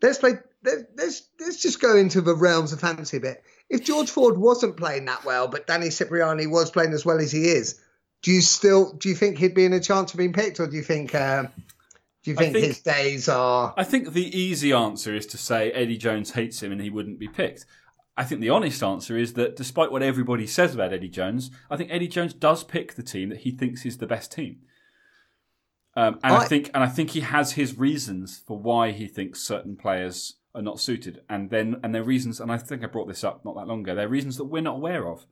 Let's 0.00 0.18
play. 0.18 0.32
let- 0.64 0.88
Let's 0.96 1.22
let's 1.40 1.60
just 1.60 1.80
go 1.80 1.96
into 1.96 2.20
the 2.20 2.36
realms 2.36 2.72
of 2.72 2.80
fantasy 2.80 3.16
a 3.16 3.20
bit. 3.20 3.42
If 3.68 3.82
George 3.84 4.10
Ford 4.10 4.38
wasn't 4.38 4.76
playing 4.76 5.06
that 5.06 5.24
well, 5.24 5.48
but 5.48 5.66
Danny 5.66 5.90
Cipriani 5.90 6.46
was 6.46 6.70
playing 6.70 6.92
as 6.92 7.04
well 7.04 7.18
as 7.18 7.32
he 7.32 7.48
is, 7.48 7.80
do 8.22 8.30
you 8.30 8.40
still 8.40 8.92
do 8.92 9.08
you 9.08 9.14
think 9.16 9.38
he'd 9.38 9.54
be 9.54 9.64
in 9.64 9.72
a 9.72 9.80
chance 9.80 10.12
of 10.12 10.18
being 10.18 10.32
picked, 10.32 10.60
or 10.60 10.66
do 10.68 10.76
you 10.76 10.82
think 10.82 11.14
uh, 11.14 11.46
Do 12.22 12.30
you 12.30 12.36
think, 12.36 12.52
think- 12.52 12.66
his 12.66 12.80
days 12.80 13.28
are? 13.28 13.74
I 13.76 13.84
think 13.84 14.12
the 14.12 14.36
easy 14.38 14.72
answer 14.72 15.14
is 15.14 15.26
to 15.26 15.38
say 15.38 15.72
Eddie 15.72 15.96
Jones 15.96 16.32
hates 16.32 16.62
him 16.62 16.72
and 16.72 16.80
he 16.80 16.90
wouldn't 16.90 17.18
be 17.18 17.28
picked. 17.28 17.66
I 18.16 18.24
think 18.24 18.40
the 18.40 18.50
honest 18.50 18.82
answer 18.82 19.16
is 19.16 19.32
that 19.34 19.56
despite 19.56 19.90
what 19.90 20.02
everybody 20.02 20.46
says 20.46 20.74
about 20.74 20.92
Eddie 20.92 21.08
Jones, 21.08 21.50
I 21.70 21.76
think 21.76 21.90
Eddie 21.90 22.08
Jones 22.08 22.34
does 22.34 22.62
pick 22.62 22.94
the 22.94 23.02
team 23.02 23.30
that 23.30 23.38
he 23.38 23.50
thinks 23.50 23.86
is 23.86 23.98
the 23.98 24.06
best 24.06 24.30
team. 24.30 24.58
Um, 25.96 26.18
and 26.22 26.34
I, 26.34 26.38
I- 26.38 26.44
think 26.46 26.70
and 26.74 26.82
I 26.84 26.88
think 26.88 27.10
he 27.10 27.20
has 27.20 27.52
his 27.52 27.78
reasons 27.78 28.42
for 28.46 28.58
why 28.58 28.92
he 28.92 29.06
thinks 29.06 29.40
certain 29.40 29.76
players 29.76 30.34
are 30.54 30.62
not 30.62 30.78
suited, 30.80 31.22
and 31.28 31.50
then 31.50 31.80
and 31.82 31.94
their 31.94 32.04
reasons. 32.04 32.38
And 32.40 32.52
I 32.52 32.58
think 32.58 32.84
I 32.84 32.86
brought 32.86 33.08
this 33.08 33.24
up 33.24 33.44
not 33.44 33.56
that 33.56 33.66
long 33.66 33.80
ago. 33.80 33.94
They're 33.94 34.08
reasons 34.08 34.36
that 34.36 34.44
we're 34.44 34.62
not 34.62 34.76
aware 34.76 35.08
of, 35.08 35.26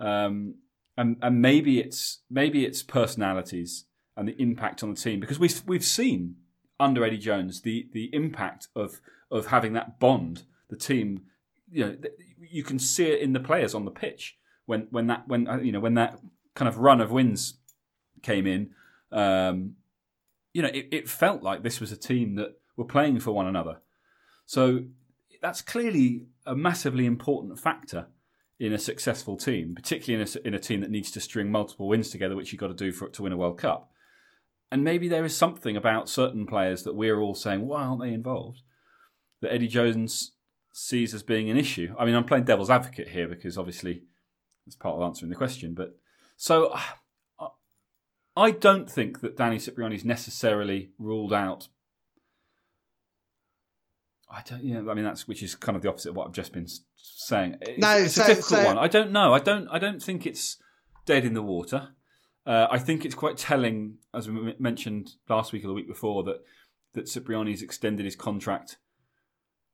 um, 0.00 0.56
and 0.96 1.16
and 1.22 1.40
maybe 1.40 1.78
it's 1.80 2.18
maybe 2.28 2.64
it's 2.64 2.82
personalities 2.82 3.84
and 4.18 4.26
the 4.26 4.42
impact 4.42 4.82
on 4.82 4.90
the 4.90 5.00
team 5.00 5.20
because 5.20 5.38
we've 5.38 5.62
we've 5.64 5.84
seen 5.84 6.34
under 6.80 7.04
Eddie 7.04 7.18
Jones 7.18 7.62
the 7.62 7.88
the 7.92 8.10
impact 8.12 8.66
of 8.74 9.00
of 9.30 9.46
having 9.46 9.72
that 9.74 9.98
bond. 10.00 10.42
The 10.68 10.76
team, 10.76 11.22
you 11.70 11.84
know, 11.84 11.96
you 12.38 12.62
can 12.62 12.78
see 12.78 13.06
it 13.06 13.20
in 13.20 13.32
the 13.32 13.40
players 13.40 13.74
on 13.74 13.84
the 13.84 13.90
pitch 13.90 14.36
when 14.66 14.88
when 14.90 15.06
that 15.06 15.28
when 15.28 15.48
uh, 15.48 15.58
you 15.58 15.72
know 15.72 15.80
when 15.80 15.94
that 15.94 16.18
kind 16.54 16.68
of 16.68 16.78
run 16.78 17.00
of 17.00 17.12
wins 17.12 17.54
came 18.22 18.46
in. 18.46 18.70
Um, 19.12 19.76
you 20.52 20.62
know, 20.62 20.68
it, 20.68 20.88
it 20.90 21.08
felt 21.08 21.42
like 21.42 21.62
this 21.62 21.78
was 21.80 21.92
a 21.92 21.96
team 21.96 22.34
that 22.34 22.58
were 22.76 22.84
playing 22.84 23.20
for 23.20 23.30
one 23.32 23.46
another. 23.46 23.80
So 24.46 24.80
that's 25.40 25.62
clearly 25.62 26.26
a 26.44 26.56
massively 26.56 27.06
important 27.06 27.58
factor 27.58 28.08
in 28.58 28.72
a 28.72 28.78
successful 28.78 29.36
team, 29.36 29.74
particularly 29.76 30.20
in 30.20 30.28
a, 30.28 30.48
in 30.48 30.54
a 30.54 30.58
team 30.58 30.80
that 30.80 30.90
needs 30.90 31.12
to 31.12 31.20
string 31.20 31.50
multiple 31.50 31.86
wins 31.86 32.10
together, 32.10 32.34
which 32.34 32.52
you've 32.52 32.60
got 32.60 32.68
to 32.68 32.74
do 32.74 32.90
for 32.90 33.08
to 33.10 33.22
win 33.22 33.32
a 33.32 33.36
World 33.36 33.58
Cup. 33.58 33.92
And 34.70 34.84
maybe 34.84 35.08
there 35.08 35.24
is 35.24 35.36
something 35.36 35.76
about 35.76 36.08
certain 36.10 36.46
players 36.46 36.82
that 36.82 36.94
we're 36.94 37.18
all 37.20 37.34
saying, 37.34 37.66
why 37.66 37.82
aren't 37.84 38.02
they 38.02 38.12
involved? 38.12 38.60
That 39.40 39.52
Eddie 39.52 39.68
Jones 39.68 40.32
sees 40.74 41.14
as 41.14 41.22
being 41.22 41.48
an 41.48 41.56
issue. 41.56 41.94
I 41.98 42.04
mean, 42.04 42.14
I'm 42.14 42.24
playing 42.24 42.44
devil's 42.44 42.68
advocate 42.70 43.08
here 43.08 43.26
because 43.28 43.56
obviously 43.56 44.02
it's 44.66 44.76
part 44.76 44.96
of 44.96 45.02
answering 45.02 45.30
the 45.30 45.36
question. 45.36 45.74
But 45.74 45.96
so 46.36 46.72
I- 46.74 47.48
I 48.36 48.50
don't 48.52 48.88
think 48.88 49.20
that 49.22 49.36
Danny 49.36 49.58
Cipriani 49.58 49.96
is 49.96 50.04
necessarily 50.04 50.90
ruled 50.98 51.32
out. 51.32 51.68
I 54.30 54.42
don't, 54.48 54.62
yeah, 54.62 54.78
I 54.88 54.94
mean 54.94 55.04
that's 55.04 55.26
which 55.26 55.42
is 55.42 55.54
kind 55.54 55.74
of 55.74 55.82
the 55.82 55.88
opposite 55.88 56.10
of 56.10 56.16
what 56.16 56.26
I've 56.28 56.34
just 56.34 56.52
been 56.52 56.66
saying. 56.94 57.56
It's, 57.62 57.78
No, 57.80 57.96
it's 57.96 58.14
so- 58.14 58.24
a 58.24 58.26
difficult 58.26 58.60
so- 58.60 58.64
one. 58.66 58.78
I 58.78 58.86
don't 58.86 59.10
know. 59.10 59.32
I 59.32 59.38
don't. 59.38 59.66
I 59.68 59.78
don't 59.78 60.02
think 60.02 60.26
it's 60.26 60.58
dead 61.06 61.24
in 61.24 61.32
the 61.34 61.42
water. 61.42 61.94
Uh, 62.48 62.66
I 62.70 62.78
think 62.78 63.04
it's 63.04 63.14
quite 63.14 63.36
telling, 63.36 63.98
as 64.14 64.26
we 64.26 64.54
mentioned 64.58 65.10
last 65.28 65.52
week 65.52 65.64
or 65.64 65.68
the 65.68 65.74
week 65.74 65.86
before, 65.86 66.24
that 66.24 66.38
that 66.94 67.04
Cipriani's 67.04 67.60
extended 67.60 68.06
his 68.06 68.16
contract 68.16 68.78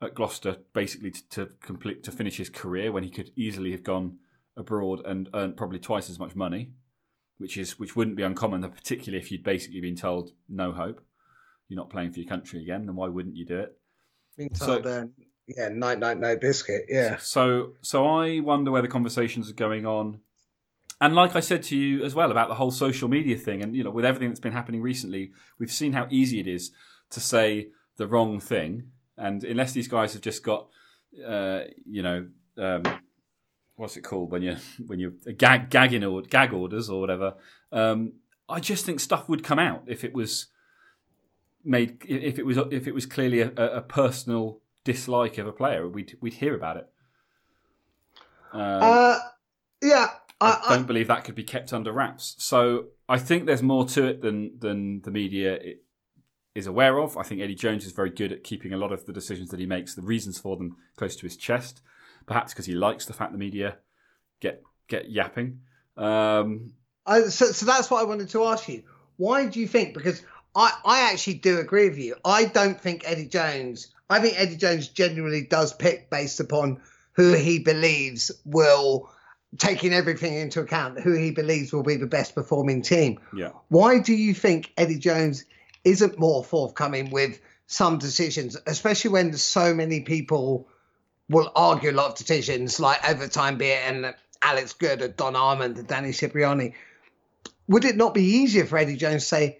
at 0.02 0.14
Gloucester 0.14 0.56
basically 0.72 1.12
to, 1.12 1.28
to 1.30 1.46
complete 1.62 2.02
to 2.02 2.10
finish 2.10 2.36
his 2.36 2.50
career 2.50 2.90
when 2.90 3.04
he 3.04 3.10
could 3.10 3.30
easily 3.36 3.70
have 3.70 3.84
gone 3.84 4.18
abroad 4.56 5.00
and 5.06 5.28
earned 5.34 5.56
probably 5.56 5.78
twice 5.78 6.10
as 6.10 6.18
much 6.18 6.34
money, 6.34 6.72
which 7.38 7.56
is 7.56 7.78
which 7.78 7.94
wouldn't 7.94 8.16
be 8.16 8.24
uncommon, 8.24 8.68
particularly 8.68 9.22
if 9.22 9.30
you'd 9.30 9.44
basically 9.44 9.80
been 9.80 9.94
told 9.94 10.32
no 10.48 10.72
hope, 10.72 11.00
you're 11.68 11.76
not 11.76 11.90
playing 11.90 12.10
for 12.10 12.18
your 12.18 12.28
country 12.28 12.60
again. 12.60 12.86
Then 12.86 12.96
why 12.96 13.06
wouldn't 13.06 13.36
you 13.36 13.46
do 13.46 13.60
it? 13.60 13.78
Been 14.36 14.52
So- 14.52 14.80
told, 14.80 14.86
uh, 14.88 15.06
yeah, 15.46 15.68
night, 15.68 16.00
night, 16.00 16.18
no 16.18 16.36
biscuit. 16.36 16.86
Yeah. 16.88 17.18
So 17.18 17.74
so 17.82 18.04
I 18.04 18.40
wonder 18.40 18.72
where 18.72 18.82
the 18.82 18.88
conversations 18.88 19.48
are 19.48 19.54
going 19.54 19.86
on. 19.86 20.22
And 21.01 21.14
like 21.14 21.36
I 21.36 21.40
said 21.40 21.62
to 21.64 21.76
you 21.76 22.05
as 22.05 22.14
well 22.14 22.30
about 22.30 22.49
the 22.49 22.55
whole 22.55 22.70
social 22.70 23.09
media 23.09 23.36
thing, 23.36 23.62
and 23.62 23.74
you 23.74 23.84
know, 23.84 23.90
with 23.90 24.05
everything 24.05 24.28
that's 24.28 24.40
been 24.40 24.53
happening 24.53 24.80
recently, 24.80 25.32
we've 25.59 25.70
seen 25.72 25.92
how 25.92 26.07
easy 26.11 26.40
it 26.40 26.47
is 26.47 26.70
to 27.11 27.20
say 27.20 27.68
the 27.97 28.07
wrong 28.07 28.40
thing. 28.40 28.84
And 29.16 29.45
unless 29.45 29.72
these 29.72 29.88
guys 29.88 30.12
have 30.14 30.22
just 30.22 30.42
got, 30.42 30.68
uh, 31.26 31.61
you 31.84 32.03
know, 32.03 32.26
um, 32.59 32.82
what's 33.76 33.97
it 33.97 34.03
called 34.03 34.30
when 34.30 34.42
you 34.42 34.57
when 34.86 34.99
you 34.99 35.14
gag 35.36 35.70
gagging 35.70 36.05
or 36.05 36.22
gag 36.22 36.53
orders 36.53 36.88
or 36.88 37.01
whatever, 37.01 37.34
um, 37.72 38.14
I 38.49 38.61
just 38.61 38.84
think 38.84 39.01
stuff 39.01 39.28
would 39.28 39.42
come 39.42 39.59
out 39.59 39.84
if 39.86 40.05
it 40.05 40.14
was 40.14 40.47
made 41.64 42.05
if 42.07 42.38
it 42.38 42.47
was 42.47 42.59
if 42.70 42.86
it 42.86 42.95
was 42.95 43.07
clearly 43.07 43.40
a, 43.40 43.51
a 43.57 43.80
personal 43.82 44.61
dislike 44.84 45.38
of 45.38 45.47
a 45.47 45.53
player, 45.53 45.88
we'd 45.88 46.16
we'd 46.20 46.34
hear 46.34 46.55
about 46.55 46.76
it. 46.76 46.88
Um, 48.53 48.80
Uh, 48.82 49.18
yeah. 49.82 50.09
I 50.41 50.51
I, 50.51 50.72
I, 50.72 50.76
don't 50.76 50.87
believe 50.87 51.09
that 51.09 51.24
could 51.24 51.35
be 51.35 51.45
kept 51.45 51.72
under 51.72 51.93
wraps. 51.93 52.35
So 52.39 52.87
I 53.09 53.18
think 53.18 53.47
there's 53.47 53.62
more 53.62 53.87
to 53.87 54.07
it 54.07 54.22
than 54.22 54.59
than 54.59 55.03
the 55.03 55.11
media 55.11 55.59
is 56.55 56.66
aware 56.66 56.99
of. 56.99 57.16
I 57.16 57.22
think 57.22 57.41
Eddie 57.41 57.55
Jones 57.55 57.85
is 57.85 57.93
very 57.93 58.11
good 58.11 58.32
at 58.32 58.45
keeping 58.45 58.72
a 58.72 58.76
lot 58.76 58.93
of 58.93 59.07
the 59.07 59.12
decisions 59.12 59.51
that 59.51 59.61
he 59.61 59.66
makes, 59.66 59.95
the 59.95 60.03
reasons 60.03 60.39
for 60.39 60.57
them, 60.57 60.76
close 60.97 61.16
to 61.16 61.22
his 61.22 61.37
chest. 61.37 61.80
Perhaps 62.26 62.53
because 62.53 62.66
he 62.66 62.72
likes 62.72 63.07
the 63.07 63.12
fact 63.12 63.32
the 63.32 63.39
media 63.39 63.78
get 64.41 64.62
get 64.89 65.11
yapping. 65.11 65.61
Um, 65.97 66.72
I, 67.07 67.22
so, 67.22 67.47
so 67.47 67.66
that's 67.66 67.91
what 67.91 68.01
I 68.01 68.05
wanted 68.05 68.30
to 68.30 68.45
ask 68.45 68.68
you. 68.68 68.85
Why 69.16 69.47
do 69.47 69.61
you 69.61 69.68
think? 69.68 69.95
Because 69.95 70.22
I, 70.55 70.72
I 70.85 71.12
actually 71.12 71.35
do 71.35 71.59
agree 71.59 71.89
with 71.89 71.99
you. 71.99 72.16
I 72.24 72.47
don't 72.47 72.80
think 72.80 73.03
Eddie 73.05 73.28
Jones. 73.28 73.89
I 74.09 74.20
think 74.20 74.39
Eddie 74.39 74.57
Jones 74.57 74.89
generally 74.89 75.43
does 75.43 75.72
pick 75.72 76.11
based 76.11 76.41
upon 76.41 76.80
who 77.12 77.32
he 77.32 77.59
believes 77.59 78.30
will, 78.45 79.11
taking 79.59 79.92
everything 79.92 80.34
into 80.34 80.61
account, 80.61 81.00
who 81.00 81.12
he 81.12 81.30
believes 81.30 81.72
will 81.72 81.82
be 81.82 81.96
the 81.96 82.07
best 82.07 82.34
performing 82.34 82.82
team. 82.82 83.20
yeah, 83.36 83.50
Why 83.68 83.98
do 84.00 84.12
you 84.14 84.34
think 84.34 84.72
Eddie 84.76 84.98
Jones 84.98 85.44
isn't 85.84 86.18
more 86.18 86.42
forthcoming 86.42 87.11
with 87.11 87.40
some 87.66 87.98
decisions, 87.98 88.57
especially 88.66 89.11
when 89.11 89.32
so 89.36 89.72
many 89.74 90.00
people 90.00 90.68
will 91.28 91.50
argue 91.55 91.90
a 91.90 91.92
lot 91.92 92.11
of 92.11 92.14
decisions 92.16 92.78
like 92.80 93.09
overtime 93.09 93.57
be 93.59 93.66
it 93.66 93.80
and 93.86 94.14
Alex 94.42 94.72
Goode 94.74 95.02
and 95.02 95.16
Don 95.16 95.36
Armand 95.36 95.78
and 95.78 95.86
Danny 95.86 96.12
Cipriani? 96.12 96.74
Would 97.68 97.84
it 97.84 97.96
not 97.96 98.12
be 98.12 98.22
easier 98.22 98.66
for 98.66 98.76
Eddie 98.76 98.96
Jones 98.96 99.22
to 99.22 99.28
say, 99.28 99.59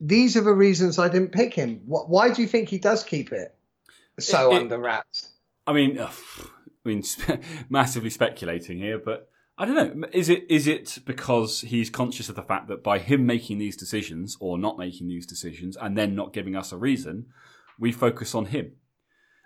these 0.00 0.36
are 0.36 0.42
the 0.42 0.52
reasons 0.52 0.98
I 0.98 1.08
didn't 1.08 1.32
pick 1.32 1.54
him? 1.54 1.80
Why 1.86 2.30
do 2.32 2.42
you 2.42 2.48
think 2.48 2.68
he 2.68 2.78
does 2.78 3.02
keep 3.02 3.32
it 3.32 3.54
so 4.18 4.50
It- 4.52 4.56
it- 4.56 4.60
under 4.62 4.78
wraps? 4.78 5.30
I 5.66 5.72
mean, 5.72 5.98
I 6.84 6.88
mean, 6.88 7.02
massively 7.70 8.10
speculating 8.10 8.78
here, 8.78 8.98
but 8.98 9.28
I 9.58 9.64
don't 9.64 10.00
know. 10.00 10.08
Is 10.12 10.28
it 10.28 10.44
is 10.50 10.66
it 10.66 10.98
because 11.06 11.62
he's 11.62 11.88
conscious 11.88 12.28
of 12.28 12.36
the 12.36 12.42
fact 12.42 12.68
that 12.68 12.82
by 12.82 12.98
him 12.98 13.24
making 13.24 13.58
these 13.58 13.76
decisions 13.76 14.36
or 14.38 14.58
not 14.58 14.78
making 14.78 15.08
these 15.08 15.26
decisions 15.26 15.76
and 15.80 15.96
then 15.96 16.14
not 16.14 16.32
giving 16.34 16.54
us 16.54 16.72
a 16.72 16.76
reason, 16.76 17.26
we 17.78 17.90
focus 17.90 18.34
on 18.34 18.46
him, 18.46 18.72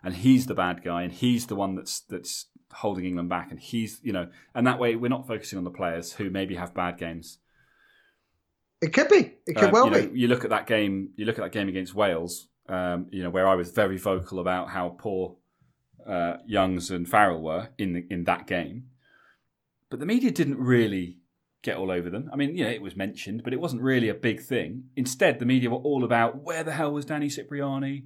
and 0.02 0.14
he's 0.14 0.46
the 0.46 0.54
bad 0.54 0.82
guy, 0.82 1.02
and 1.02 1.12
he's 1.12 1.46
the 1.46 1.54
one 1.54 1.76
that's 1.76 2.00
that's 2.00 2.46
holding 2.72 3.04
England 3.04 3.28
back, 3.28 3.50
and 3.50 3.60
he's 3.60 4.00
you 4.02 4.12
know, 4.12 4.28
and 4.54 4.66
that 4.66 4.80
way 4.80 4.96
we're 4.96 5.08
not 5.08 5.28
focusing 5.28 5.58
on 5.58 5.64
the 5.64 5.70
players 5.70 6.12
who 6.12 6.28
maybe 6.28 6.56
have 6.56 6.74
bad 6.74 6.98
games. 6.98 7.38
It 8.80 8.92
could 8.92 9.08
be. 9.08 9.36
It 9.46 9.54
could 9.54 9.66
Um, 9.66 9.72
well 9.72 9.84
you, 9.86 9.90
know, 9.90 10.08
be. 10.08 10.18
you 10.20 10.28
look 10.28 10.42
at 10.44 10.50
that 10.50 10.66
game. 10.66 11.10
You 11.16 11.24
look 11.24 11.38
at 11.38 11.42
that 11.42 11.52
game 11.52 11.68
against 11.68 11.94
Wales. 11.94 12.48
Um, 12.68 13.06
you 13.10 13.22
know 13.22 13.30
where 13.30 13.46
I 13.46 13.54
was 13.54 13.70
very 13.70 13.96
vocal 13.96 14.40
about 14.40 14.70
how 14.70 14.96
poor 14.98 15.36
uh, 16.06 16.38
Youngs 16.46 16.90
and 16.90 17.08
Farrell 17.08 17.42
were 17.42 17.68
in 17.78 17.92
the, 17.92 18.06
in 18.10 18.24
that 18.24 18.46
game, 18.46 18.86
but 19.90 19.98
the 19.98 20.06
media 20.06 20.30
didn't 20.30 20.58
really 20.58 21.18
get 21.62 21.76
all 21.76 21.90
over 21.90 22.08
them. 22.08 22.30
I 22.32 22.36
mean, 22.36 22.56
you 22.56 22.64
know, 22.64 22.70
it 22.70 22.80
was 22.80 22.96
mentioned, 22.96 23.42
but 23.44 23.52
it 23.52 23.60
wasn't 23.60 23.82
really 23.82 24.08
a 24.08 24.14
big 24.14 24.40
thing. 24.40 24.84
Instead, 24.96 25.38
the 25.38 25.44
media 25.44 25.68
were 25.68 25.76
all 25.76 26.04
about 26.04 26.42
where 26.42 26.64
the 26.64 26.72
hell 26.72 26.92
was 26.92 27.04
Danny 27.04 27.28
Cipriani? 27.28 28.04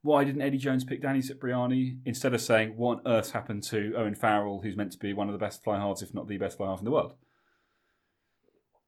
Why 0.00 0.24
didn't 0.24 0.42
Eddie 0.42 0.58
Jones 0.58 0.84
pick 0.84 1.02
Danny 1.02 1.20
Cipriani? 1.20 1.98
Instead 2.04 2.32
of 2.32 2.40
saying 2.40 2.76
what 2.76 3.00
on 3.04 3.12
earth 3.12 3.32
happened 3.32 3.64
to 3.64 3.94
Owen 3.96 4.14
Farrell, 4.14 4.60
who's 4.62 4.76
meant 4.76 4.92
to 4.92 4.98
be 4.98 5.12
one 5.12 5.28
of 5.28 5.32
the 5.32 5.44
best 5.44 5.62
fly 5.64 5.78
halves, 5.78 6.02
if 6.02 6.14
not 6.14 6.28
the 6.28 6.38
best 6.38 6.56
fly 6.56 6.68
half 6.68 6.78
in 6.78 6.84
the 6.84 6.90
world. 6.90 7.14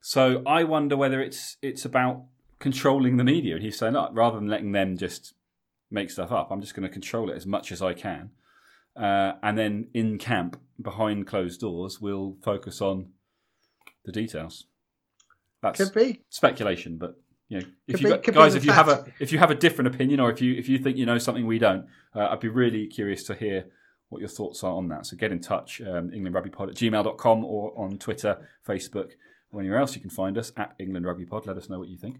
So 0.00 0.42
I 0.46 0.64
wonder 0.64 0.96
whether 0.96 1.20
it's 1.20 1.56
it's 1.60 1.84
about 1.84 2.24
controlling 2.58 3.16
the 3.16 3.24
media, 3.24 3.56
and 3.56 3.62
he's 3.62 3.76
saying, 3.76 3.94
"Look, 3.94 4.10
rather 4.14 4.38
than 4.38 4.48
letting 4.48 4.72
them 4.72 4.96
just 4.96 5.34
make 5.90 6.10
stuff 6.10 6.32
up, 6.32 6.50
I'm 6.50 6.60
just 6.60 6.74
going 6.74 6.88
to 6.88 6.92
control 6.92 7.28
it 7.28 7.36
as 7.36 7.44
much 7.44 7.72
as 7.72 7.82
I 7.82 7.92
can, 7.92 8.30
uh, 9.00 9.32
and 9.42 9.56
then 9.58 9.88
in 9.94 10.18
camp 10.18 10.60
behind 10.80 11.26
closed 11.26 11.60
doors, 11.60 12.00
we'll 12.00 12.36
focus 12.42 12.80
on 12.80 13.10
the 14.04 14.12
details." 14.12 14.66
That's 15.62 15.78
Could 15.78 15.94
be. 15.94 16.22
speculation, 16.30 16.96
but 16.96 17.20
you 17.48 17.60
know, 17.60 17.66
if 17.86 17.96
Could 17.96 18.00
you 18.00 18.16
be- 18.16 18.22
got- 18.22 18.34
guys, 18.34 18.54
if 18.54 18.64
you 18.64 18.72
have 18.72 18.88
a 18.88 19.04
if 19.18 19.32
you 19.32 19.38
have 19.38 19.50
a 19.50 19.54
different 19.54 19.94
opinion, 19.94 20.20
or 20.20 20.30
if 20.30 20.40
you 20.40 20.54
if 20.54 20.68
you 20.68 20.78
think 20.78 20.96
you 20.96 21.04
know 21.06 21.18
something 21.18 21.46
we 21.46 21.58
don't, 21.58 21.86
uh, 22.14 22.28
I'd 22.30 22.40
be 22.40 22.48
really 22.48 22.86
curious 22.86 23.24
to 23.24 23.34
hear 23.34 23.66
what 24.08 24.20
your 24.20 24.28
thoughts 24.28 24.64
are 24.64 24.72
on 24.72 24.88
that. 24.88 25.06
So 25.06 25.16
get 25.16 25.30
in 25.32 25.40
touch, 25.40 25.80
um, 25.82 26.10
englandrugbypod 26.10 26.68
at 26.70 26.74
gmail.com 26.76 27.44
or 27.44 27.78
on 27.78 27.98
Twitter, 27.98 28.48
Facebook, 28.66 29.10
or 29.52 29.60
anywhere 29.60 29.78
else 29.78 29.94
you 29.94 30.00
can 30.00 30.10
find 30.10 30.36
us 30.38 30.50
at 30.56 30.74
England 30.78 31.06
Rugby 31.06 31.26
Pod. 31.26 31.46
Let 31.46 31.56
us 31.58 31.68
know 31.68 31.78
what 31.78 31.88
you 31.88 31.96
think. 31.98 32.16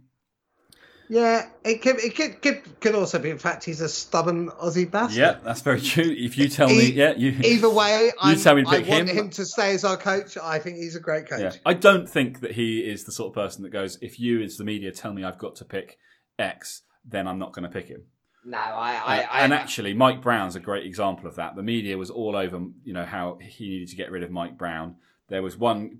Yeah, 1.11 1.49
it 1.65 1.83
could, 1.83 1.99
it 1.99 2.15
could, 2.15 2.41
could, 2.41 2.81
could 2.81 2.95
also 2.95 3.19
be. 3.19 3.31
In 3.31 3.39
fact, 3.39 3.65
he's 3.65 3.81
a 3.81 3.89
stubborn 3.89 4.49
Aussie 4.51 4.89
bastard. 4.89 5.19
Yeah, 5.19 5.39
that's 5.43 5.61
very 5.61 5.81
true. 5.81 6.05
If 6.17 6.39
you 6.39 6.49
tell 6.49 6.69
me, 6.69 6.93
yeah, 6.93 7.15
you 7.17 7.37
Either 7.43 7.69
way, 7.75 8.13
I'm, 8.21 8.39
tell 8.39 8.55
me 8.55 8.63
to 8.63 8.69
I 8.69 8.79
pick 8.79 8.89
want 8.89 9.09
him. 9.09 9.17
him. 9.17 9.31
to 9.31 9.45
stay 9.45 9.75
as 9.75 9.85
our 9.85 9.97
coach. 9.97 10.39
I 10.39 10.61
think 10.61 10.77
he's 10.77 10.95
a 10.95 11.01
great 11.01 11.29
coach. 11.29 11.41
Yeah. 11.41 11.53
I 11.67 11.75
don't 11.75 12.09
think 12.09 12.39
that 12.43 12.53
he 12.53 12.79
is 12.79 13.05
the 13.05 13.11
sort 13.13 13.31
of 13.31 13.35
person 13.35 13.65
that 13.65 13.71
goes, 13.71 13.99
if 14.01 14.21
you, 14.21 14.41
as 14.41 14.57
the 14.57 14.63
media, 14.63 14.93
tell 14.93 15.13
me 15.13 15.25
I've 15.25 15.37
got 15.39 15.57
to 15.57 15.65
pick 15.65 15.99
X, 16.39 16.83
then 17.05 17.27
I'm 17.27 17.41
not 17.41 17.53
going 17.55 17.65
to 17.65 17.69
pick 17.71 17.89
him. 17.89 18.05
No, 18.45 18.59
I, 18.59 18.93
I, 18.93 19.19
Uh, 19.19 19.27
I 19.33 19.41
and 19.41 19.53
actually, 19.53 19.95
Mike 19.95 20.23
Brown's 20.23 20.55
a 20.55 20.61
great 20.61 20.87
example 20.87 21.27
of 21.27 21.35
that. 21.35 21.57
The 21.57 21.63
media 21.65 21.99
was 21.99 22.11
all 22.11 22.37
over, 22.37 22.61
you 22.85 22.93
know, 22.93 23.05
how 23.05 23.37
he 23.43 23.69
needed 23.69 23.89
to 23.89 23.97
get 23.97 24.13
rid 24.13 24.23
of 24.23 24.31
Mike 24.31 24.57
Brown. 24.57 24.95
There 25.29 25.43
was 25.43 25.57
one 25.57 25.99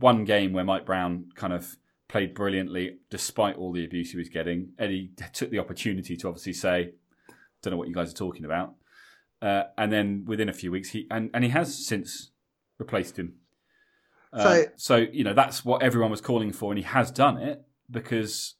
one 0.00 0.24
game 0.24 0.52
where 0.52 0.64
Mike 0.64 0.84
Brown 0.84 1.26
kind 1.36 1.52
of 1.52 1.76
played 2.08 2.34
brilliantly 2.34 2.98
despite 3.10 3.56
all 3.56 3.72
the 3.72 3.84
abuse 3.84 4.12
he 4.12 4.16
was 4.18 4.28
getting. 4.28 4.70
Eddie 4.78 5.10
took 5.32 5.50
the 5.50 5.58
opportunity 5.58 6.16
to 6.16 6.28
obviously 6.28 6.52
say, 6.54 6.92
"Don't 7.62 7.72
know 7.72 7.76
what 7.76 7.88
you 7.88 7.94
guys 7.94 8.10
are 8.12 8.16
talking 8.16 8.44
about," 8.44 8.74
uh, 9.42 9.64
and 9.76 9.92
then 9.92 10.24
within 10.26 10.48
a 10.48 10.52
few 10.52 10.70
weeks, 10.70 10.90
he 10.90 11.06
and, 11.10 11.30
and 11.34 11.44
he 11.44 11.50
has 11.50 11.86
since 11.86 12.30
replaced 12.78 13.18
him. 13.18 13.34
Uh, 14.32 14.42
So- 14.42 14.70
so 14.76 14.96
you 14.96 15.24
know 15.24 15.34
that's 15.34 15.64
what 15.64 15.82
everyone 15.82 16.10
was 16.10 16.20
calling 16.20 16.52
for, 16.52 16.72
and 16.72 16.78
he 16.78 16.84
has 16.84 17.10
done 17.10 17.36
it 17.38 17.62
because 17.90 18.54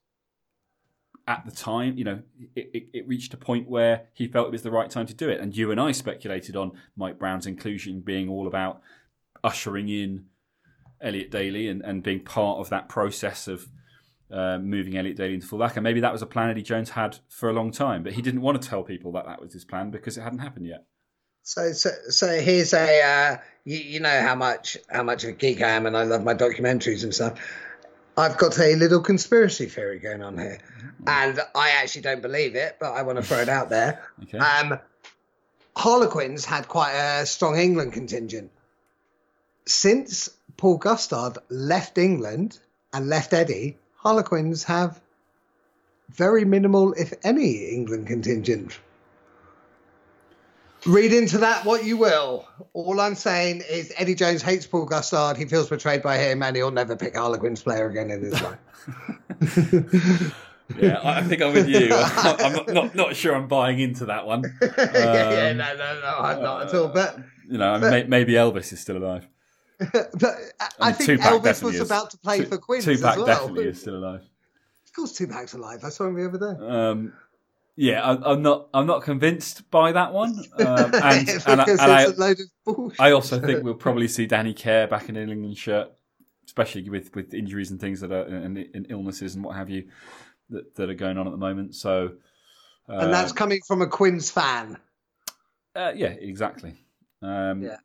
at 1.26 1.44
the 1.44 1.52
time, 1.52 1.98
you 1.98 2.04
know, 2.04 2.22
it, 2.56 2.70
it, 2.72 2.82
it 2.94 3.06
reached 3.08 3.34
a 3.34 3.36
point 3.36 3.68
where 3.68 4.06
he 4.14 4.26
felt 4.26 4.46
it 4.46 4.52
was 4.52 4.62
the 4.62 4.70
right 4.70 4.88
time 4.88 5.04
to 5.04 5.12
do 5.12 5.28
it. 5.28 5.38
And 5.42 5.54
you 5.54 5.70
and 5.70 5.78
I 5.78 5.92
speculated 5.92 6.56
on 6.56 6.72
Mike 6.96 7.18
Brown's 7.18 7.46
inclusion 7.46 8.00
being 8.00 8.30
all 8.30 8.46
about 8.46 8.80
ushering 9.44 9.90
in 9.90 10.24
Elliot 11.00 11.30
Daly 11.30 11.68
and, 11.68 11.82
and 11.82 12.02
being 12.02 12.20
part 12.20 12.58
of 12.58 12.70
that 12.70 12.88
process 12.88 13.48
of 13.48 13.68
uh, 14.30 14.58
moving 14.58 14.96
Elliot 14.96 15.16
Daly 15.16 15.34
into 15.34 15.46
fullback. 15.46 15.76
And 15.76 15.84
maybe 15.84 16.00
that 16.00 16.12
was 16.12 16.22
a 16.22 16.26
plan 16.26 16.50
Eddie 16.50 16.62
Jones 16.62 16.90
had 16.90 17.18
for 17.28 17.48
a 17.48 17.52
long 17.52 17.70
time, 17.70 18.02
but 18.02 18.12
he 18.12 18.22
didn't 18.22 18.42
want 18.42 18.60
to 18.60 18.68
tell 18.68 18.82
people 18.82 19.12
that 19.12 19.26
that 19.26 19.40
was 19.40 19.52
his 19.52 19.64
plan 19.64 19.90
because 19.90 20.18
it 20.18 20.22
hadn't 20.22 20.40
happened 20.40 20.66
yet. 20.66 20.84
So, 21.42 21.72
so, 21.72 21.90
so 22.10 22.40
here's 22.40 22.74
a 22.74 23.02
uh, 23.02 23.36
you, 23.64 23.78
you 23.78 24.00
know 24.00 24.20
how 24.20 24.34
much 24.34 24.76
how 24.90 25.02
much 25.02 25.24
of 25.24 25.30
a 25.30 25.32
geek 25.32 25.62
I 25.62 25.70
am, 25.70 25.86
and 25.86 25.96
I 25.96 26.02
love 26.02 26.22
my 26.22 26.34
documentaries 26.34 27.04
and 27.04 27.14
stuff. 27.14 27.40
I've 28.18 28.36
got 28.36 28.58
a 28.58 28.74
little 28.74 29.00
conspiracy 29.00 29.64
theory 29.66 29.98
going 29.98 30.22
on 30.22 30.36
here, 30.36 30.58
and 31.06 31.40
I 31.54 31.70
actually 31.70 32.02
don't 32.02 32.20
believe 32.20 32.54
it, 32.54 32.76
but 32.78 32.92
I 32.92 33.00
want 33.02 33.16
to 33.16 33.22
throw 33.22 33.38
it 33.38 33.48
out 33.48 33.70
there. 33.70 34.02
Okay. 34.24 34.36
Um, 34.36 34.78
Harlequins 35.74 36.44
had 36.44 36.66
quite 36.66 36.92
a 36.92 37.24
strong 37.24 37.56
England 37.56 37.92
contingent. 37.92 38.50
Since 39.64 40.28
Paul 40.58 40.76
Gustard 40.76 41.38
left 41.48 41.96
England 41.96 42.58
and 42.92 43.08
left 43.08 43.32
Eddie, 43.32 43.78
Harlequins 43.96 44.64
have 44.64 45.00
very 46.10 46.44
minimal, 46.44 46.92
if 46.94 47.12
any, 47.22 47.66
England 47.70 48.08
contingent. 48.08 48.78
Read 50.86 51.12
into 51.12 51.38
that 51.38 51.64
what 51.64 51.84
you 51.84 51.96
will. 51.96 52.46
All 52.72 53.00
I'm 53.00 53.14
saying 53.14 53.62
is 53.68 53.92
Eddie 53.96 54.14
Jones 54.14 54.42
hates 54.42 54.66
Paul 54.66 54.84
Gustard. 54.86 55.36
He 55.36 55.44
feels 55.44 55.68
betrayed 55.68 56.02
by 56.02 56.18
him, 56.18 56.42
and 56.42 56.54
he'll 56.56 56.70
never 56.70 56.96
pick 56.96 57.16
Harlequins 57.16 57.62
player 57.62 57.88
again 57.88 58.10
in 58.10 58.22
his 58.22 58.40
life. 58.42 60.34
yeah, 60.78 61.00
I 61.04 61.22
think 61.22 61.42
I'm 61.42 61.52
with 61.52 61.68
you. 61.68 61.88
I'm 61.92 62.52
not, 62.52 62.68
not, 62.68 62.94
not 62.94 63.16
sure 63.16 63.34
I'm 63.34 63.48
buying 63.48 63.78
into 63.80 64.06
that 64.06 64.26
one. 64.26 64.42
yeah, 64.62 64.70
yeah, 64.78 65.50
Um, 65.50 65.56
no, 65.58 65.76
no, 65.76 66.00
no, 66.00 66.18
I'm 66.18 66.42
not 66.42 66.68
at 66.68 66.74
all. 66.74 66.88
But 66.88 67.18
You 67.48 67.58
know, 67.58 67.78
may, 67.78 68.04
maybe 68.04 68.32
Elvis 68.34 68.72
is 68.72 68.80
still 68.80 68.96
alive. 68.96 69.26
but 69.92 70.34
I, 70.80 70.92
think 70.92 71.20
Tupac 71.20 71.42
Elvis 71.42 71.62
was 71.62 71.76
is. 71.76 71.80
about 71.80 72.10
to 72.10 72.18
play 72.18 72.38
Tu- 72.38 72.46
for 72.46 72.58
Queens 72.58 72.84
Tupac 72.84 73.10
as 73.12 73.16
well. 73.16 73.26
definitely 73.26 73.68
is 73.68 73.80
still 73.80 73.96
alive. 73.96 74.22
Of 74.84 74.92
course, 74.92 75.12
Tupac's 75.12 75.54
alive. 75.54 75.84
I 75.84 75.90
saw 75.90 76.06
him 76.06 76.14
the 76.14 76.26
other 76.26 76.38
day. 76.38 76.66
Um, 76.66 77.12
yeah, 77.76 78.02
I, 78.02 78.32
I'm 78.32 78.42
not. 78.42 78.68
I'm 78.74 78.86
not 78.86 79.02
convinced 79.02 79.70
by 79.70 79.92
that 79.92 80.12
one. 80.12 80.36
Um, 80.58 80.66
and 80.94 81.28
and, 81.28 81.60
I, 81.60 81.64
and 81.70 81.80
I, 81.80 82.02
a 82.02 82.08
load 82.08 82.40
of 82.40 82.46
bullshit. 82.64 83.00
I 83.00 83.12
also 83.12 83.38
think 83.40 83.62
we'll 83.62 83.74
probably 83.74 84.08
see 84.08 84.26
Danny 84.26 84.52
Care 84.52 84.88
back 84.88 85.08
in 85.08 85.16
an 85.16 85.30
England 85.30 85.56
shirt, 85.56 85.92
especially 86.44 86.88
with, 86.90 87.14
with 87.14 87.32
injuries 87.34 87.70
and 87.70 87.80
things 87.80 88.00
that 88.00 88.10
are 88.10 88.22
and, 88.22 88.58
and 88.58 88.86
illnesses 88.90 89.36
and 89.36 89.44
what 89.44 89.54
have 89.54 89.70
you 89.70 89.88
that, 90.50 90.74
that 90.74 90.90
are 90.90 90.94
going 90.94 91.18
on 91.18 91.28
at 91.28 91.30
the 91.30 91.36
moment. 91.36 91.76
So, 91.76 92.14
uh, 92.88 92.98
and 92.98 93.12
that's 93.12 93.30
coming 93.32 93.60
from 93.64 93.80
a 93.80 93.86
Quins 93.86 94.28
fan. 94.28 94.76
uh, 95.76 95.92
yeah, 95.94 96.08
exactly. 96.08 96.74
Um, 97.22 97.62
Yeah. 97.62 97.76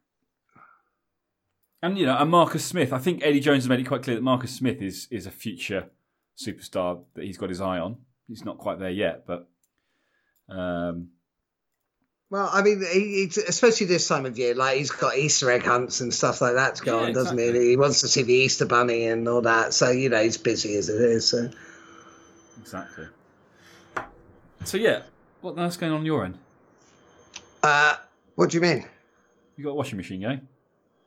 And 1.83 1.97
you 1.99 2.05
know, 2.05 2.15
and 2.17 2.31
Marcus 2.31 2.63
Smith. 2.63 2.93
I 2.93 2.97
think 2.97 3.21
Eddie 3.23 3.41
Jones 3.41 3.63
has 3.65 3.69
made 3.69 3.81
it 3.81 3.83
quite 3.83 4.03
clear 4.03 4.15
that 4.15 4.23
Marcus 4.23 4.55
Smith 4.55 4.81
is 4.81 5.07
is 5.11 5.27
a 5.27 5.31
future 5.31 5.89
superstar 6.41 7.03
that 7.13 7.25
he's 7.25 7.37
got 7.37 7.49
his 7.49 7.59
eye 7.59 7.77
on. 7.77 7.97
He's 8.27 8.45
not 8.45 8.57
quite 8.57 8.79
there 8.79 8.89
yet, 8.89 9.27
but 9.27 9.49
um, 10.49 11.09
Well, 12.29 12.49
I 12.51 12.61
mean, 12.61 12.81
he, 12.89 13.27
he, 13.27 13.41
especially 13.47 13.87
this 13.87 14.07
time 14.07 14.25
of 14.25 14.37
year, 14.37 14.55
like 14.55 14.77
he's 14.77 14.91
got 14.91 15.17
Easter 15.17 15.51
egg 15.51 15.63
hunts 15.63 15.99
and 15.99 16.13
stuff 16.13 16.39
like 16.41 16.55
that 16.55 16.75
to 16.75 16.83
go 16.85 17.01
Yeah, 17.01 17.07
on, 17.07 17.13
doesn't 17.13 17.37
exactly. 17.37 17.63
he? 17.63 17.69
He 17.71 17.77
wants 17.77 17.99
to 17.99 18.07
see 18.07 18.23
the 18.23 18.33
Easter 18.33 18.65
bunny 18.65 19.07
and 19.07 19.27
all 19.27 19.41
that. 19.41 19.73
So 19.73 19.91
you 19.91 20.07
know, 20.07 20.23
he's 20.23 20.37
busy 20.37 20.75
as 20.77 20.87
it 20.87 21.01
is. 21.01 21.27
So 21.27 21.49
exactly. 22.61 23.07
So 24.63 24.77
yeah, 24.77 25.01
what 25.41 25.57
else 25.59 25.75
going 25.75 25.91
on, 25.91 25.99
on 25.99 26.05
your 26.05 26.23
end? 26.23 26.37
uh, 27.61 27.97
what 28.35 28.51
do 28.51 28.57
you 28.57 28.61
mean? 28.61 28.85
You 29.57 29.65
got 29.65 29.71
a 29.71 29.75
washing 29.75 29.97
machine 29.97 30.21
going? 30.21 30.47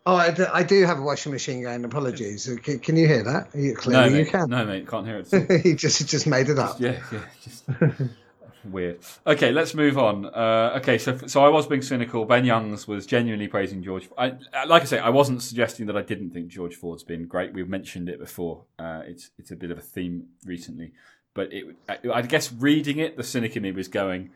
Oh, 0.08 0.14
I 0.14 0.30
do, 0.30 0.46
I 0.52 0.62
do 0.62 0.84
have 0.84 1.00
a 1.00 1.02
washing 1.02 1.32
machine 1.32 1.62
going. 1.62 1.84
Apologies. 1.84 2.48
Can, 2.62 2.78
can 2.78 2.96
you 2.96 3.08
hear 3.08 3.24
that? 3.24 3.52
You, 3.56 3.74
clearly, 3.74 4.10
no, 4.10 4.16
you 4.18 4.24
can. 4.24 4.48
No, 4.48 4.64
mate, 4.64 4.86
can't 4.86 5.04
hear 5.04 5.18
it. 5.18 5.62
he 5.64 5.74
just 5.74 5.98
he 5.98 6.04
just 6.04 6.28
made 6.28 6.48
it 6.48 6.60
up. 6.60 6.80
yeah, 6.80 7.02
yeah, 7.10 7.24
just 7.42 7.64
weird. 8.64 9.00
Okay, 9.26 9.50
let's 9.50 9.74
move 9.74 9.98
on. 9.98 10.26
Uh, 10.26 10.74
okay, 10.76 10.96
so 10.98 11.18
so 11.26 11.44
I 11.44 11.48
was 11.48 11.66
being 11.66 11.82
cynical. 11.82 12.24
Ben 12.24 12.44
Youngs 12.44 12.86
was 12.86 13.04
genuinely 13.04 13.48
praising 13.48 13.82
George. 13.82 14.08
I, 14.16 14.34
like 14.68 14.82
I 14.82 14.84
say, 14.84 15.00
I 15.00 15.08
wasn't 15.08 15.42
suggesting 15.42 15.86
that 15.86 15.96
I 15.96 16.02
didn't 16.02 16.30
think 16.30 16.46
George 16.48 16.76
Ford's 16.76 17.02
been 17.02 17.26
great. 17.26 17.52
We've 17.52 17.68
mentioned 17.68 18.08
it 18.08 18.20
before. 18.20 18.62
Uh, 18.78 19.02
it's 19.06 19.30
it's 19.38 19.50
a 19.50 19.56
bit 19.56 19.72
of 19.72 19.78
a 19.78 19.82
theme 19.82 20.28
recently, 20.44 20.92
but 21.34 21.52
it, 21.52 21.66
I 21.88 22.22
guess 22.22 22.52
reading 22.52 23.00
it, 23.00 23.16
the 23.16 23.24
cynic 23.24 23.56
in 23.56 23.64
me 23.64 23.72
was 23.72 23.88
going. 23.88 24.30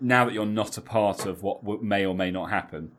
Now 0.00 0.24
that 0.24 0.32
you're 0.32 0.46
not 0.46 0.78
a 0.78 0.82
part 0.82 1.26
of 1.26 1.42
what 1.42 1.82
may 1.82 2.06
or 2.06 2.14
may 2.14 2.30
not 2.30 2.50
happen, 2.50 2.92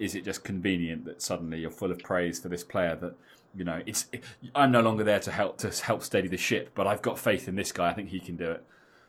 is 0.00 0.14
it 0.14 0.24
just 0.24 0.42
convenient 0.42 1.04
that 1.04 1.22
suddenly 1.22 1.60
you're 1.60 1.70
full 1.70 1.92
of 1.92 1.98
praise 2.00 2.40
for 2.40 2.48
this 2.48 2.64
player 2.64 2.96
that 2.96 3.14
you 3.54 3.64
know 3.64 3.82
it's 3.84 4.06
I'm 4.54 4.72
no 4.72 4.80
longer 4.80 5.04
there 5.04 5.20
to 5.20 5.30
help 5.30 5.58
to 5.58 5.70
help 5.84 6.02
steady 6.02 6.26
the 6.26 6.38
ship, 6.38 6.70
but 6.74 6.86
I've 6.86 7.02
got 7.02 7.18
faith 7.18 7.46
in 7.46 7.54
this 7.54 7.70
guy. 7.70 7.90
I 7.90 7.92
think 7.92 8.08
he 8.08 8.18
can 8.18 8.36
do 8.36 8.50
it. 8.50 8.64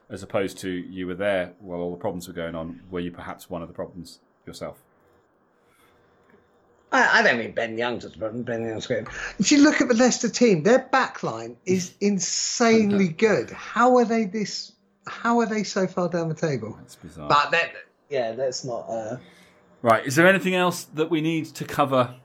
As 0.10 0.22
opposed 0.22 0.58
to 0.60 0.70
you 0.70 1.08
were 1.08 1.16
there 1.16 1.54
while 1.60 1.80
all 1.80 1.92
the 1.92 1.98
problems 1.98 2.28
were 2.28 2.34
going 2.34 2.54
on. 2.54 2.82
Were 2.92 3.00
you 3.00 3.12
perhaps 3.12 3.50
one 3.50 3.62
of 3.62 3.70
the 3.70 3.74
problems 3.74 4.20
yourself? 4.46 4.84
I, 6.92 7.20
I 7.20 7.24
don't 7.24 7.38
mean 7.38 7.54
Ben 7.54 7.78
Young's 7.78 8.04
the 8.04 8.10
problem. 8.10 8.44
Ben 8.44 8.62
Young's 8.62 8.88
great. 8.88 9.08
If 9.40 9.54
you 9.54 9.60
look 9.64 9.80
at 9.80 9.88
the 9.88 9.94
Leicester 9.94 10.28
team, 10.28 10.64
their 10.64 10.90
backline 10.92 11.56
is 11.66 11.94
insanely 12.02 13.08
good. 13.08 13.52
How 13.52 13.96
are 13.98 14.06
they 14.06 14.26
this? 14.26 14.74
How 15.08 15.40
are 15.40 15.46
they 15.46 15.64
so 15.64 15.88
far 15.88 16.10
down 16.10 16.28
the 16.28 16.36
table? 16.36 16.76
That's 16.78 16.96
bizarre. 16.96 17.30
But 17.30 17.52
that, 17.52 17.72
yeah, 18.10 18.34
that's 18.34 18.66
not. 18.66 18.90
Uh, 18.90 19.18
Right. 19.82 20.06
Is 20.06 20.16
there 20.16 20.28
anything 20.28 20.54
else 20.54 20.84
that 20.84 21.10
we 21.10 21.22
need 21.22 21.46
to 21.56 21.66
cover? 21.66 22.16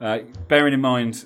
Uh, 0.00 0.20
bearing 0.48 0.74
in 0.74 0.80
mind, 0.80 1.24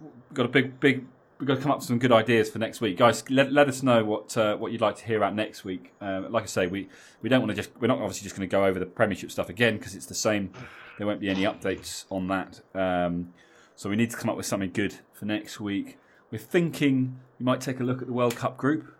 we've 0.00 0.34
got 0.34 0.46
a 0.46 0.48
big, 0.48 0.78
big. 0.78 1.04
We've 1.38 1.48
got 1.48 1.56
to 1.56 1.60
come 1.60 1.70
up 1.70 1.78
with 1.78 1.86
some 1.86 1.98
good 1.98 2.12
ideas 2.12 2.48
for 2.48 2.58
next 2.58 2.80
week, 2.80 2.96
guys. 2.96 3.28
Let, 3.28 3.52
let 3.52 3.68
us 3.68 3.82
know 3.82 4.04
what 4.04 4.36
uh, 4.36 4.56
what 4.56 4.72
you'd 4.72 4.80
like 4.80 4.96
to 4.96 5.04
hear 5.04 5.16
about 5.16 5.34
next 5.34 5.64
week. 5.64 5.92
Um, 6.00 6.30
like 6.30 6.44
I 6.44 6.46
say, 6.46 6.66
we, 6.68 6.88
we 7.22 7.28
don't 7.28 7.40
want 7.40 7.50
to 7.50 7.56
just 7.56 7.70
we're 7.80 7.88
not 7.88 7.98
obviously 7.98 8.24
just 8.24 8.36
going 8.36 8.48
to 8.48 8.50
go 8.50 8.64
over 8.64 8.78
the 8.78 8.86
Premiership 8.86 9.30
stuff 9.30 9.48
again 9.48 9.76
because 9.78 9.94
it's 9.96 10.06
the 10.06 10.14
same. 10.14 10.52
There 10.96 11.06
won't 11.06 11.20
be 11.20 11.28
any 11.28 11.42
updates 11.42 12.04
on 12.08 12.28
that. 12.28 12.60
Um, 12.74 13.34
so 13.74 13.90
we 13.90 13.96
need 13.96 14.10
to 14.12 14.16
come 14.16 14.30
up 14.30 14.36
with 14.36 14.46
something 14.46 14.70
good 14.72 14.94
for 15.12 15.24
next 15.26 15.60
week. 15.60 15.98
We're 16.30 16.38
thinking 16.38 17.18
we 17.38 17.44
might 17.44 17.60
take 17.60 17.80
a 17.80 17.84
look 17.84 18.00
at 18.00 18.06
the 18.06 18.14
World 18.14 18.36
Cup 18.36 18.56
group. 18.56 18.96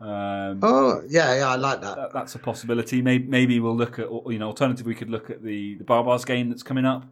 Um, 0.00 0.60
oh, 0.62 1.02
yeah, 1.08 1.36
yeah, 1.36 1.48
I 1.48 1.56
like 1.56 1.80
that. 1.80 1.96
that, 1.96 2.12
that's 2.12 2.34
a 2.34 2.38
possibility. 2.38 3.00
Maybe, 3.00 3.26
maybe 3.26 3.60
we'll 3.60 3.76
look 3.76 3.98
at, 3.98 4.10
you 4.10 4.38
know, 4.38 4.48
alternative. 4.48 4.86
We 4.86 4.94
could 4.94 5.10
look 5.10 5.30
at 5.30 5.42
the 5.42 5.76
the 5.76 5.84
Baa-Baas 5.84 6.24
game 6.24 6.50
that's 6.50 6.62
coming 6.62 6.84
up. 6.84 7.04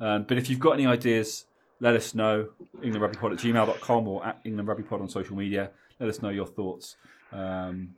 Um, 0.00 0.24
but 0.24 0.38
if 0.38 0.48
you've 0.48 0.60
got 0.60 0.72
any 0.72 0.86
ideas, 0.86 1.44
let 1.80 1.94
us 1.94 2.14
know. 2.14 2.48
EnglandRugbyPod 2.82 3.32
at 3.32 3.38
gmail.com 3.38 4.08
or 4.08 4.24
at 4.24 4.42
EnglandRugbyPod 4.44 5.00
on 5.00 5.08
social 5.08 5.36
media. 5.36 5.70
Let 5.98 6.08
us 6.08 6.22
know 6.22 6.30
your 6.30 6.46
thoughts. 6.46 6.96
Um, 7.32 7.94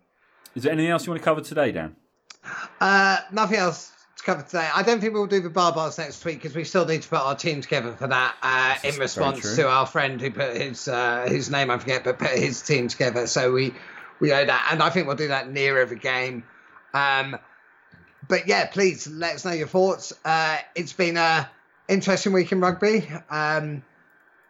is 0.55 0.65
there 0.65 0.73
anything 0.73 0.91
else 0.91 1.07
you 1.07 1.13
want 1.13 1.23
to 1.23 1.25
cover 1.25 1.41
today, 1.41 1.73
Dan? 1.73 1.95
Uh, 2.81 3.19
nothing 3.31 3.59
else 3.59 3.93
to 4.17 4.25
cover 4.25 4.43
today. 4.43 4.69
I 4.75 4.83
don't 4.83 5.01
think 5.01 5.15
we'll 5.15 5.27
do 5.27 5.41
the 5.41 5.51
Baa-Baas 5.51 5.99
next 5.99 6.25
week 6.25 6.43
because 6.43 6.57
we 6.57 6.65
still 6.65 6.85
need 6.85 7.03
to 7.03 7.09
put 7.09 7.21
our 7.21 7.37
team 7.37 7.61
together 7.61 7.93
for 7.93 8.09
that. 8.09 8.37
Uh, 8.43 8.75
in 8.83 8.97
response 8.99 9.57
to 9.57 9.69
our 9.69 9.87
friend 9.87 10.21
who 10.21 10.31
put 10.31 10.57
his 10.57 10.89
uh, 10.89 11.27
his 11.29 11.51
name 11.51 11.71
I 11.71 11.79
forget, 11.79 12.05
but 12.05 12.19
put 12.19 12.31
his 12.31 12.61
team 12.63 12.89
together. 12.89 13.27
So 13.27 13.53
we 13.53 13.73
we 14.23 14.33
owe 14.33 14.47
that, 14.47 14.69
and 14.73 14.83
I 14.83 14.89
think 14.89 15.07
we'll 15.07 15.17
do 15.17 15.29
that 15.29 15.51
near 15.51 15.79
every 15.79 15.99
game. 15.99 16.45
Um, 16.95 17.37
but 18.29 18.47
yeah, 18.47 18.67
please 18.67 19.07
let 19.09 19.35
us 19.35 19.45
know 19.45 19.51
your 19.53 19.67
thoughts. 19.67 20.13
Uh, 20.25 20.59
it's 20.75 20.93
been 20.93 21.17
a 21.17 21.51
interesting 21.89 22.33
week 22.33 22.53
in 22.53 22.61
rugby. 22.61 23.07
Um, 23.29 23.83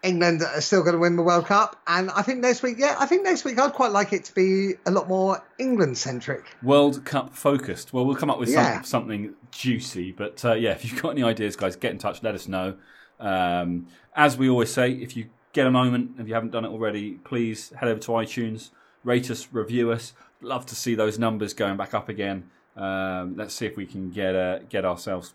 England 0.02 0.42
are 0.42 0.60
still 0.60 0.82
going 0.82 0.94
to 0.94 0.98
win 0.98 1.16
the 1.16 1.22
World 1.22 1.46
Cup, 1.46 1.80
and 1.86 2.10
I 2.10 2.22
think 2.22 2.40
next 2.40 2.62
week, 2.62 2.76
yeah, 2.78 2.96
I 2.98 3.06
think 3.06 3.22
next 3.22 3.44
week 3.44 3.58
I'd 3.58 3.72
quite 3.72 3.92
like 3.92 4.12
it 4.12 4.24
to 4.24 4.34
be 4.34 4.74
a 4.84 4.90
lot 4.90 5.08
more 5.08 5.42
England 5.58 5.96
centric. 5.96 6.44
World 6.62 7.04
Cup 7.04 7.34
focused. 7.34 7.92
Well, 7.92 8.04
we'll 8.04 8.16
come 8.16 8.28
up 8.28 8.38
with 8.38 8.48
some, 8.50 8.62
Yeah. 8.64 8.82
something 8.82 9.34
juicy. 9.52 10.12
But 10.12 10.44
uh, 10.44 10.54
yeah, 10.54 10.72
if 10.72 10.84
you've 10.84 11.00
got 11.00 11.10
any 11.10 11.22
ideas, 11.22 11.56
guys, 11.56 11.76
get 11.76 11.92
in 11.92 11.98
touch. 11.98 12.22
Let 12.22 12.34
us 12.34 12.46
know. 12.48 12.76
Um, 13.20 13.86
as 14.14 14.36
we 14.36 14.48
always 14.50 14.72
say, 14.72 14.90
if 14.90 15.16
you 15.16 15.30
get 15.52 15.66
a 15.66 15.70
moment, 15.70 16.16
if 16.18 16.26
you 16.26 16.34
haven't 16.34 16.50
done 16.50 16.64
it 16.64 16.68
already, 16.68 17.12
please 17.12 17.70
head 17.78 17.88
over 17.88 18.00
to 18.00 18.08
iTunes, 18.12 18.70
rate 19.04 19.30
us, 19.30 19.48
review 19.52 19.90
us. 19.90 20.12
Love 20.40 20.66
to 20.66 20.74
see 20.74 20.94
those 20.94 21.18
numbers 21.18 21.54
going 21.54 21.76
back 21.76 21.94
up 21.94 22.08
again. 22.08 22.50
Um, 22.76 23.36
let's 23.36 23.54
see 23.54 23.66
if 23.66 23.76
we 23.76 23.86
can 23.86 24.10
get 24.10 24.34
uh, 24.34 24.60
get 24.68 24.84
ourselves 24.84 25.34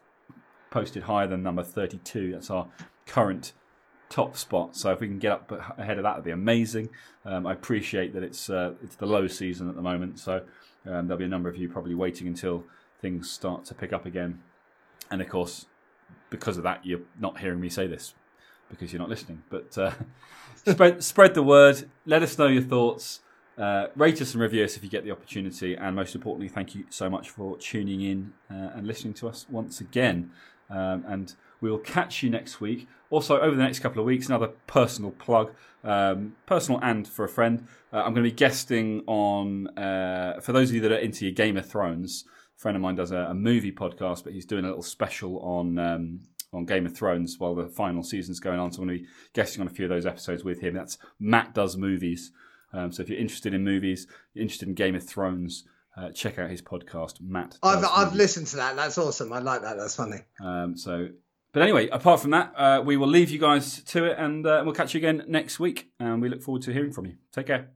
posted 0.72 1.04
higher 1.04 1.28
than 1.28 1.44
number 1.44 1.64
32. 1.64 2.34
That's 2.34 2.50
our 2.50 2.68
current 3.06 3.54
top 4.10 4.38
spot. 4.38 4.76
So 4.76 4.92
if 4.92 5.00
we 5.00 5.08
can 5.08 5.20
get 5.20 5.32
up 5.32 5.52
ahead 5.78 5.98
of 5.98 6.04
that, 6.04 6.12
that'd 6.12 6.24
be 6.24 6.32
amazing. 6.32 6.90
Um, 7.26 7.46
I 7.46 7.54
appreciate 7.54 8.14
that 8.14 8.24
it's 8.24 8.50
uh, 8.50 8.74
it's 8.84 8.96
the 8.96 9.06
low 9.06 9.28
season 9.28 9.70
at 9.70 9.76
the 9.76 9.82
moment, 9.82 10.20
so 10.20 10.44
um, 10.86 11.08
there'll 11.08 11.18
be 11.18 11.26
a 11.26 11.30
number 11.30 11.50
of 11.50 11.58
you 11.58 11.70
probably 11.70 11.96
waiting 11.96 12.28
until 12.28 12.64
things 13.02 13.30
start 13.30 13.66
to 13.66 13.74
pick 13.74 13.94
up 13.94 14.06
again. 14.06 14.42
And 15.12 15.22
of 15.22 15.30
course, 15.30 15.66
because 16.30 16.58
of 16.58 16.64
that, 16.64 16.86
you're 16.86 17.02
not 17.20 17.40
hearing 17.40 17.60
me 17.60 17.70
say 17.70 17.88
this 17.88 18.14
because 18.70 18.92
you're 18.92 19.00
not 19.00 19.10
listening. 19.10 19.44
But 19.50 19.78
uh, 19.78 19.92
spread 20.68 21.04
spread 21.04 21.34
the 21.34 21.44
word. 21.44 21.90
Let 22.06 22.24
us 22.24 22.38
know 22.38 22.48
your 22.48 22.64
thoughts. 22.64 23.22
Uh, 23.58 23.88
rate 23.96 24.22
us 24.22 24.34
and 24.34 24.42
review 24.42 24.64
us 24.64 24.78
if 24.78 24.84
you 24.84 24.90
get 24.90 25.04
the 25.04 25.12
opportunity. 25.12 25.76
And 25.76 25.96
most 25.96 26.14
importantly, 26.14 26.48
thank 26.48 26.76
you 26.76 26.86
so 26.90 27.10
much 27.10 27.30
for 27.30 27.58
tuning 27.58 28.02
in 28.02 28.34
uh, 28.52 28.72
and 28.76 28.86
listening 28.86 29.14
to 29.16 29.28
us 29.28 29.46
once 29.50 29.82
again. 29.82 30.32
Um, 30.70 31.04
and 31.08 31.34
we'll 31.62 31.80
catch 31.80 32.22
you 32.22 32.30
next 32.30 32.62
week. 32.62 32.88
Also, 33.10 33.40
over 33.40 33.56
the 33.56 33.64
next 33.64 33.80
couple 33.80 34.00
of 34.00 34.06
weeks, 34.06 34.28
another 34.28 34.48
personal 34.68 35.12
plug, 35.12 35.54
um, 35.84 36.36
personal 36.46 36.80
and 36.84 37.08
for 37.08 37.26
a 37.26 37.30
friend. 37.30 37.68
Uh, 37.92 37.98
I'm 37.98 38.14
going 38.14 38.26
to 38.26 38.30
be 38.30 38.32
guesting 38.32 39.04
on, 39.08 39.68
uh, 39.78 40.40
for 40.42 40.52
those 40.52 40.70
of 40.70 40.76
you 40.76 40.82
that 40.82 40.92
are 40.92 40.98
into 40.98 41.26
your 41.26 41.34
Game 41.34 41.58
of 41.58 41.66
Thrones, 41.68 42.26
a 42.58 42.60
friend 42.60 42.76
of 42.76 42.82
mine 42.82 42.96
does 42.96 43.12
a, 43.12 43.28
a 43.30 43.34
movie 43.34 43.72
podcast, 43.72 44.24
but 44.24 44.34
he's 44.34 44.46
doing 44.46 44.66
a 44.66 44.68
little 44.68 44.84
special 44.84 45.40
on. 45.40 45.80
Um, 45.80 46.20
on 46.54 46.66
Game 46.66 46.86
of 46.86 46.96
Thrones 46.96 47.36
while 47.38 47.54
the 47.54 47.68
final 47.68 48.02
season's 48.02 48.40
going 48.40 48.58
on, 48.58 48.72
so 48.72 48.82
I'm 48.82 48.88
going 48.88 49.00
to 49.00 49.04
be 49.04 49.10
guesting 49.34 49.60
on 49.60 49.68
a 49.68 49.70
few 49.70 49.84
of 49.84 49.90
those 49.90 50.06
episodes 50.06 50.46
with 50.46 50.62
him. 50.62 50.74
That's 50.74 50.98
Matt 51.20 51.54
Does 51.54 51.76
Movies. 51.76 52.32
Um, 52.78 52.92
so 52.92 53.02
if 53.02 53.10
you're 53.10 53.20
interested 53.20 53.54
in 53.54 53.64
movies, 53.64 54.08
you're 54.34 54.44
interested 54.44 54.68
in 54.68 54.76
Game 54.76 54.96
of 54.96 55.04
Thrones, 55.04 55.64
uh, 55.98 56.12
check 56.12 56.38
out 56.38 56.50
his 56.50 56.62
podcast, 56.62 57.20
Matt. 57.22 57.58
I've 57.64 57.84
I've 57.84 58.14
listened 58.14 58.48
to 58.48 58.58
that. 58.58 58.76
That's 58.76 58.98
awesome. 58.98 59.34
I 59.34 59.40
like 59.40 59.64
that. 59.64 59.78
That's 59.78 59.96
funny. 59.96 60.20
Um, 60.44 60.78
so, 60.78 61.10
but 61.54 61.64
anyway, 61.64 61.90
apart 61.90 62.20
from 62.20 62.32
that, 62.32 62.54
uh, 62.56 62.82
we 62.86 62.98
will 62.98 63.08
leave 63.08 63.32
you 63.32 63.40
guys 63.40 63.82
to 63.84 64.06
it, 64.06 64.18
and 64.20 64.46
uh, 64.46 64.62
we'll 64.64 64.76
catch 64.76 64.94
you 64.94 65.00
again 65.00 65.24
next 65.28 65.60
week. 65.60 65.90
And 66.00 66.22
we 66.22 66.30
look 66.30 66.44
forward 66.44 66.62
to 66.64 66.74
hearing 66.74 66.92
from 66.92 67.08
you. 67.08 67.16
Take 67.34 67.48
care. 67.48 67.72